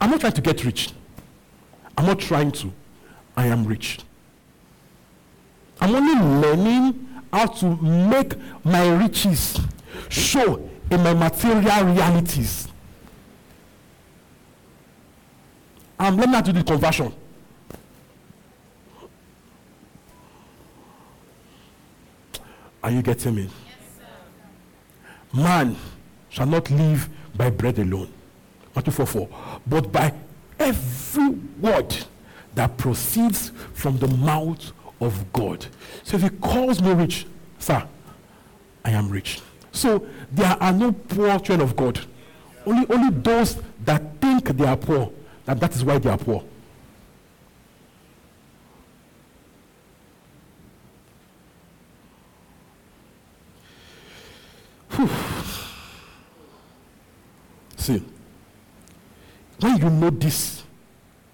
I'm 0.00 0.10
not 0.10 0.20
trying 0.20 0.32
to 0.32 0.40
get 0.40 0.64
rich. 0.64 0.92
I'm 1.96 2.06
not 2.06 2.20
trying 2.20 2.52
to. 2.52 2.72
I 3.36 3.46
am 3.46 3.64
rich. 3.64 4.00
I'm 5.80 5.94
only 5.94 6.14
learning 6.46 7.08
how 7.32 7.46
to 7.46 7.76
make 7.76 8.34
my 8.64 8.88
riches 8.88 9.58
show 10.08 10.68
in 10.90 11.02
my 11.02 11.14
material 11.14 11.84
realities. 11.84 12.68
I'm 15.98 16.16
learning 16.16 16.34
how 16.34 16.40
to 16.42 16.52
do 16.52 16.58
the 16.58 16.64
conversion. 16.64 17.12
Are 22.82 22.90
you 22.90 23.00
getting 23.00 23.34
me? 23.34 23.42
Yes, 23.42 23.52
Man 25.32 25.76
shall 26.28 26.46
not 26.46 26.70
live 26.70 27.08
by 27.34 27.48
bread 27.48 27.78
alone. 27.78 28.12
Matthew 28.76 28.92
4 28.92 29.06
4. 29.06 29.28
But 29.66 29.90
by 29.90 30.12
every 30.58 31.30
word 31.60 31.96
that 32.54 32.76
proceeds 32.76 33.52
from 33.72 33.98
the 33.98 34.08
mouth 34.08 34.72
of 35.00 35.32
God. 35.32 35.66
So 36.02 36.16
if 36.16 36.22
he 36.24 36.28
calls 36.28 36.82
me 36.82 36.92
rich, 36.92 37.26
sir, 37.58 37.86
I 38.84 38.90
am 38.90 39.08
rich. 39.08 39.40
So 39.74 40.06
there 40.30 40.56
are 40.60 40.72
no 40.72 40.92
poor 40.92 41.38
children 41.40 41.60
of 41.60 41.74
God. 41.76 42.00
Only, 42.64 42.86
only 42.88 43.10
those 43.18 43.60
that 43.84 44.20
think 44.20 44.48
they 44.56 44.64
are 44.64 44.76
poor, 44.76 45.12
and 45.46 45.60
that 45.60 45.74
is 45.74 45.84
why 45.84 45.98
they 45.98 46.08
are 46.08 46.16
poor. 46.16 46.44
Whew. 54.90 55.10
See, 57.76 58.02
when 59.58 59.76
you 59.76 59.90
know 59.90 60.10
this, 60.10 60.62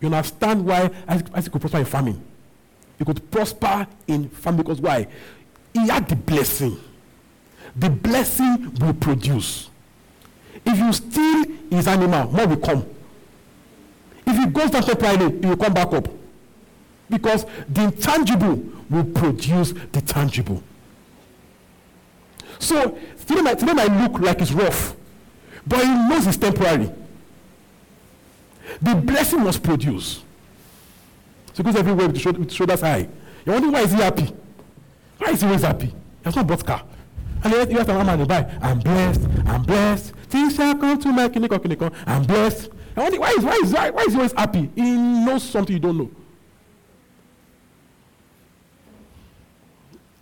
you 0.01 0.09
understand 0.09 0.65
why 0.65 0.91
Isaac 1.07 1.53
could 1.53 1.61
prosper 1.61 1.79
in 1.79 1.85
farming. 1.85 2.25
He 2.99 3.05
could 3.05 3.31
prosper 3.31 3.87
in 4.07 4.31
farming 4.31 4.63
because 4.63 4.81
why? 4.81 5.07
He 5.75 5.87
had 5.87 6.09
the 6.09 6.17
blessing. 6.17 6.79
The 7.77 7.91
blessing 7.91 8.75
will 8.81 8.95
produce. 8.95 9.71
If 10.65 10.79
you 10.79 10.93
steal 10.93 11.45
his 11.71 11.87
animal, 11.87 12.31
more 12.31 12.47
will 12.47 12.57
come. 12.57 12.87
If 14.27 14.37
he 14.37 14.47
goes 14.47 14.71
down 14.71 14.83
temporarily, 14.83 15.41
he 15.41 15.47
will 15.47 15.57
come 15.57 15.75
back 15.75 15.93
up. 15.93 16.09
Because 17.09 17.45
the 17.69 17.85
intangible 17.85 18.63
will 18.89 19.05
produce 19.05 19.73
the 19.93 20.01
tangible. 20.01 20.63
So 22.59 22.99
today 23.27 23.41
might, 23.41 23.59
today 23.59 23.73
might 23.73 23.91
look 23.91 24.21
like 24.21 24.41
it's 24.41 24.53
rough, 24.53 24.95
but 25.67 25.81
he 25.81 25.89
knows 25.89 26.27
it's 26.27 26.37
temporary. 26.37 26.91
The 28.83 28.95
blessing 28.95 29.41
must 29.41 29.63
produce. 29.63 30.23
So 31.53 31.57
he 31.57 31.63
goes 31.65 31.77
everywhere 31.77 32.09
with, 32.09 32.25
with 32.25 32.53
shoulders 32.53 32.81
high. 32.83 33.09
You 33.45 33.53
wonder 33.53 33.71
why 33.71 33.81
is 33.81 33.93
he 33.93 33.99
happy? 34.01 34.33
Why 35.19 35.31
is 35.31 35.41
he 35.41 35.47
always 35.47 35.63
happy? 35.63 35.87
He 35.87 35.95
has 36.25 36.37
not 36.37 36.47
bought 36.47 36.65
car. 36.65 36.85
And 37.43 37.55
ask 37.55 37.69
the 37.69 38.05
man 38.05 38.27
buy, 38.27 38.59
I'm 38.61 38.81
blessed, 38.81 39.23
I'm 39.47 39.63
blessed. 39.63 40.15
Things 40.29 40.55
shall 40.57 40.77
come 40.77 40.99
to 41.01 41.13
my 41.13 41.29
kiniko 41.29 41.59
kiniko. 41.59 41.93
I'm 42.07 42.25
blessed. 42.25 42.71
I 42.97 43.01
wonder 43.01 43.21
why 43.21 43.31
is 43.31 43.45
why 43.45 43.61
is 43.63 43.73
why 43.73 44.03
is 44.03 44.13
he 44.13 44.17
always 44.17 44.33
happy? 44.33 44.71
He 44.75 44.93
knows 44.93 45.43
something 45.43 45.75
you 45.75 45.81
don't 45.81 45.97
know. 45.97 46.11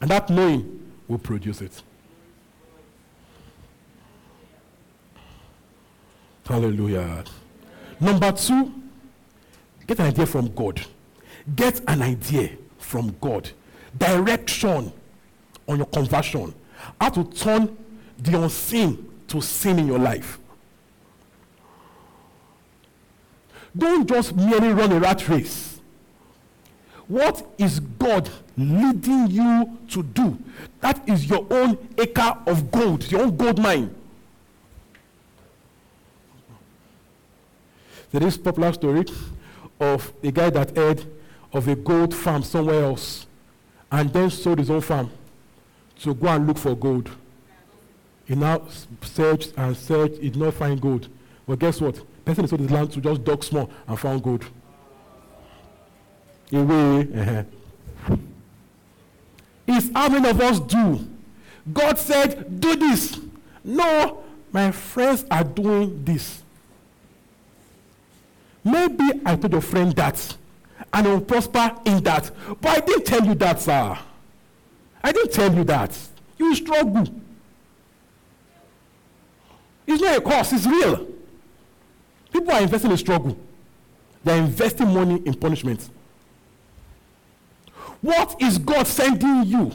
And 0.01 0.11
that 0.11 0.31
knowing 0.31 0.93
will 1.09 1.19
produce 1.19 1.61
it. 1.61 1.83
Hallelujah. 6.47 7.25
Number 8.01 8.33
two, 8.33 8.73
get 9.87 9.99
an 9.99 10.07
idea 10.07 10.27
from 10.27 10.55
God. 10.55 10.81
Get 11.55 11.81
an 11.89 12.01
idea 12.01 12.51
from 12.79 13.16
God. 13.21 13.51
Direction 13.97 14.93
on 15.66 15.77
your 15.77 15.87
conversion. 15.87 16.55
How 17.01 17.11
to 17.11 17.24
turn 17.24 17.76
the 18.18 18.43
unseen 18.43 19.09
to 19.28 19.41
sin 19.41 19.78
in 19.78 19.86
your 19.86 19.99
life. 19.99 20.39
Don't 23.76 24.09
just 24.09 24.34
merely 24.34 24.68
run 24.68 24.93
a 24.93 24.99
rat 24.99 25.28
race. 25.28 25.80
What 27.07 27.47
is 27.57 27.80
God 27.80 28.28
leading 28.57 29.28
you 29.28 29.78
to 29.89 30.03
do? 30.03 30.39
That 30.80 31.09
is 31.09 31.26
your 31.26 31.47
own 31.51 31.78
acre 31.97 32.36
of 32.47 32.70
gold, 32.70 33.11
your 33.11 33.22
own 33.22 33.36
gold 33.36 33.59
mine. 33.59 33.95
There 38.11 38.26
is 38.26 38.36
popular 38.36 38.72
story 38.72 39.05
of 39.80 40.12
a 40.22 40.30
guy 40.30 40.51
that 40.51 40.76
heard 40.76 41.05
of 41.53 41.68
a 41.68 41.76
gold 41.76 42.14
farm 42.14 42.43
somewhere 42.43 42.84
else 42.84 43.26
and 43.93 44.12
then 44.12 44.30
sold 44.30 44.59
his 44.59 44.70
own 44.70 44.80
farm 44.80 45.11
to 46.03 46.14
go 46.14 46.28
and 46.28 46.46
look 46.46 46.59
for 46.59 46.74
gold. 46.74 47.11
He 48.24 48.34
now 48.34 48.62
searched 49.03 49.55
and 49.57 49.76
searched, 49.76 50.18
he 50.20 50.30
did 50.30 50.40
not 50.40 50.55
find 50.55 50.80
gold. 50.80 51.09
But 51.46 51.59
guess 51.59 51.80
what? 51.80 52.03
Person 52.24 52.46
sold 52.46 52.61
his 52.61 52.70
land 52.70 52.92
to 52.92 53.01
just 53.01 53.24
dug 53.24 53.42
small 53.42 53.70
and 53.86 53.99
found 53.99 54.22
gold. 54.22 54.44
Away. 56.53 57.09
Uh-huh. 57.14 58.16
Is 59.66 59.90
how 59.94 60.09
many 60.09 60.28
of 60.28 60.40
us 60.40 60.61
do? 60.61 61.07
God 61.72 61.99
said, 61.99 62.61
do 62.61 62.76
this. 62.76 63.20
No, 63.64 64.22
my 64.53 64.70
friends 64.70 65.24
are 65.30 65.44
doing 65.44 66.05
this. 66.05 66.42
Maybe 68.64 69.20
I 69.24 69.36
told 69.36 69.53
your 69.53 69.61
friend 69.61 69.94
that, 69.96 70.36
and 70.92 71.07
he 71.07 71.12
will 71.12 71.20
prosper 71.20 71.74
in 71.84 72.03
that. 72.05 72.30
But 72.61 72.78
I 72.78 72.80
didn't 72.80 73.05
tell 73.05 73.24
you 73.24 73.34
that, 73.34 73.61
sir. 73.61 73.99
I 75.03 75.12
didn't 75.12 75.32
tell 75.32 75.53
you 75.55 75.64
that. 75.64 75.96
You 76.38 76.55
struggle. 76.55 77.07
It's 79.86 80.03
not 80.03 80.18
a 80.18 80.20
course, 80.20 80.53
it's 80.53 80.66
real. 80.66 81.09
People 82.32 82.53
are 82.53 82.61
investing 82.61 82.90
in 82.90 82.96
struggle. 82.99 83.38
They 84.22 84.32
are 84.32 84.38
investing 84.38 84.92
money 84.92 85.22
in 85.24 85.34
punishment. 85.34 85.88
What 88.01 88.40
is 88.40 88.59
God 88.59 88.86
sending 88.86 89.44
you? 89.44 89.72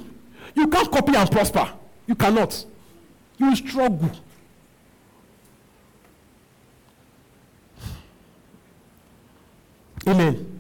You 0.56 0.68
can't 0.68 0.92
copy 0.92 1.16
and 1.16 1.30
prosper. 1.32 1.68
You 2.06 2.16
cannot. 2.16 2.66
You 3.38 3.56
struggle. 3.56 4.12
Amen. 10.08 10.60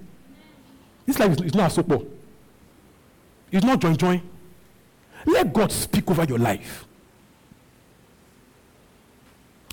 This 1.05 1.19
life 1.19 1.31
is, 1.33 1.41
is 1.41 1.53
not 1.53 1.71
a 1.71 1.73
soap 1.73 2.07
It's 3.51 3.65
not 3.65 3.79
join 3.79 3.97
join. 3.97 4.21
Let 5.25 5.53
God 5.53 5.71
speak 5.71 6.09
over 6.09 6.23
your 6.25 6.39
life. 6.39 6.85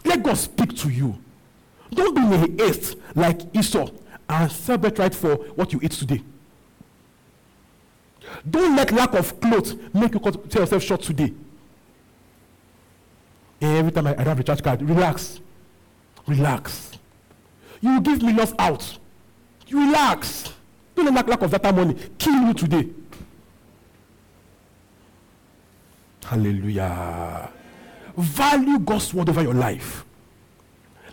Let 0.05 0.23
God 0.23 0.35
speak 0.37 0.77
to 0.79 0.89
you. 0.89 1.19
Don't 1.93 2.15
be 2.15 2.63
haste 2.63 2.97
like 3.15 3.41
Esau 3.55 3.89
and 4.29 4.51
celebrate 4.51 4.99
right 4.99 5.15
for 5.15 5.37
what 5.57 5.73
you 5.73 5.81
eat 5.83 5.93
today. 5.93 6.23
Don't 8.49 8.77
let 8.77 8.93
lack 8.93 9.15
of 9.15 9.41
clothes 9.41 9.75
make 9.93 10.15
you 10.15 10.21
tell 10.21 10.63
yourself 10.63 10.83
short 10.83 11.03
today. 11.03 11.33
Eh, 13.61 13.79
every 13.79 13.93
time 13.93 14.07
I, 14.07 14.23
have 14.23 14.39
a 14.39 14.43
charge 14.43 14.63
card, 14.63 14.81
relax. 14.83 15.41
Relax. 16.27 16.93
You 17.81 18.01
give 18.01 18.23
millions 18.23 18.55
out. 18.59 18.99
You 19.67 19.87
relax. 19.87 20.53
Don't 20.95 21.15
let 21.15 21.29
lack 21.29 21.43
of 21.43 21.51
that 21.51 21.75
money 21.75 21.97
kill 22.19 22.35
you 22.35 22.55
today. 22.55 22.89
Hallelujah. 26.31 27.51
Value 28.17 28.79
God's 28.79 29.13
word 29.13 29.31
over 29.31 29.43
your 29.43 29.55
life. 29.55 30.05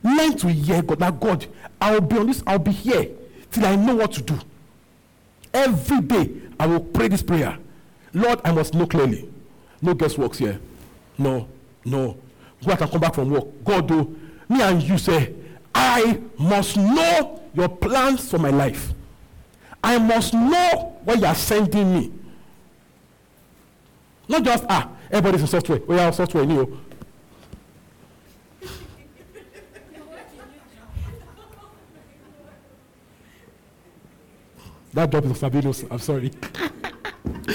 Learn 0.03 0.37
to 0.37 0.47
hear 0.47 0.83
God. 0.83 0.99
That 0.99 1.19
God, 1.19 1.47
I'll 1.81 2.01
be 2.01 2.19
on 2.19 2.27
this, 2.27 2.43
I'll 2.45 2.59
be 2.59 2.69
here 2.69 3.09
till 3.49 3.65
I 3.65 3.75
know 3.75 3.95
what 3.95 4.11
to 4.11 4.21
do. 4.21 4.37
Every 5.51 6.01
day, 6.01 6.29
I 6.59 6.67
will 6.67 6.81
pray 6.81 7.07
this 7.07 7.23
prayer. 7.23 7.57
Lord, 8.13 8.41
I 8.45 8.51
must 8.51 8.75
know 8.75 8.85
clearly. 8.85 9.27
No 9.81 9.95
guessworks 9.95 10.35
here. 10.35 10.59
No, 11.17 11.47
no. 11.83 12.15
Go 12.63 12.73
out 12.73 12.81
and 12.83 12.91
come 12.91 13.01
back 13.01 13.15
from 13.15 13.31
work. 13.31 13.45
God, 13.63 13.87
do 13.87 14.19
me 14.47 14.61
and 14.61 14.83
you 14.83 14.99
say, 14.99 15.33
I 15.73 16.21
must 16.37 16.77
know 16.77 17.41
your 17.55 17.69
plans 17.69 18.29
for 18.29 18.37
my 18.37 18.51
life. 18.51 18.93
I 19.83 19.97
must 19.97 20.35
know 20.35 20.99
where 21.05 21.17
you 21.17 21.25
are 21.25 21.33
sending 21.33 21.91
me. 21.91 22.11
Not 24.27 24.43
just, 24.43 24.65
ah, 24.69 24.89
everybody's 25.09 25.41
in 25.41 25.47
software. 25.47 25.79
We 25.87 25.99
are 25.99 26.11
software, 26.11 26.45
new. 26.45 26.79
that 34.97 35.11
job 35.11 35.25
is 35.25 35.37
Sabino's. 35.39 35.85
I'm 35.91 35.99
sorry. 35.99 36.31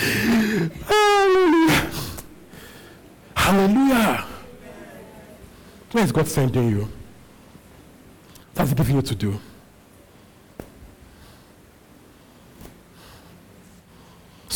Hallelujah. 0.94 1.90
Hallelujah. 3.34 4.24
Where 5.90 6.04
is 6.04 6.12
God 6.12 6.28
sending 6.28 6.68
you? 6.70 6.88
That's 8.54 8.72
giving 8.72 8.96
you 8.96 9.02
to 9.02 9.14
do. 9.14 9.40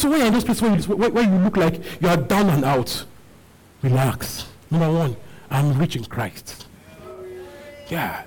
So 0.06 0.10
when 0.10 0.20
you're 0.20 0.28
in 0.28 0.34
those 0.34 0.44
places 0.44 0.62
where 0.86 1.00
you, 1.00 1.10
where, 1.10 1.24
you 1.24 1.38
look 1.38 1.56
like 1.56 1.82
you 2.00 2.06
are 2.06 2.16
down 2.16 2.48
and 2.48 2.64
out, 2.64 3.04
relax. 3.82 4.46
Number 4.70 4.88
one, 4.92 5.16
I'm 5.50 5.76
rich 5.76 5.96
in 5.96 6.04
Christ. 6.04 6.68
Yeah. 7.88 8.22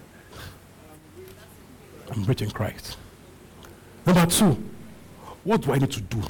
I'm 2.12 2.26
rich 2.26 2.42
in 2.42 2.52
Christ. 2.52 2.98
Number 4.06 4.26
two, 4.26 4.62
what 5.46 5.62
do 5.62 5.72
I 5.72 5.78
need 5.78 5.92
to 5.92 6.02
do? 6.02 6.22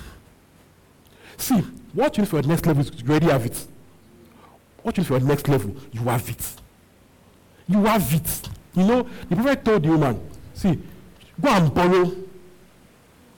See, 1.38 1.64
what 1.94 2.16
you 2.16 2.22
need 2.22 2.30
for 2.30 2.36
your 2.36 2.48
next 2.48 2.68
level 2.68 2.84
is 2.84 2.92
you 3.02 3.10
already 3.10 3.26
have 3.26 3.48
it. 3.48 3.66
What 4.84 4.98
you 4.98 5.02
need 5.02 5.08
for 5.08 5.18
your 5.18 5.28
next 5.28 5.48
level, 5.48 5.76
you 5.92 6.02
have 6.02 6.30
it. 6.30 6.56
You 7.68 7.86
have 7.86 8.14
it. 8.14 8.50
You 8.76 8.84
know, 8.84 9.10
the 9.28 9.36
prophet 9.36 9.66
told 9.66 9.82
the 9.82 9.90
woman, 9.90 10.30
see, 10.54 10.78
go 11.42 11.50
and 11.50 11.74
borrow 11.74 12.16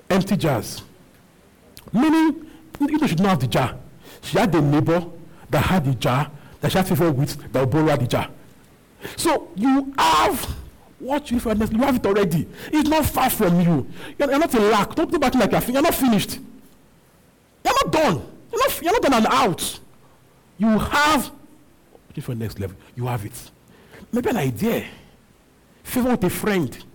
empty 0.09 0.35
jars. 0.35 0.83
Meaning, 1.93 2.45
you 2.79 3.07
should 3.07 3.19
not 3.19 3.29
have 3.29 3.39
the 3.39 3.47
jar. 3.47 3.75
She 4.21 4.37
had 4.37 4.53
a 4.55 4.61
neighbor 4.61 5.05
that 5.49 5.63
had 5.63 5.85
the 5.85 5.95
jar, 5.95 6.31
that 6.61 6.71
she 6.71 6.77
had 6.77 6.87
favor 6.87 7.11
with, 7.11 7.51
that 7.51 7.59
will 7.59 7.65
borrow 7.83 7.97
the 7.97 8.07
jar. 8.07 8.29
So 9.17 9.49
you 9.55 9.93
have 9.97 10.55
what 10.99 11.31
you 11.31 11.39
for 11.39 11.53
you 11.53 11.79
have 11.79 11.95
it 11.95 12.05
already. 12.05 12.47
It's 12.71 12.87
not 12.87 13.05
far 13.05 13.29
from 13.29 13.59
you. 13.59 13.87
You're, 14.19 14.37
not 14.37 14.53
in 14.53 14.69
lack. 14.69 14.93
Don't 14.93 15.07
think 15.09 15.17
about 15.17 15.35
it 15.35 15.39
like 15.39 15.51
you're, 15.51 15.73
you're 15.73 15.81
not 15.81 15.95
finished. 15.95 16.39
You're 17.65 17.73
not 17.83 17.91
done. 17.91 18.27
You're 18.51 18.59
not, 18.59 18.81
you're 18.81 18.93
not 18.93 19.01
done 19.01 19.13
and 19.13 19.27
out. 19.27 19.79
You 20.59 20.67
have 20.77 21.31
what 22.13 22.23
for 22.23 22.35
next 22.35 22.59
level. 22.59 22.75
You 22.95 23.07
have 23.07 23.25
it. 23.25 23.51
Maybe 24.11 24.29
an 24.29 24.37
idea. 24.37 24.85
Favor 25.83 26.11
with 26.11 26.23
a 26.23 26.29
friend. 26.29 26.85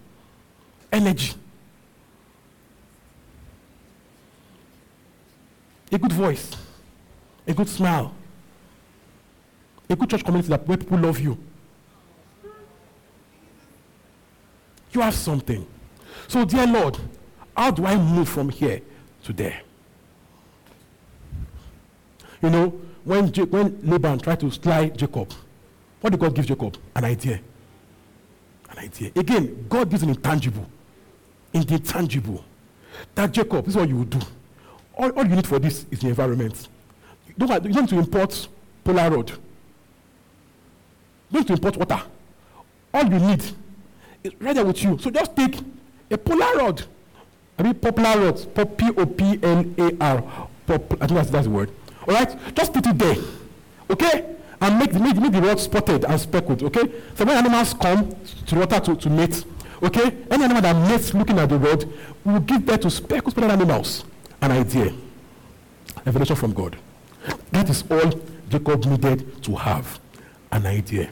Energy. 0.93 1.35
A 5.93 5.99
good 5.99 6.13
voice. 6.13 6.51
A 7.47 7.55
good 7.55 7.69
smile. 7.69 8.13
A 9.89 9.95
good 9.97 10.11
church 10.11 10.25
community 10.25 10.49
that 10.49 10.67
where 10.67 10.77
people 10.77 10.99
love 10.99 11.21
you. 11.21 11.39
You 14.93 15.01
have 15.01 15.15
something. 15.15 15.67
So, 16.29 16.45
dear 16.45 16.67
Lord, 16.67 16.99
how 17.57 17.71
do 17.71 17.87
I 17.87 17.97
move 17.97 18.29
from 18.29 18.49
here 18.49 18.81
to 19.25 19.33
there? 19.33 19.61
You 22.43 22.51
know, 22.51 22.69
when, 23.05 23.31
J- 23.33 23.43
when 23.43 23.79
Laban 23.83 24.19
tried 24.19 24.41
to 24.41 24.51
slay 24.51 24.91
Jacob, 24.91 25.33
what 26.01 26.11
did 26.11 26.21
God 26.21 26.35
give 26.35 26.47
Jacob? 26.47 26.77
An 26.95 27.05
idea. 27.05 27.41
An 28.71 28.79
idea. 28.79 29.13
Again, 29.15 29.67
God 29.69 29.89
gives 29.89 30.03
an 30.03 30.11
intangible. 30.11 30.67
In 31.53 31.63
the 31.63 31.75
intangible. 31.75 32.45
That 33.15 33.33
Jacob, 33.33 33.65
this 33.65 33.75
is 33.75 33.77
what 33.77 33.89
you 33.89 33.99
will 33.99 34.05
do. 34.05 34.21
All, 34.97 35.11
all 35.11 35.27
you 35.27 35.37
need 35.37 35.47
for 35.47 35.59
this 35.59 35.85
is 35.91 36.01
the 36.01 36.09
environment. 36.09 36.69
You 37.29 37.35
don't, 37.37 37.51
have, 37.51 37.67
you 37.67 37.73
don't 37.73 37.83
need 37.83 37.91
to 37.91 37.99
import 37.99 38.49
polar 38.83 39.11
rod. 39.11 39.31
You 39.31 39.37
don't 41.33 41.41
need 41.41 41.47
to 41.49 41.53
import 41.53 41.77
water. 41.77 42.03
All 42.95 43.05
you 43.05 43.19
need 43.19 43.43
is 44.25 44.33
right 44.41 44.55
there 44.55 44.65
with 44.65 44.83
you. 44.83 44.99
So 44.99 45.11
just 45.11 45.37
take 45.37 45.59
a 46.11 46.17
polar 46.17 46.57
rod. 46.57 46.85
I 47.59 47.63
mean. 47.63 47.75
P 47.75 48.91
O 48.97 49.07
P 49.07 49.39
L 49.43 49.65
A 49.79 49.97
R. 50.01 50.49
Pop, 50.67 50.93
I 50.95 51.07
think 51.07 51.11
that's, 51.11 51.31
that's 51.31 51.47
the 51.47 51.51
word. 51.51 51.71
All 52.09 52.15
right? 52.15 52.55
Just 52.55 52.73
put 52.73 52.87
it 52.87 52.99
there. 52.99 53.17
Okay? 53.91 54.37
And 54.61 54.79
make 54.79 54.93
the, 54.93 54.99
make, 54.99 55.17
make 55.17 55.33
the 55.33 55.43
rod 55.43 55.61
spotted 55.61 56.05
and 56.05 56.21
speckled. 56.21 56.63
Okay? 56.63 56.91
So 57.15 57.25
when 57.25 57.37
animals 57.37 57.75
come 57.75 58.17
to 58.47 58.57
water 58.57 58.81
to, 58.81 58.97
to 58.97 59.11
mate, 59.11 59.45
okay? 59.83 60.17
Any 60.31 60.45
animal 60.45 60.63
that 60.63 60.89
mates 60.89 61.13
looking 61.13 61.39
at 61.39 61.49
the 61.51 61.59
rod 61.59 61.89
will 62.25 62.41
give 62.41 62.65
birth 62.65 62.81
to 62.81 62.91
speckled 62.91 63.33
spotted 63.33 63.51
animals. 63.51 64.05
An 64.41 64.53
idea. 64.53 64.93
Revelation 66.05 66.37
from 66.37 66.53
God. 66.53 66.77
That 67.51 67.69
is 67.71 67.85
all 67.91 68.13
Jacob 68.49 68.85
needed 68.85 69.43
to 69.45 69.55
have. 69.57 69.99
An 70.53 70.67
idea. 70.67 71.11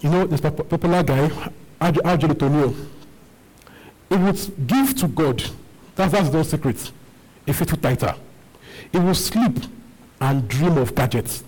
You 0.00 0.10
know, 0.10 0.26
this 0.26 0.40
popular 0.40 1.02
guy, 1.02 1.30
R.G. 1.80 2.00
LeTourneau, 2.00 2.74
he 4.08 4.16
would 4.16 4.66
give 4.66 4.94
to 4.96 5.08
God, 5.08 5.42
that's, 5.96 6.12
that's 6.12 6.32
no 6.32 6.42
secret, 6.42 6.92
a 7.46 7.52
faithful 7.52 7.78
tighter. 7.78 8.14
He 8.92 8.98
will 8.98 9.14
sleep 9.14 9.58
and 10.20 10.48
dream 10.48 10.78
of 10.78 10.94
gadgets. 10.94 11.44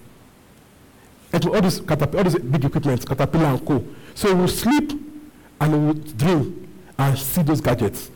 And 1.33 1.47
all 1.47 1.61
this, 1.61 1.81
all 1.81 1.97
this 2.25 2.35
big 2.39 2.65
equipment, 2.65 3.07
caterpillar 3.07 3.47
and 3.47 3.65
co. 3.65 3.85
So 4.15 4.29
he 4.29 4.35
will 4.35 4.49
sleep 4.49 4.93
and 5.61 5.73
he 5.73 5.79
will 5.79 5.95
dream 5.95 6.69
and 6.99 7.19
see 7.19 7.43
those 7.43 7.61
gadgets, 7.61 8.11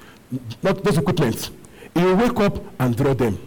not 0.62 0.82
those 0.82 0.98
equipment. 0.98 1.50
He 1.94 2.02
will 2.02 2.16
wake 2.16 2.40
up 2.40 2.62
and 2.80 2.96
draw 2.96 3.14
them. 3.14 3.38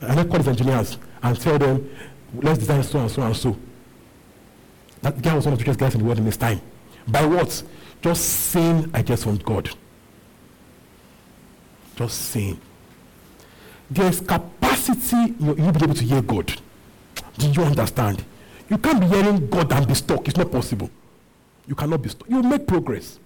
And 0.00 0.18
then 0.18 0.28
call 0.28 0.38
his 0.38 0.48
engineers 0.48 0.98
and 1.22 1.40
tell 1.40 1.58
them, 1.58 1.90
let's 2.34 2.58
design 2.58 2.82
so 2.82 3.00
and 3.00 3.10
so 3.10 3.22
and 3.22 3.36
so. 3.36 3.56
That 5.02 5.20
guy 5.22 5.34
was 5.34 5.44
one 5.44 5.54
of 5.54 5.58
the 5.58 5.64
richest 5.64 5.78
guys 5.78 5.94
in 5.94 6.00
the 6.00 6.06
world 6.06 6.18
in 6.18 6.26
his 6.26 6.36
time. 6.36 6.60
By 7.06 7.24
what? 7.24 7.62
Just 8.02 8.24
saying 8.24 8.90
I 8.94 9.02
just 9.02 9.26
want 9.26 9.44
God. 9.44 9.70
Just 11.96 12.20
saying. 12.30 12.60
There's 13.90 14.20
capacity 14.20 15.34
you 15.40 15.54
will 15.54 15.72
be 15.72 15.82
able 15.82 15.94
to 15.94 16.04
hear 16.04 16.22
God. 16.22 16.60
Do 17.38 17.48
you 17.48 17.62
understand? 17.62 18.24
You 18.68 18.78
can't 18.78 19.00
be 19.00 19.06
hearing 19.06 19.48
God 19.48 19.72
and 19.72 19.86
be 19.86 19.94
stuck. 19.94 20.28
It's 20.28 20.36
not 20.36 20.52
possible. 20.52 20.90
You 21.66 21.74
cannot 21.74 22.02
be 22.02 22.10
stuck. 22.10 22.28
You 22.28 22.42
make 22.42 22.66
progress. 22.66 23.18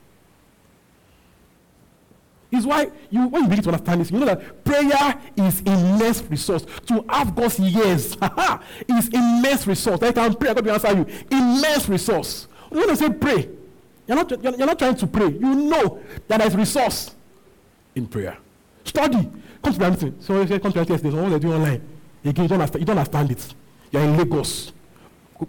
Is 2.52 2.66
why 2.66 2.90
you 3.08 3.28
when 3.28 3.44
you 3.44 3.48
begin 3.48 3.64
to 3.64 3.70
understand 3.70 4.02
this, 4.02 4.10
you 4.10 4.20
know 4.20 4.26
that 4.26 4.62
prayer 4.62 5.18
is 5.36 5.60
immense 5.60 6.22
resource. 6.22 6.66
To 6.86 7.02
have 7.08 7.34
God's 7.34 7.58
ears 7.58 8.14
is 8.88 9.08
immense 9.08 9.66
resource. 9.66 10.02
I 10.02 10.12
can 10.12 10.34
pray, 10.34 10.52
God 10.52 10.64
will 10.64 10.72
answer 10.72 10.94
you. 10.94 11.06
Immense 11.30 11.88
resource. 11.88 12.46
When 12.68 12.90
I 12.90 12.94
say 12.94 13.08
pray, 13.08 13.48
you're 14.06 14.16
not, 14.16 14.30
you're, 14.30 14.54
you're 14.54 14.66
not 14.66 14.78
trying 14.78 14.96
to 14.96 15.06
pray. 15.06 15.28
You 15.28 15.54
know 15.54 16.02
that 16.28 16.40
there's 16.40 16.54
resource 16.54 17.14
in 17.94 18.06
prayer. 18.06 18.36
Study. 18.84 19.30
Come 19.62 19.72
to 19.72 19.78
the 19.78 19.90
meeting. 19.90 20.16
So 20.20 20.44
say, 20.44 20.58
come 20.58 20.72
to 20.72 20.84
the 20.84 20.92
yesterday. 20.92 21.10
So 21.10 21.22
what 21.22 21.30
they 21.30 21.38
do 21.38 21.54
online. 21.54 21.80
Again, 22.24 22.44
you 22.44 22.48
don't, 22.48 22.60
understand, 22.60 22.80
you 22.80 22.86
don't 22.86 22.98
understand 22.98 23.30
it. 23.30 23.54
You're 23.90 24.02
in 24.02 24.16
Lagos. 24.18 24.72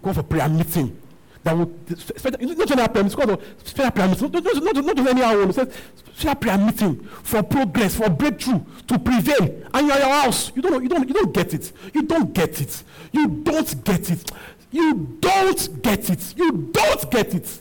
Go 0.02 0.12
for 0.12 0.22
prayer 0.22 0.48
meeting 0.48 0.96
that 1.44 1.56
will 1.56 1.70
not 1.86 2.94
called 3.14 3.42
special 3.64 3.90
prayer 3.90 4.08
meeting. 4.08 4.32
Not, 4.32 4.44
not, 4.44 4.76
not, 4.76 4.96
not 4.96 5.08
any. 5.08 5.20
It 5.20 5.54
says 5.54 5.74
special 6.14 6.34
prayer 6.36 6.58
meeting 6.58 7.04
for 7.22 7.42
progress, 7.42 7.96
for 7.96 8.08
breakthrough, 8.08 8.60
to 8.88 8.98
prevail. 8.98 9.62
And 9.74 9.86
you're 9.86 9.98
your 9.98 10.08
house. 10.08 10.52
You 10.54 10.62
don't, 10.62 10.82
you 10.82 10.88
don't, 10.88 11.06
you 11.06 11.14
don't 11.14 11.32
get 11.32 11.52
it. 11.52 11.72
You 11.92 12.02
don't 12.02 12.32
get 12.32 12.60
it. 12.60 12.82
You 13.12 13.28
don't 13.28 13.84
get 13.84 14.10
it. 14.10 14.32
You 14.72 14.96
don't 15.20 15.82
get 15.82 16.10
it. 16.10 16.34
You 16.38 16.70
don't 16.72 17.10
get 17.10 17.34
it. 17.34 17.60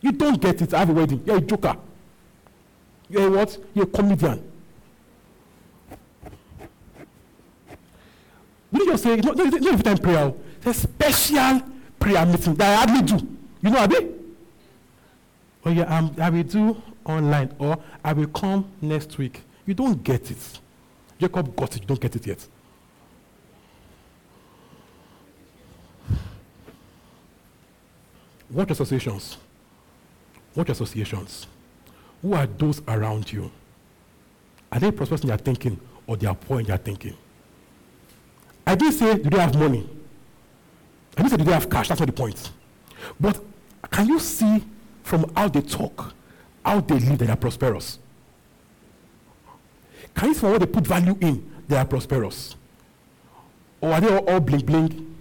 You 0.00 0.12
don't 0.12 0.40
get 0.40 0.62
it. 0.62 0.72
I 0.72 0.78
have 0.78 0.90
a 0.90 0.92
wedding. 0.92 1.22
You're 1.26 1.38
a 1.38 1.40
joker. 1.40 1.76
You're 3.08 3.26
a 3.26 3.30
what? 3.30 3.58
You're 3.74 3.84
a 3.86 3.88
comedian. 3.88 4.52
You 8.70 8.86
just 8.86 9.02
say, 9.02 9.16
no, 9.16 9.32
no, 9.32 9.44
no, 9.44 9.70
every 9.70 9.82
time 9.82 9.98
prayer. 9.98 10.32
It's 10.58 10.66
a 10.66 10.74
special 10.74 11.73
prayer 12.04 12.26
meeting 12.26 12.54
that 12.56 12.68
I 12.68 12.86
hardly 12.86 13.16
do. 13.16 13.26
You 13.62 13.70
know, 13.70 13.78
Abi? 13.78 13.96
Oh, 15.64 15.70
yeah, 15.70 15.84
um, 15.84 16.14
I 16.20 16.28
will 16.28 16.42
do 16.42 16.82
online 17.06 17.54
or 17.58 17.78
I 18.04 18.12
will 18.12 18.26
come 18.26 18.70
next 18.82 19.16
week. 19.16 19.40
You 19.64 19.72
don't 19.72 20.04
get 20.04 20.30
it. 20.30 20.60
Jacob 21.18 21.56
got 21.56 21.74
it, 21.74 21.80
you 21.80 21.86
don't 21.86 22.00
get 22.00 22.14
it 22.14 22.26
yet. 22.26 22.46
What 28.50 28.70
associations? 28.70 29.38
What 30.52 30.68
associations? 30.68 31.46
Who 32.20 32.34
are 32.34 32.46
those 32.46 32.82
around 32.86 33.32
you? 33.32 33.50
Are 34.70 34.78
they 34.78 34.90
prosperous 34.90 35.22
in 35.22 35.28
their 35.28 35.38
thinking 35.38 35.80
or 36.06 36.18
they 36.18 36.26
are 36.26 36.34
poor 36.34 36.60
in 36.60 36.66
their 36.66 36.76
thinking? 36.76 37.16
I 38.66 38.74
didn't 38.74 38.92
say, 38.94 39.14
do 39.14 39.30
they 39.30 39.38
have 39.38 39.58
money? 39.58 39.88
I 41.16 41.28
do 41.28 41.36
they 41.36 41.52
have 41.52 41.70
cash? 41.70 41.88
That's 41.88 42.00
not 42.00 42.06
the 42.06 42.12
point. 42.12 42.50
But 43.20 43.40
can 43.90 44.08
you 44.08 44.18
see 44.18 44.64
from 45.02 45.30
how 45.36 45.48
they 45.48 45.60
talk, 45.60 46.12
how 46.64 46.80
they 46.80 46.98
live, 46.98 47.18
they 47.18 47.28
are 47.28 47.36
prosperous? 47.36 47.98
Can 50.14 50.28
you 50.28 50.34
see 50.34 50.40
from 50.40 50.52
what 50.52 50.60
they 50.60 50.66
put 50.66 50.86
value 50.86 51.16
in, 51.20 51.50
they 51.68 51.76
are 51.76 51.84
prosperous? 51.84 52.56
Or 53.80 53.92
are 53.92 54.00
they 54.00 54.08
all, 54.08 54.28
all 54.28 54.40
bling 54.40 54.64
bling? 54.64 55.16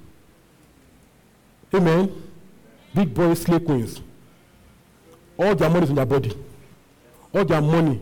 Amen. 1.74 2.24
Big 2.94 3.14
boys, 3.14 3.42
slave 3.42 3.66
queens. 3.66 4.02
All 5.38 5.56
their 5.56 5.70
money 5.70 5.84
is 5.84 5.90
in 5.90 5.96
their 5.96 6.06
body. 6.06 6.32
All 7.34 7.44
their 7.44 7.62
money 7.62 8.00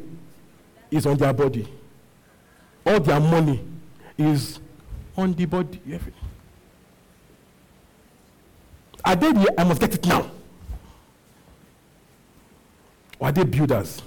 is 0.89 1.05
on 1.05 1.17
their 1.17 1.33
body. 1.33 1.67
All 2.85 2.99
their 2.99 3.19
money 3.19 3.63
is 4.17 4.59
on 5.15 5.33
the 5.33 5.45
body. 5.45 5.81
Are 9.03 9.15
they 9.15 9.31
the 9.31 9.53
I 9.57 9.63
must 9.63 9.81
get 9.81 9.93
it 9.93 10.05
now? 10.05 10.29
Or 13.19 13.27
are 13.27 13.31
they 13.31 13.43
builders? 13.43 14.01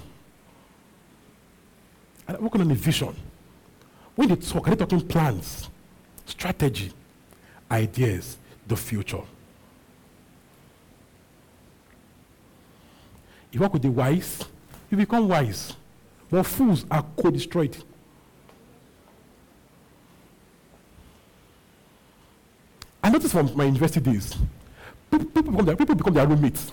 They 2.27 2.35
working 2.35 2.61
on 2.61 2.71
a 2.71 2.75
vision? 2.75 3.15
When 4.15 4.29
they 4.29 4.35
talk, 4.35 4.67
are 4.67 4.71
they 4.71 4.77
talking 4.77 5.07
plans, 5.07 5.69
strategy, 6.25 6.91
ideas, 7.69 8.37
the 8.67 8.75
future? 8.75 9.21
You 13.51 13.59
work 13.59 13.73
with 13.73 13.83
the 13.83 13.91
wise, 13.91 14.43
you 14.89 14.97
become 14.97 15.27
wise. 15.27 15.73
But 16.29 16.43
fools 16.43 16.85
are 16.89 17.05
co-destroyed. 17.17 17.77
I 23.03 23.09
noticed 23.09 23.33
from 23.33 23.55
my 23.55 23.65
university 23.65 23.99
days, 23.99 24.35
people, 25.19 25.51
become, 25.51 25.65
their, 25.65 25.75
people 25.75 25.95
become 25.95 26.13
their 26.13 26.27
roommates. 26.27 26.71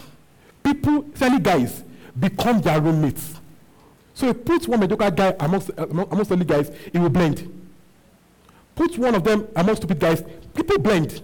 People, 0.62 1.05
especially 1.12 1.40
guys, 1.40 1.84
become 2.18 2.61
their 2.61 2.80
roommates. 2.80 3.34
So 4.14 4.26
you 4.26 4.34
put 4.34 4.68
one 4.68 4.80
mediocre 4.80 5.11
guy 5.11 5.34
amongst, 5.40 5.70
amongst 5.76 6.30
the 6.30 6.45
guys, 6.45 6.70
it 6.93 6.99
will 6.99 7.09
blend. 7.09 7.61
Put 8.74 8.97
one 8.99 9.14
of 9.14 9.24
them 9.24 9.49
amongst 9.57 9.82
stupid 9.82 9.99
guys, 9.99 10.22
people 10.55 10.78
blend. 10.78 11.22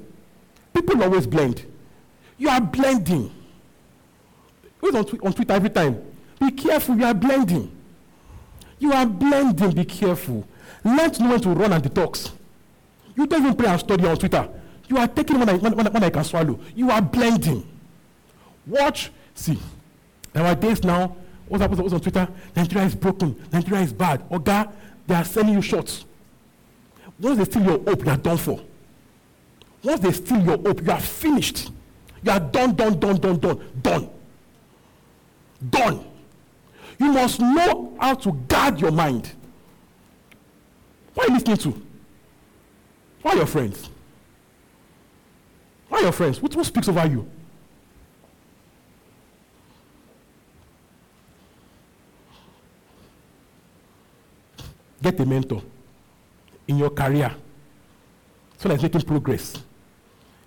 People 0.72 1.02
always 1.02 1.26
blend. 1.26 1.64
You 2.36 2.48
are 2.48 2.60
blending. 2.60 3.34
Who's 4.78 4.94
on, 4.94 5.04
tw- 5.04 5.24
on 5.24 5.32
Twitter 5.32 5.52
every 5.52 5.70
time? 5.70 6.02
Be 6.40 6.50
careful, 6.52 6.96
you 6.96 7.04
are 7.04 7.14
blending. 7.14 7.74
You 8.78 8.92
are 8.92 9.06
blending, 9.06 9.72
be 9.72 9.84
careful. 9.84 10.46
Learn 10.84 11.10
to 11.10 11.22
know 11.22 11.30
when 11.30 11.40
to 11.40 11.50
run 11.50 11.72
and 11.72 11.82
detox. 11.82 12.30
You 13.16 13.26
don't 13.26 13.42
even 13.42 13.56
pray 13.56 13.68
and 13.68 13.80
study 13.80 14.06
on 14.06 14.16
Twitter. 14.16 14.48
You 14.88 14.96
are 14.98 15.06
taking 15.08 15.38
when 15.38 15.48
I, 15.48 15.54
when, 15.56 15.74
when 15.74 16.04
I 16.04 16.10
can 16.10 16.24
swallow. 16.24 16.58
You 16.74 16.90
are 16.90 17.02
blending. 17.02 17.66
Watch, 18.66 19.10
see. 19.34 19.58
Nowadays 20.34 20.82
now, 20.82 21.16
what 21.46 21.60
happens 21.60 21.92
on 21.92 22.00
Twitter? 22.00 22.28
Nigeria 22.54 22.86
is 22.86 22.94
broken. 22.94 23.36
Nigeria 23.52 23.82
is 23.82 23.92
bad. 23.92 24.22
Or 24.28 24.38
God, 24.38 24.72
they 25.06 25.14
are 25.14 25.24
selling 25.24 25.54
you 25.54 25.62
shots. 25.62 26.04
Once 27.18 27.38
they 27.38 27.44
steal 27.44 27.62
your 27.64 27.78
hope, 27.78 28.04
you 28.04 28.10
are 28.10 28.16
done 28.16 28.36
for. 28.36 28.60
Once 29.82 30.00
they 30.00 30.12
steal 30.12 30.40
your 30.40 30.58
hope, 30.58 30.82
you 30.82 30.90
are 30.90 31.00
finished. 31.00 31.70
You 32.22 32.32
are 32.32 32.40
done, 32.40 32.74
done, 32.74 32.98
done, 32.98 33.16
done, 33.16 33.38
done, 33.38 33.60
done. 33.82 34.10
Done. 35.70 36.04
You 36.98 37.12
must 37.12 37.40
know 37.40 37.96
how 38.00 38.14
to 38.14 38.32
guard 38.32 38.80
your 38.80 38.90
mind. 38.90 39.32
Who 41.14 41.20
are 41.22 41.28
you 41.28 41.34
listening 41.34 41.56
to? 41.58 41.70
Who 43.22 43.28
are 43.28 43.36
your 43.36 43.46
friends? 43.46 43.88
Are 45.90 46.02
your 46.02 46.12
friends? 46.12 46.38
Who, 46.38 46.46
who 46.48 46.64
speaks 46.64 46.88
over 46.88 47.06
you? 47.06 47.28
Get 55.00 55.18
a 55.20 55.26
mentor 55.26 55.62
in 56.66 56.78
your 56.78 56.90
career 56.90 57.34
so 58.58 58.68
that 58.68 58.82
making 58.82 59.00
progress. 59.02 59.54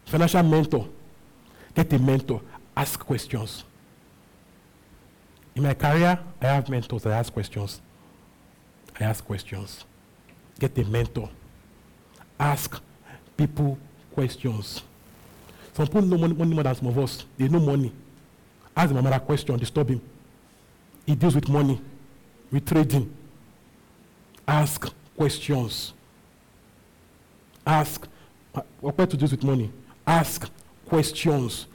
Financial 0.06 0.44
mentor. 0.44 0.88
Get 1.74 1.92
a 1.94 2.00
mentor. 2.00 2.42
Ask 2.76 3.00
questions. 3.00 3.64
In 5.56 5.64
my 5.64 5.74
career, 5.74 6.20
I 6.42 6.46
have 6.46 6.70
mentors. 6.70 7.06
I 7.06 7.18
ask 7.18 7.32
questions. 7.32 7.82
I 9.00 9.06
ask 9.06 9.24
questions. 9.24 9.86
Get 10.60 10.78
a 10.78 10.84
mentor. 10.84 11.30
Ask 12.40 12.82
people 13.38 13.78
questions. 14.14 14.84
Some 15.74 15.88
people 15.88 16.02
know 16.02 16.18
money, 16.18 16.34
money 16.34 16.54
more 16.54 16.64
than 16.64 16.76
some 16.76 16.88
of 16.88 16.98
us. 17.00 17.26
They 17.38 17.48
know 17.48 17.60
money. 17.60 17.92
Ask 18.76 18.92
him 18.92 19.06
a 19.06 19.20
question, 19.20 19.58
disturb 19.58 19.90
him. 19.90 20.02
He 21.06 21.16
deals 21.16 21.36
with 21.36 21.50
money, 21.50 21.82
with 22.52 22.66
trading. 22.66 23.12
Ask 24.48 24.92
questions. 25.16 25.94
Ask 27.66 28.08
uh, 28.56 28.62
what 28.80 28.98
to 29.10 29.18
do 29.18 29.26
with 29.26 29.44
money. 29.44 29.72
Ask 30.06 30.50
questions. 30.88 31.68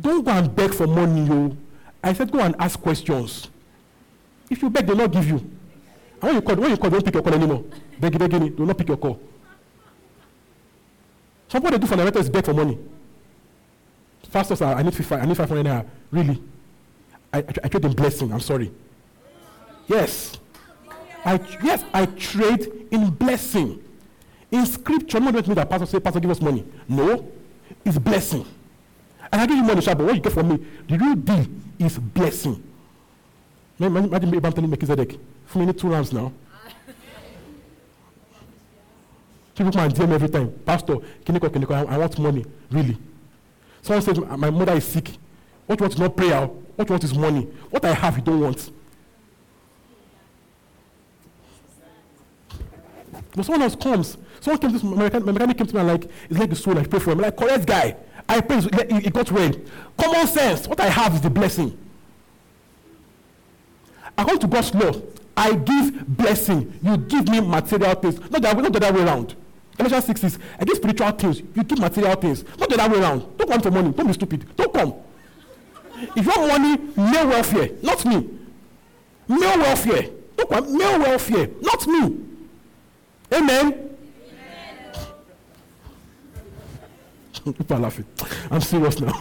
Don't 0.00 0.24
go 0.24 0.30
and 0.32 0.54
beg 0.54 0.74
for 0.74 0.86
money, 0.86 1.24
you. 1.26 1.56
I 2.02 2.12
said 2.12 2.30
go 2.30 2.40
and 2.40 2.54
ask 2.58 2.80
questions. 2.80 3.48
If 4.50 4.62
you 4.62 4.70
beg, 4.70 4.86
they'll 4.86 4.96
not 4.96 5.12
give 5.12 5.26
you. 5.28 5.38
And 5.38 6.22
when 6.22 6.34
you 6.34 6.42
call, 6.42 6.56
when 6.56 6.70
you 6.70 6.76
call, 6.76 6.90
don't 6.90 7.04
pick 7.04 7.14
your 7.14 7.22
call 7.22 7.34
anymore. 7.34 7.64
Beg, 7.98 8.18
beg, 8.18 8.30
they 8.30 8.38
will 8.38 8.66
not 8.66 8.78
pick 8.78 8.88
your 8.88 8.96
call. 8.96 9.20
Some 11.48 11.62
what 11.62 11.72
they 11.72 11.78
do 11.78 11.86
for 11.86 11.96
the 11.96 12.18
is 12.18 12.28
beg 12.30 12.44
for 12.44 12.54
money. 12.54 12.78
Pastors 14.36 14.60
I 14.60 14.82
need 14.82 14.94
five, 14.94 15.22
I 15.22 15.24
need 15.24 15.34
500 15.34 15.64
naira. 15.64 15.86
Really? 16.10 16.42
I, 17.32 17.38
I, 17.38 17.68
trade 17.68 17.86
in 17.86 17.92
blessing. 17.92 18.30
I'm 18.30 18.40
sorry. 18.40 18.70
Yes. 19.88 20.36
I, 21.24 21.40
yes, 21.64 21.82
I 21.94 22.04
trade 22.04 22.86
in 22.90 23.08
blessing. 23.08 23.82
In 24.50 24.66
scripture, 24.66 25.20
not 25.20 25.32
mean 25.32 25.54
that 25.54 25.70
pastor 25.70 25.86
say, 25.86 26.00
Pastor, 26.00 26.20
give 26.20 26.30
us 26.30 26.42
money. 26.42 26.66
No, 26.86 27.32
it's 27.82 27.96
blessing. 27.96 28.44
And 29.32 29.40
I 29.40 29.46
give 29.46 29.56
you 29.56 29.62
money, 29.62 29.80
but 29.80 29.98
what 30.00 30.14
you 30.14 30.20
get 30.20 30.34
from 30.34 30.50
me, 30.50 30.66
the 30.86 30.98
real 30.98 31.14
deal 31.14 31.46
is 31.78 31.98
blessing. 31.98 32.62
Imagine 33.78 34.34
Abraham 34.34 34.52
telling 34.52 34.68
Melchizedek, 34.68 35.18
for 35.46 35.60
me, 35.60 35.64
need 35.64 35.78
two 35.78 35.88
rams 35.88 36.12
now. 36.12 36.30
People 39.54 39.72
come 39.72 39.84
and 39.84 39.94
DM 39.94 40.12
every 40.12 40.28
time, 40.28 40.52
Pastor, 40.66 40.96
Kiniko, 41.24 41.48
Kiniko, 41.48 41.88
I, 41.88 41.94
I 41.94 41.96
want 41.96 42.18
money, 42.18 42.44
really. 42.70 42.98
Someone 43.86 44.02
says, 44.02 44.18
My 44.18 44.50
mother 44.50 44.72
is 44.72 44.84
sick. 44.84 45.10
What 45.66 45.78
you 45.78 45.84
want 45.84 45.94
is 45.94 46.00
not 46.00 46.16
prayer. 46.16 46.44
What 46.44 46.88
you 46.88 46.92
want 46.92 47.04
is 47.04 47.14
money. 47.14 47.42
What 47.70 47.84
I 47.84 47.94
have, 47.94 48.16
you 48.16 48.24
don't 48.24 48.40
want. 48.40 48.72
But 53.36 53.44
someone 53.46 53.62
else 53.62 53.76
comes. 53.76 54.18
Someone 54.40 54.58
came 54.58 54.76
to 54.76 54.86
my 54.86 55.08
my 55.08 55.32
mechanic 55.32 55.58
came 55.58 55.66
to 55.68 55.74
me 55.74 55.80
and 55.80 55.88
like, 55.88 56.10
it's 56.28 56.36
like 56.36 56.50
the 56.50 56.56
soul, 56.56 56.76
I 56.76 56.82
pray 56.82 56.98
for 56.98 57.12
him. 57.12 57.18
I'm 57.18 57.24
like, 57.26 57.36
correct 57.36 57.64
guy. 57.64 57.96
I 58.28 58.40
pray, 58.40 58.58
it 58.58 59.12
got 59.12 59.30
well. 59.30 59.52
Common 59.96 60.26
sense. 60.26 60.66
What 60.66 60.80
I 60.80 60.86
have 60.86 61.14
is 61.14 61.20
the 61.20 61.30
blessing. 61.30 61.78
According 64.18 64.40
to 64.40 64.46
God's 64.48 64.74
law, 64.74 65.00
I 65.36 65.54
give 65.54 66.08
blessing. 66.08 66.76
You 66.82 66.96
give 66.96 67.28
me 67.28 67.40
material 67.40 67.94
things. 67.94 68.18
Not 68.30 68.42
that, 68.42 68.56
not 68.56 68.72
the 68.72 68.84
other 68.84 68.98
way 68.98 69.04
around. 69.04 69.36
Galatians 69.76 70.04
6 70.06 70.24
is, 70.24 70.38
give 70.64 70.76
spiritual 70.76 71.10
things. 71.12 71.40
You 71.54 71.64
give 71.64 71.78
material 71.78 72.14
things. 72.16 72.44
Not 72.58 72.68
the 72.70 72.80
other 72.80 72.94
way 72.94 73.00
around. 73.02 73.36
Don't 73.36 73.50
come 73.50 73.60
for 73.60 73.70
money. 73.70 73.92
Don't 73.92 74.06
be 74.06 74.12
stupid. 74.14 74.56
Don't 74.56 74.72
come. 74.72 74.94
If 76.14 76.24
you 76.26 76.32
want 76.36 76.48
money, 76.48 76.76
male 76.96 77.28
welfare, 77.28 77.70
not 77.82 78.04
me. 78.04 78.28
Male 79.28 79.58
welfare. 79.58 80.10
Don't 80.36 80.50
come. 80.50 80.76
Male 80.76 80.98
welfare, 80.98 81.48
not 81.60 81.86
me. 81.86 82.20
Amen. 83.32 83.90
People 87.44 87.76
are 87.76 87.80
laughing. 87.80 88.06
I'm 88.50 88.60
serious 88.60 89.00
now. 89.00 89.12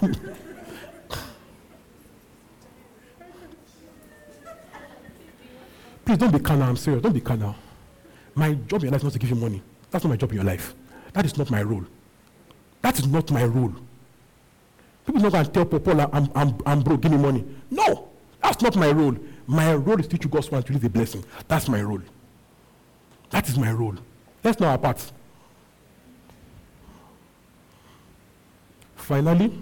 Please 6.05 6.17
don't 6.17 6.31
be 6.31 6.39
carnal. 6.39 6.69
I'm 6.69 6.77
serious. 6.77 7.01
Don't 7.01 7.13
be 7.13 7.21
carnal. 7.21 7.55
My 8.35 8.53
job 8.53 8.83
in 8.83 8.91
life 8.91 8.99
is 8.99 9.03
not 9.05 9.13
to 9.13 9.19
give 9.19 9.29
you 9.29 9.35
money. 9.35 9.61
That's 9.95 10.03
not 10.03 10.09
my 10.09 10.17
job 10.17 10.31
in 10.31 10.35
your 10.35 10.43
life. 10.43 10.75
That 11.13 11.25
is 11.25 11.37
not 11.37 11.49
my 11.49 11.61
role. 11.63 11.85
That 12.81 12.99
is 12.99 13.07
not 13.07 13.31
my 13.31 13.45
role. 13.45 13.73
People 15.05 15.21
not 15.21 15.31
going 15.31 15.45
to 15.45 15.51
tell 15.51 15.65
Paul, 15.65 16.01
I'm, 16.11 16.29
I'm, 16.35 16.57
I'm 16.65 16.81
broke, 16.81 16.99
give 16.99 17.13
me 17.13 17.17
money. 17.17 17.45
No, 17.71 18.09
that's 18.43 18.61
not 18.61 18.75
my 18.75 18.91
role. 18.91 19.15
My 19.47 19.73
role 19.73 19.97
is 19.97 20.07
to 20.07 20.17
teach 20.17 20.25
you 20.25 20.29
God's 20.29 20.51
word 20.51 20.65
to 20.65 20.73
release 20.73 20.85
a 20.85 20.89
blessing. 20.89 21.23
That's 21.47 21.69
my 21.69 21.81
role. 21.81 22.01
That 23.29 23.47
is 23.47 23.57
my 23.57 23.71
role. 23.71 23.95
Let's 24.43 24.59
know 24.59 24.67
our 24.67 24.77
part. 24.77 25.13
Finally, 28.97 29.57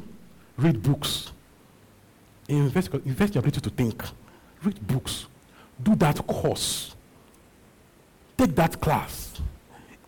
read 0.58 0.82
books. 0.82 1.32
Invest, 2.48 2.92
invest 2.92 3.36
your 3.36 3.42
ability 3.42 3.62
to 3.62 3.70
think. 3.70 4.04
Read 4.64 4.88
books. 4.88 5.28
Do 5.84 5.94
that 5.98 6.26
course. 6.26 6.96
Take 8.36 8.56
that 8.56 8.82
class. 8.82 9.40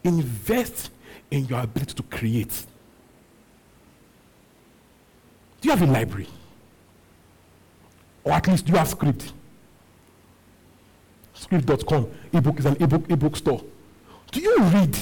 Invest 0.05 0.91
in 1.31 1.45
your 1.45 1.61
ability 1.61 1.95
to 1.95 2.03
create. 2.03 2.65
Do 5.59 5.67
you 5.67 5.75
have 5.75 5.81
a 5.81 5.91
library? 5.91 6.27
Or 8.23 8.33
at 8.33 8.47
least 8.47 8.65
do 8.65 8.71
you 8.71 8.77
have 8.77 8.87
Scribd? 8.87 9.31
Scribd.com, 11.35 12.11
ebook 12.33 12.59
is 12.59 12.65
an 12.65 12.77
ebook, 12.79 13.09
ebook 13.09 13.35
store. 13.35 13.63
Do 14.31 14.39
you 14.39 14.57
read? 14.59 14.95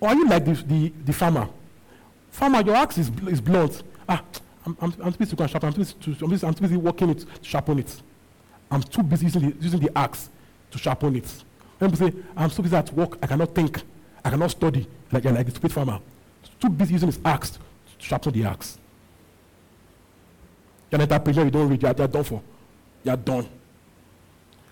Or 0.00 0.08
are 0.08 0.14
you 0.16 0.26
like 0.26 0.44
the, 0.44 0.54
the, 0.54 0.92
the 1.04 1.12
farmer? 1.12 1.48
Farmer, 2.32 2.62
your 2.62 2.74
axe 2.74 2.98
is, 2.98 3.10
is 3.28 3.40
blunt. 3.40 3.84
Ah, 4.08 4.24
I'm, 4.66 4.76
I'm, 4.80 4.94
I'm 5.02 5.12
too 5.12 5.18
busy 5.18 5.30
to 5.30 5.36
go 5.36 5.44
and 5.44 5.50
sharpen. 5.52 5.68
I'm 5.68 5.74
too 5.74 5.78
busy, 5.78 6.24
I'm, 6.24 6.30
busy, 6.30 6.46
I'm 6.46 6.54
too 6.54 6.62
busy 6.62 6.76
working 6.76 7.10
it 7.10 7.18
to 7.20 7.26
sharpen 7.42 7.78
it. 7.78 8.02
I'm 8.70 8.82
too 8.82 9.04
busy 9.04 9.26
using 9.26 9.50
the, 9.50 9.56
using 9.60 9.80
the 9.80 9.96
axe 9.96 10.30
to 10.72 10.78
sharpen 10.78 11.14
it. 11.16 11.44
Say, 11.92 12.12
I'm 12.36 12.50
so 12.50 12.62
busy 12.62 12.76
at 12.76 12.92
work, 12.92 13.18
I 13.22 13.26
cannot 13.26 13.54
think, 13.54 13.82
I 14.24 14.30
cannot 14.30 14.50
study, 14.50 14.86
like, 15.12 15.24
like 15.24 15.48
a 15.48 15.50
stupid 15.50 15.72
farmer. 15.72 16.00
Too 16.60 16.68
busy 16.68 16.94
using 16.94 17.08
his 17.08 17.20
axe 17.24 17.50
to 17.50 17.58
sharpen 17.98 18.32
the 18.32 18.44
axe. 18.44 18.78
You're 20.90 21.00
an 21.00 21.12
entrepreneur, 21.12 21.44
you 21.44 21.50
don't 21.50 21.68
read, 21.68 21.82
you're, 21.82 21.94
you're 21.96 22.08
done 22.08 22.24
for. 22.24 22.42
You're 23.02 23.16
done. 23.16 23.48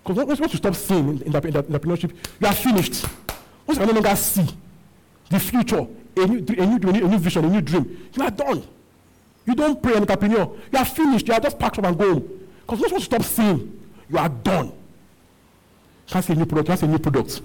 Because 0.03 0.25
once, 0.25 0.39
once 0.39 0.53
you 0.53 0.57
stop 0.57 0.75
seeing 0.75 1.09
in, 1.09 1.21
in, 1.21 1.31
the, 1.31 1.41
in 1.47 1.53
the 1.53 1.63
entrepreneurship, 1.63 2.13
you 2.39 2.47
are 2.47 2.53
finished. 2.53 3.05
Once 3.65 3.79
you 3.79 3.85
no 3.85 3.93
longer 3.93 4.15
see 4.15 4.47
the 5.29 5.39
future, 5.39 5.85
a 6.15 6.27
new, 6.27 6.37
a, 6.37 6.65
new, 6.65 6.89
a, 6.89 7.07
new, 7.07 7.17
vision, 7.17 7.45
a 7.45 7.49
new 7.49 7.61
dream, 7.61 8.09
you 8.13 8.23
are 8.23 8.31
done. 8.31 8.63
You 9.45 9.55
don't 9.55 9.81
pray 9.81 9.93
an 9.93 9.99
entrepreneur. 9.99 10.55
You 10.71 10.79
are 10.79 10.85
finished. 10.85 11.27
You 11.27 11.33
are 11.33 11.39
just 11.39 11.59
packed 11.59 11.79
up 11.79 11.85
and 11.85 11.97
go. 11.97 12.19
Because 12.19 12.79
once 12.79 12.91
you 12.91 12.99
stop 13.01 13.23
seeing, 13.23 13.79
you 14.09 14.17
are 14.17 14.29
done. 14.29 14.71
Can't 16.07 16.29
a 16.29 16.35
new 16.35 16.45
product, 16.45 16.67
can't 16.67 16.83
a 16.83 16.87
new 16.87 16.99
product, 16.99 17.41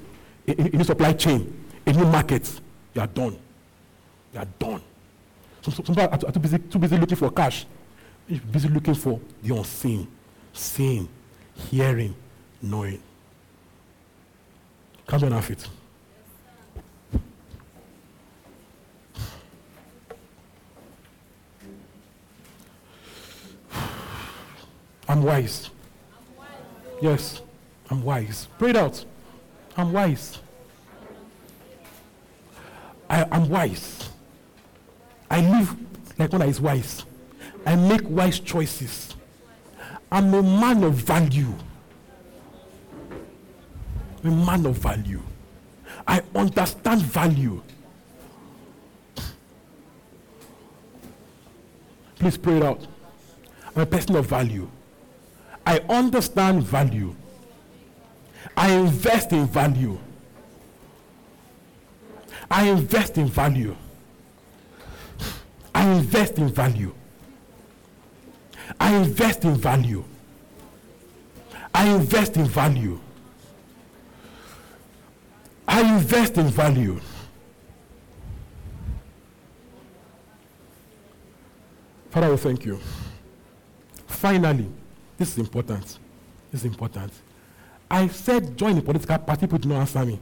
a, 0.46 0.52
a, 0.52 0.76
new 0.76 0.84
supply 0.84 1.12
chain, 1.12 1.64
a 1.86 1.92
new 1.92 2.04
market. 2.04 2.60
You 2.94 3.00
are 3.00 3.06
done. 3.06 3.38
You 4.32 4.40
are 4.40 4.48
done. 4.58 4.82
Some, 5.62 5.74
some 5.74 5.84
people 5.84 6.02
are, 6.04 6.32
too, 6.32 6.40
busy, 6.40 6.58
too 6.58 6.78
busy 6.78 6.96
looking 6.96 7.16
for 7.16 7.30
cash. 7.30 7.66
You're 8.26 8.40
busy 8.40 8.68
looking 8.68 8.94
for 8.94 9.20
the 9.42 9.56
unseen, 9.56 10.06
seeing, 10.52 11.08
hearing, 11.54 12.14
knowing. 12.60 13.00
Come 15.06 15.24
on, 15.24 15.32
have 15.32 15.50
it. 15.50 15.66
I'm 25.08 25.22
wise. 25.22 25.70
Yes, 27.00 27.40
I'm 27.90 28.02
wise. 28.02 28.48
Pray 28.58 28.70
it 28.70 28.76
out. 28.76 29.04
I'm 29.76 29.92
wise. 29.92 30.38
I, 33.08 33.24
am 33.34 33.48
wise. 33.48 34.10
I 35.30 35.40
live 35.40 35.74
like 36.18 36.32
one 36.32 36.40
that 36.40 36.48
is 36.48 36.60
wise. 36.60 37.04
I 37.64 37.76
make 37.76 38.02
wise 38.08 38.40
choices. 38.40 39.14
I'm 40.10 40.32
a 40.34 40.42
man 40.42 40.84
of 40.84 40.94
value. 40.94 41.54
A 44.24 44.26
man 44.28 44.66
of 44.66 44.76
value. 44.76 45.22
I 46.06 46.22
understand 46.34 47.02
value. 47.02 47.62
Please 52.18 52.36
pray 52.36 52.56
it 52.56 52.62
out. 52.62 52.86
I'm 53.76 53.82
a 53.82 53.86
person 53.86 54.16
of 54.16 54.26
value. 54.26 54.68
I 55.64 55.78
understand 55.88 56.62
value. 56.62 57.14
I 58.58 58.72
invest 58.72 59.30
in 59.30 59.46
value. 59.46 59.96
I 62.50 62.68
invest 62.68 63.16
in 63.16 63.28
value. 63.28 63.76
I 65.72 65.88
invest 65.88 66.38
in 66.38 66.48
value. 66.48 66.92
I 68.80 68.96
invest 68.96 69.44
in 69.44 69.54
value. 69.54 70.02
I 71.72 71.88
invest 71.88 72.36
in 72.36 72.46
value. 72.46 72.98
I 75.68 75.94
invest 75.94 76.36
in 76.36 76.48
value. 76.48 77.00
Father, 82.10 82.30
we 82.32 82.36
thank 82.38 82.64
you. 82.64 82.80
Finally, 84.08 84.68
this 85.16 85.30
is 85.30 85.38
important. 85.38 86.00
This 86.50 86.62
is 86.62 86.64
important. 86.64 87.12
I 87.90 88.08
said 88.08 88.56
join 88.56 88.76
the 88.76 88.82
political 88.82 89.18
party, 89.18 89.42
people 89.42 89.58
did 89.58 89.68
not 89.68 89.80
answer 89.80 90.04
me. 90.04 90.20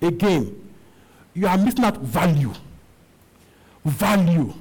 Again, 0.00 0.70
you 1.34 1.46
are 1.46 1.56
missing 1.56 1.84
out 1.84 1.98
value. 1.98 2.52
Value. 3.84 4.52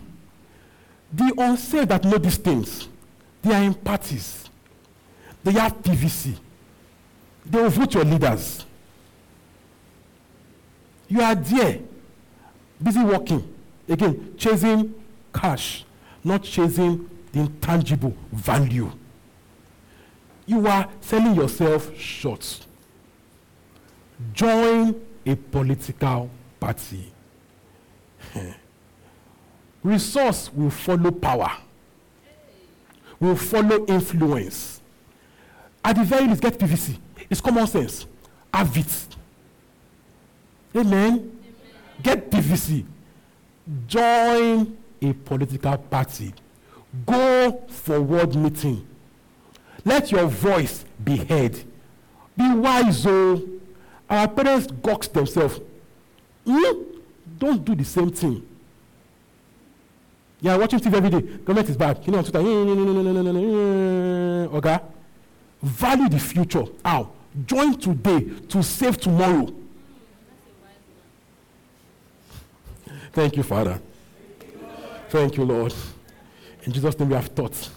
The 1.12 1.34
unsaved 1.38 1.90
that 1.90 2.04
know 2.04 2.18
these 2.18 2.38
things, 2.38 2.88
they 3.42 3.54
are 3.54 3.64
in 3.64 3.74
parties. 3.74 4.50
They 5.44 5.54
have 5.54 5.82
PVC. 5.82 6.36
They 7.46 7.62
will 7.62 7.70
vote 7.70 7.94
your 7.94 8.04
leaders. 8.04 8.66
You 11.08 11.22
are 11.22 11.36
there, 11.36 11.80
busy 12.84 13.04
working. 13.04 13.56
Again, 13.88 14.36
chasing 14.38 14.94
cash, 15.34 15.86
not 16.24 16.44
chasing 16.44 17.10
the 17.32 17.40
intangible 17.40 18.14
value 18.32 18.92
you 20.48 20.66
are 20.66 20.90
selling 21.02 21.36
yourself 21.36 21.96
short. 22.00 22.66
Join 24.34 25.00
a 25.26 25.36
political 25.36 26.30
party. 26.60 27.12
Resource 29.84 30.52
will 30.54 30.70
follow 30.70 31.12
power, 31.12 31.52
will 33.20 33.36
follow 33.36 33.86
influence. 33.86 34.82
At 35.84 35.98
the 35.98 36.04
very 36.04 36.28
least, 36.28 36.42
get 36.42 36.58
PVC. 36.58 36.98
It's 37.30 37.42
common 37.42 37.68
sense. 37.68 38.08
Have 38.54 38.76
it. 38.76 39.08
Amen. 40.76 40.92
Amen. 40.94 41.32
Get 42.02 42.30
PVC. 42.30 42.86
Join 43.86 44.78
a 45.02 45.14
political 45.14 45.78
party. 45.78 46.34
Go 47.06 47.64
for 47.68 48.02
ward 48.02 48.36
meeting 48.36 48.86
let 49.88 50.12
your 50.12 50.28
voice 50.28 50.84
be 51.04 51.18
heard. 51.18 51.54
Be 52.36 52.54
wise, 52.54 53.06
oh. 53.08 53.42
Our 54.10 54.28
parents 54.28 54.68
gawks 54.68 55.08
themselves. 55.08 55.60
Hmm? 56.46 56.84
Don't 57.38 57.64
do 57.64 57.76
the 57.76 57.86
same 57.86 58.12
thing. 58.12 58.46
You 60.42 60.52
are 60.52 60.60
watching 60.60 60.80
TV 60.80 60.94
every 60.94 61.10
day. 61.10 61.22
Government 61.22 61.70
is 61.70 61.78
bad. 61.78 62.00
You 62.06 62.12
know, 62.12 62.20
on 62.20 62.24
Twitter. 62.26 62.40
Okay? 64.58 64.80
Value 65.62 66.10
the 66.10 66.20
future. 66.20 66.66
How? 66.86 67.12
Join 67.46 67.78
today 67.80 68.22
to 68.50 68.64
save 68.64 68.98
tomorrow. 68.98 69.54
Thank 73.14 73.36
you, 73.36 73.44
Father. 73.44 73.82
Thank 75.10 75.38
you, 75.38 75.44
Lord. 75.46 75.74
In 76.64 76.72
Jesus' 76.74 77.00
name 77.00 77.10
we 77.10 77.16
have 77.16 77.34
taught. 77.34 77.77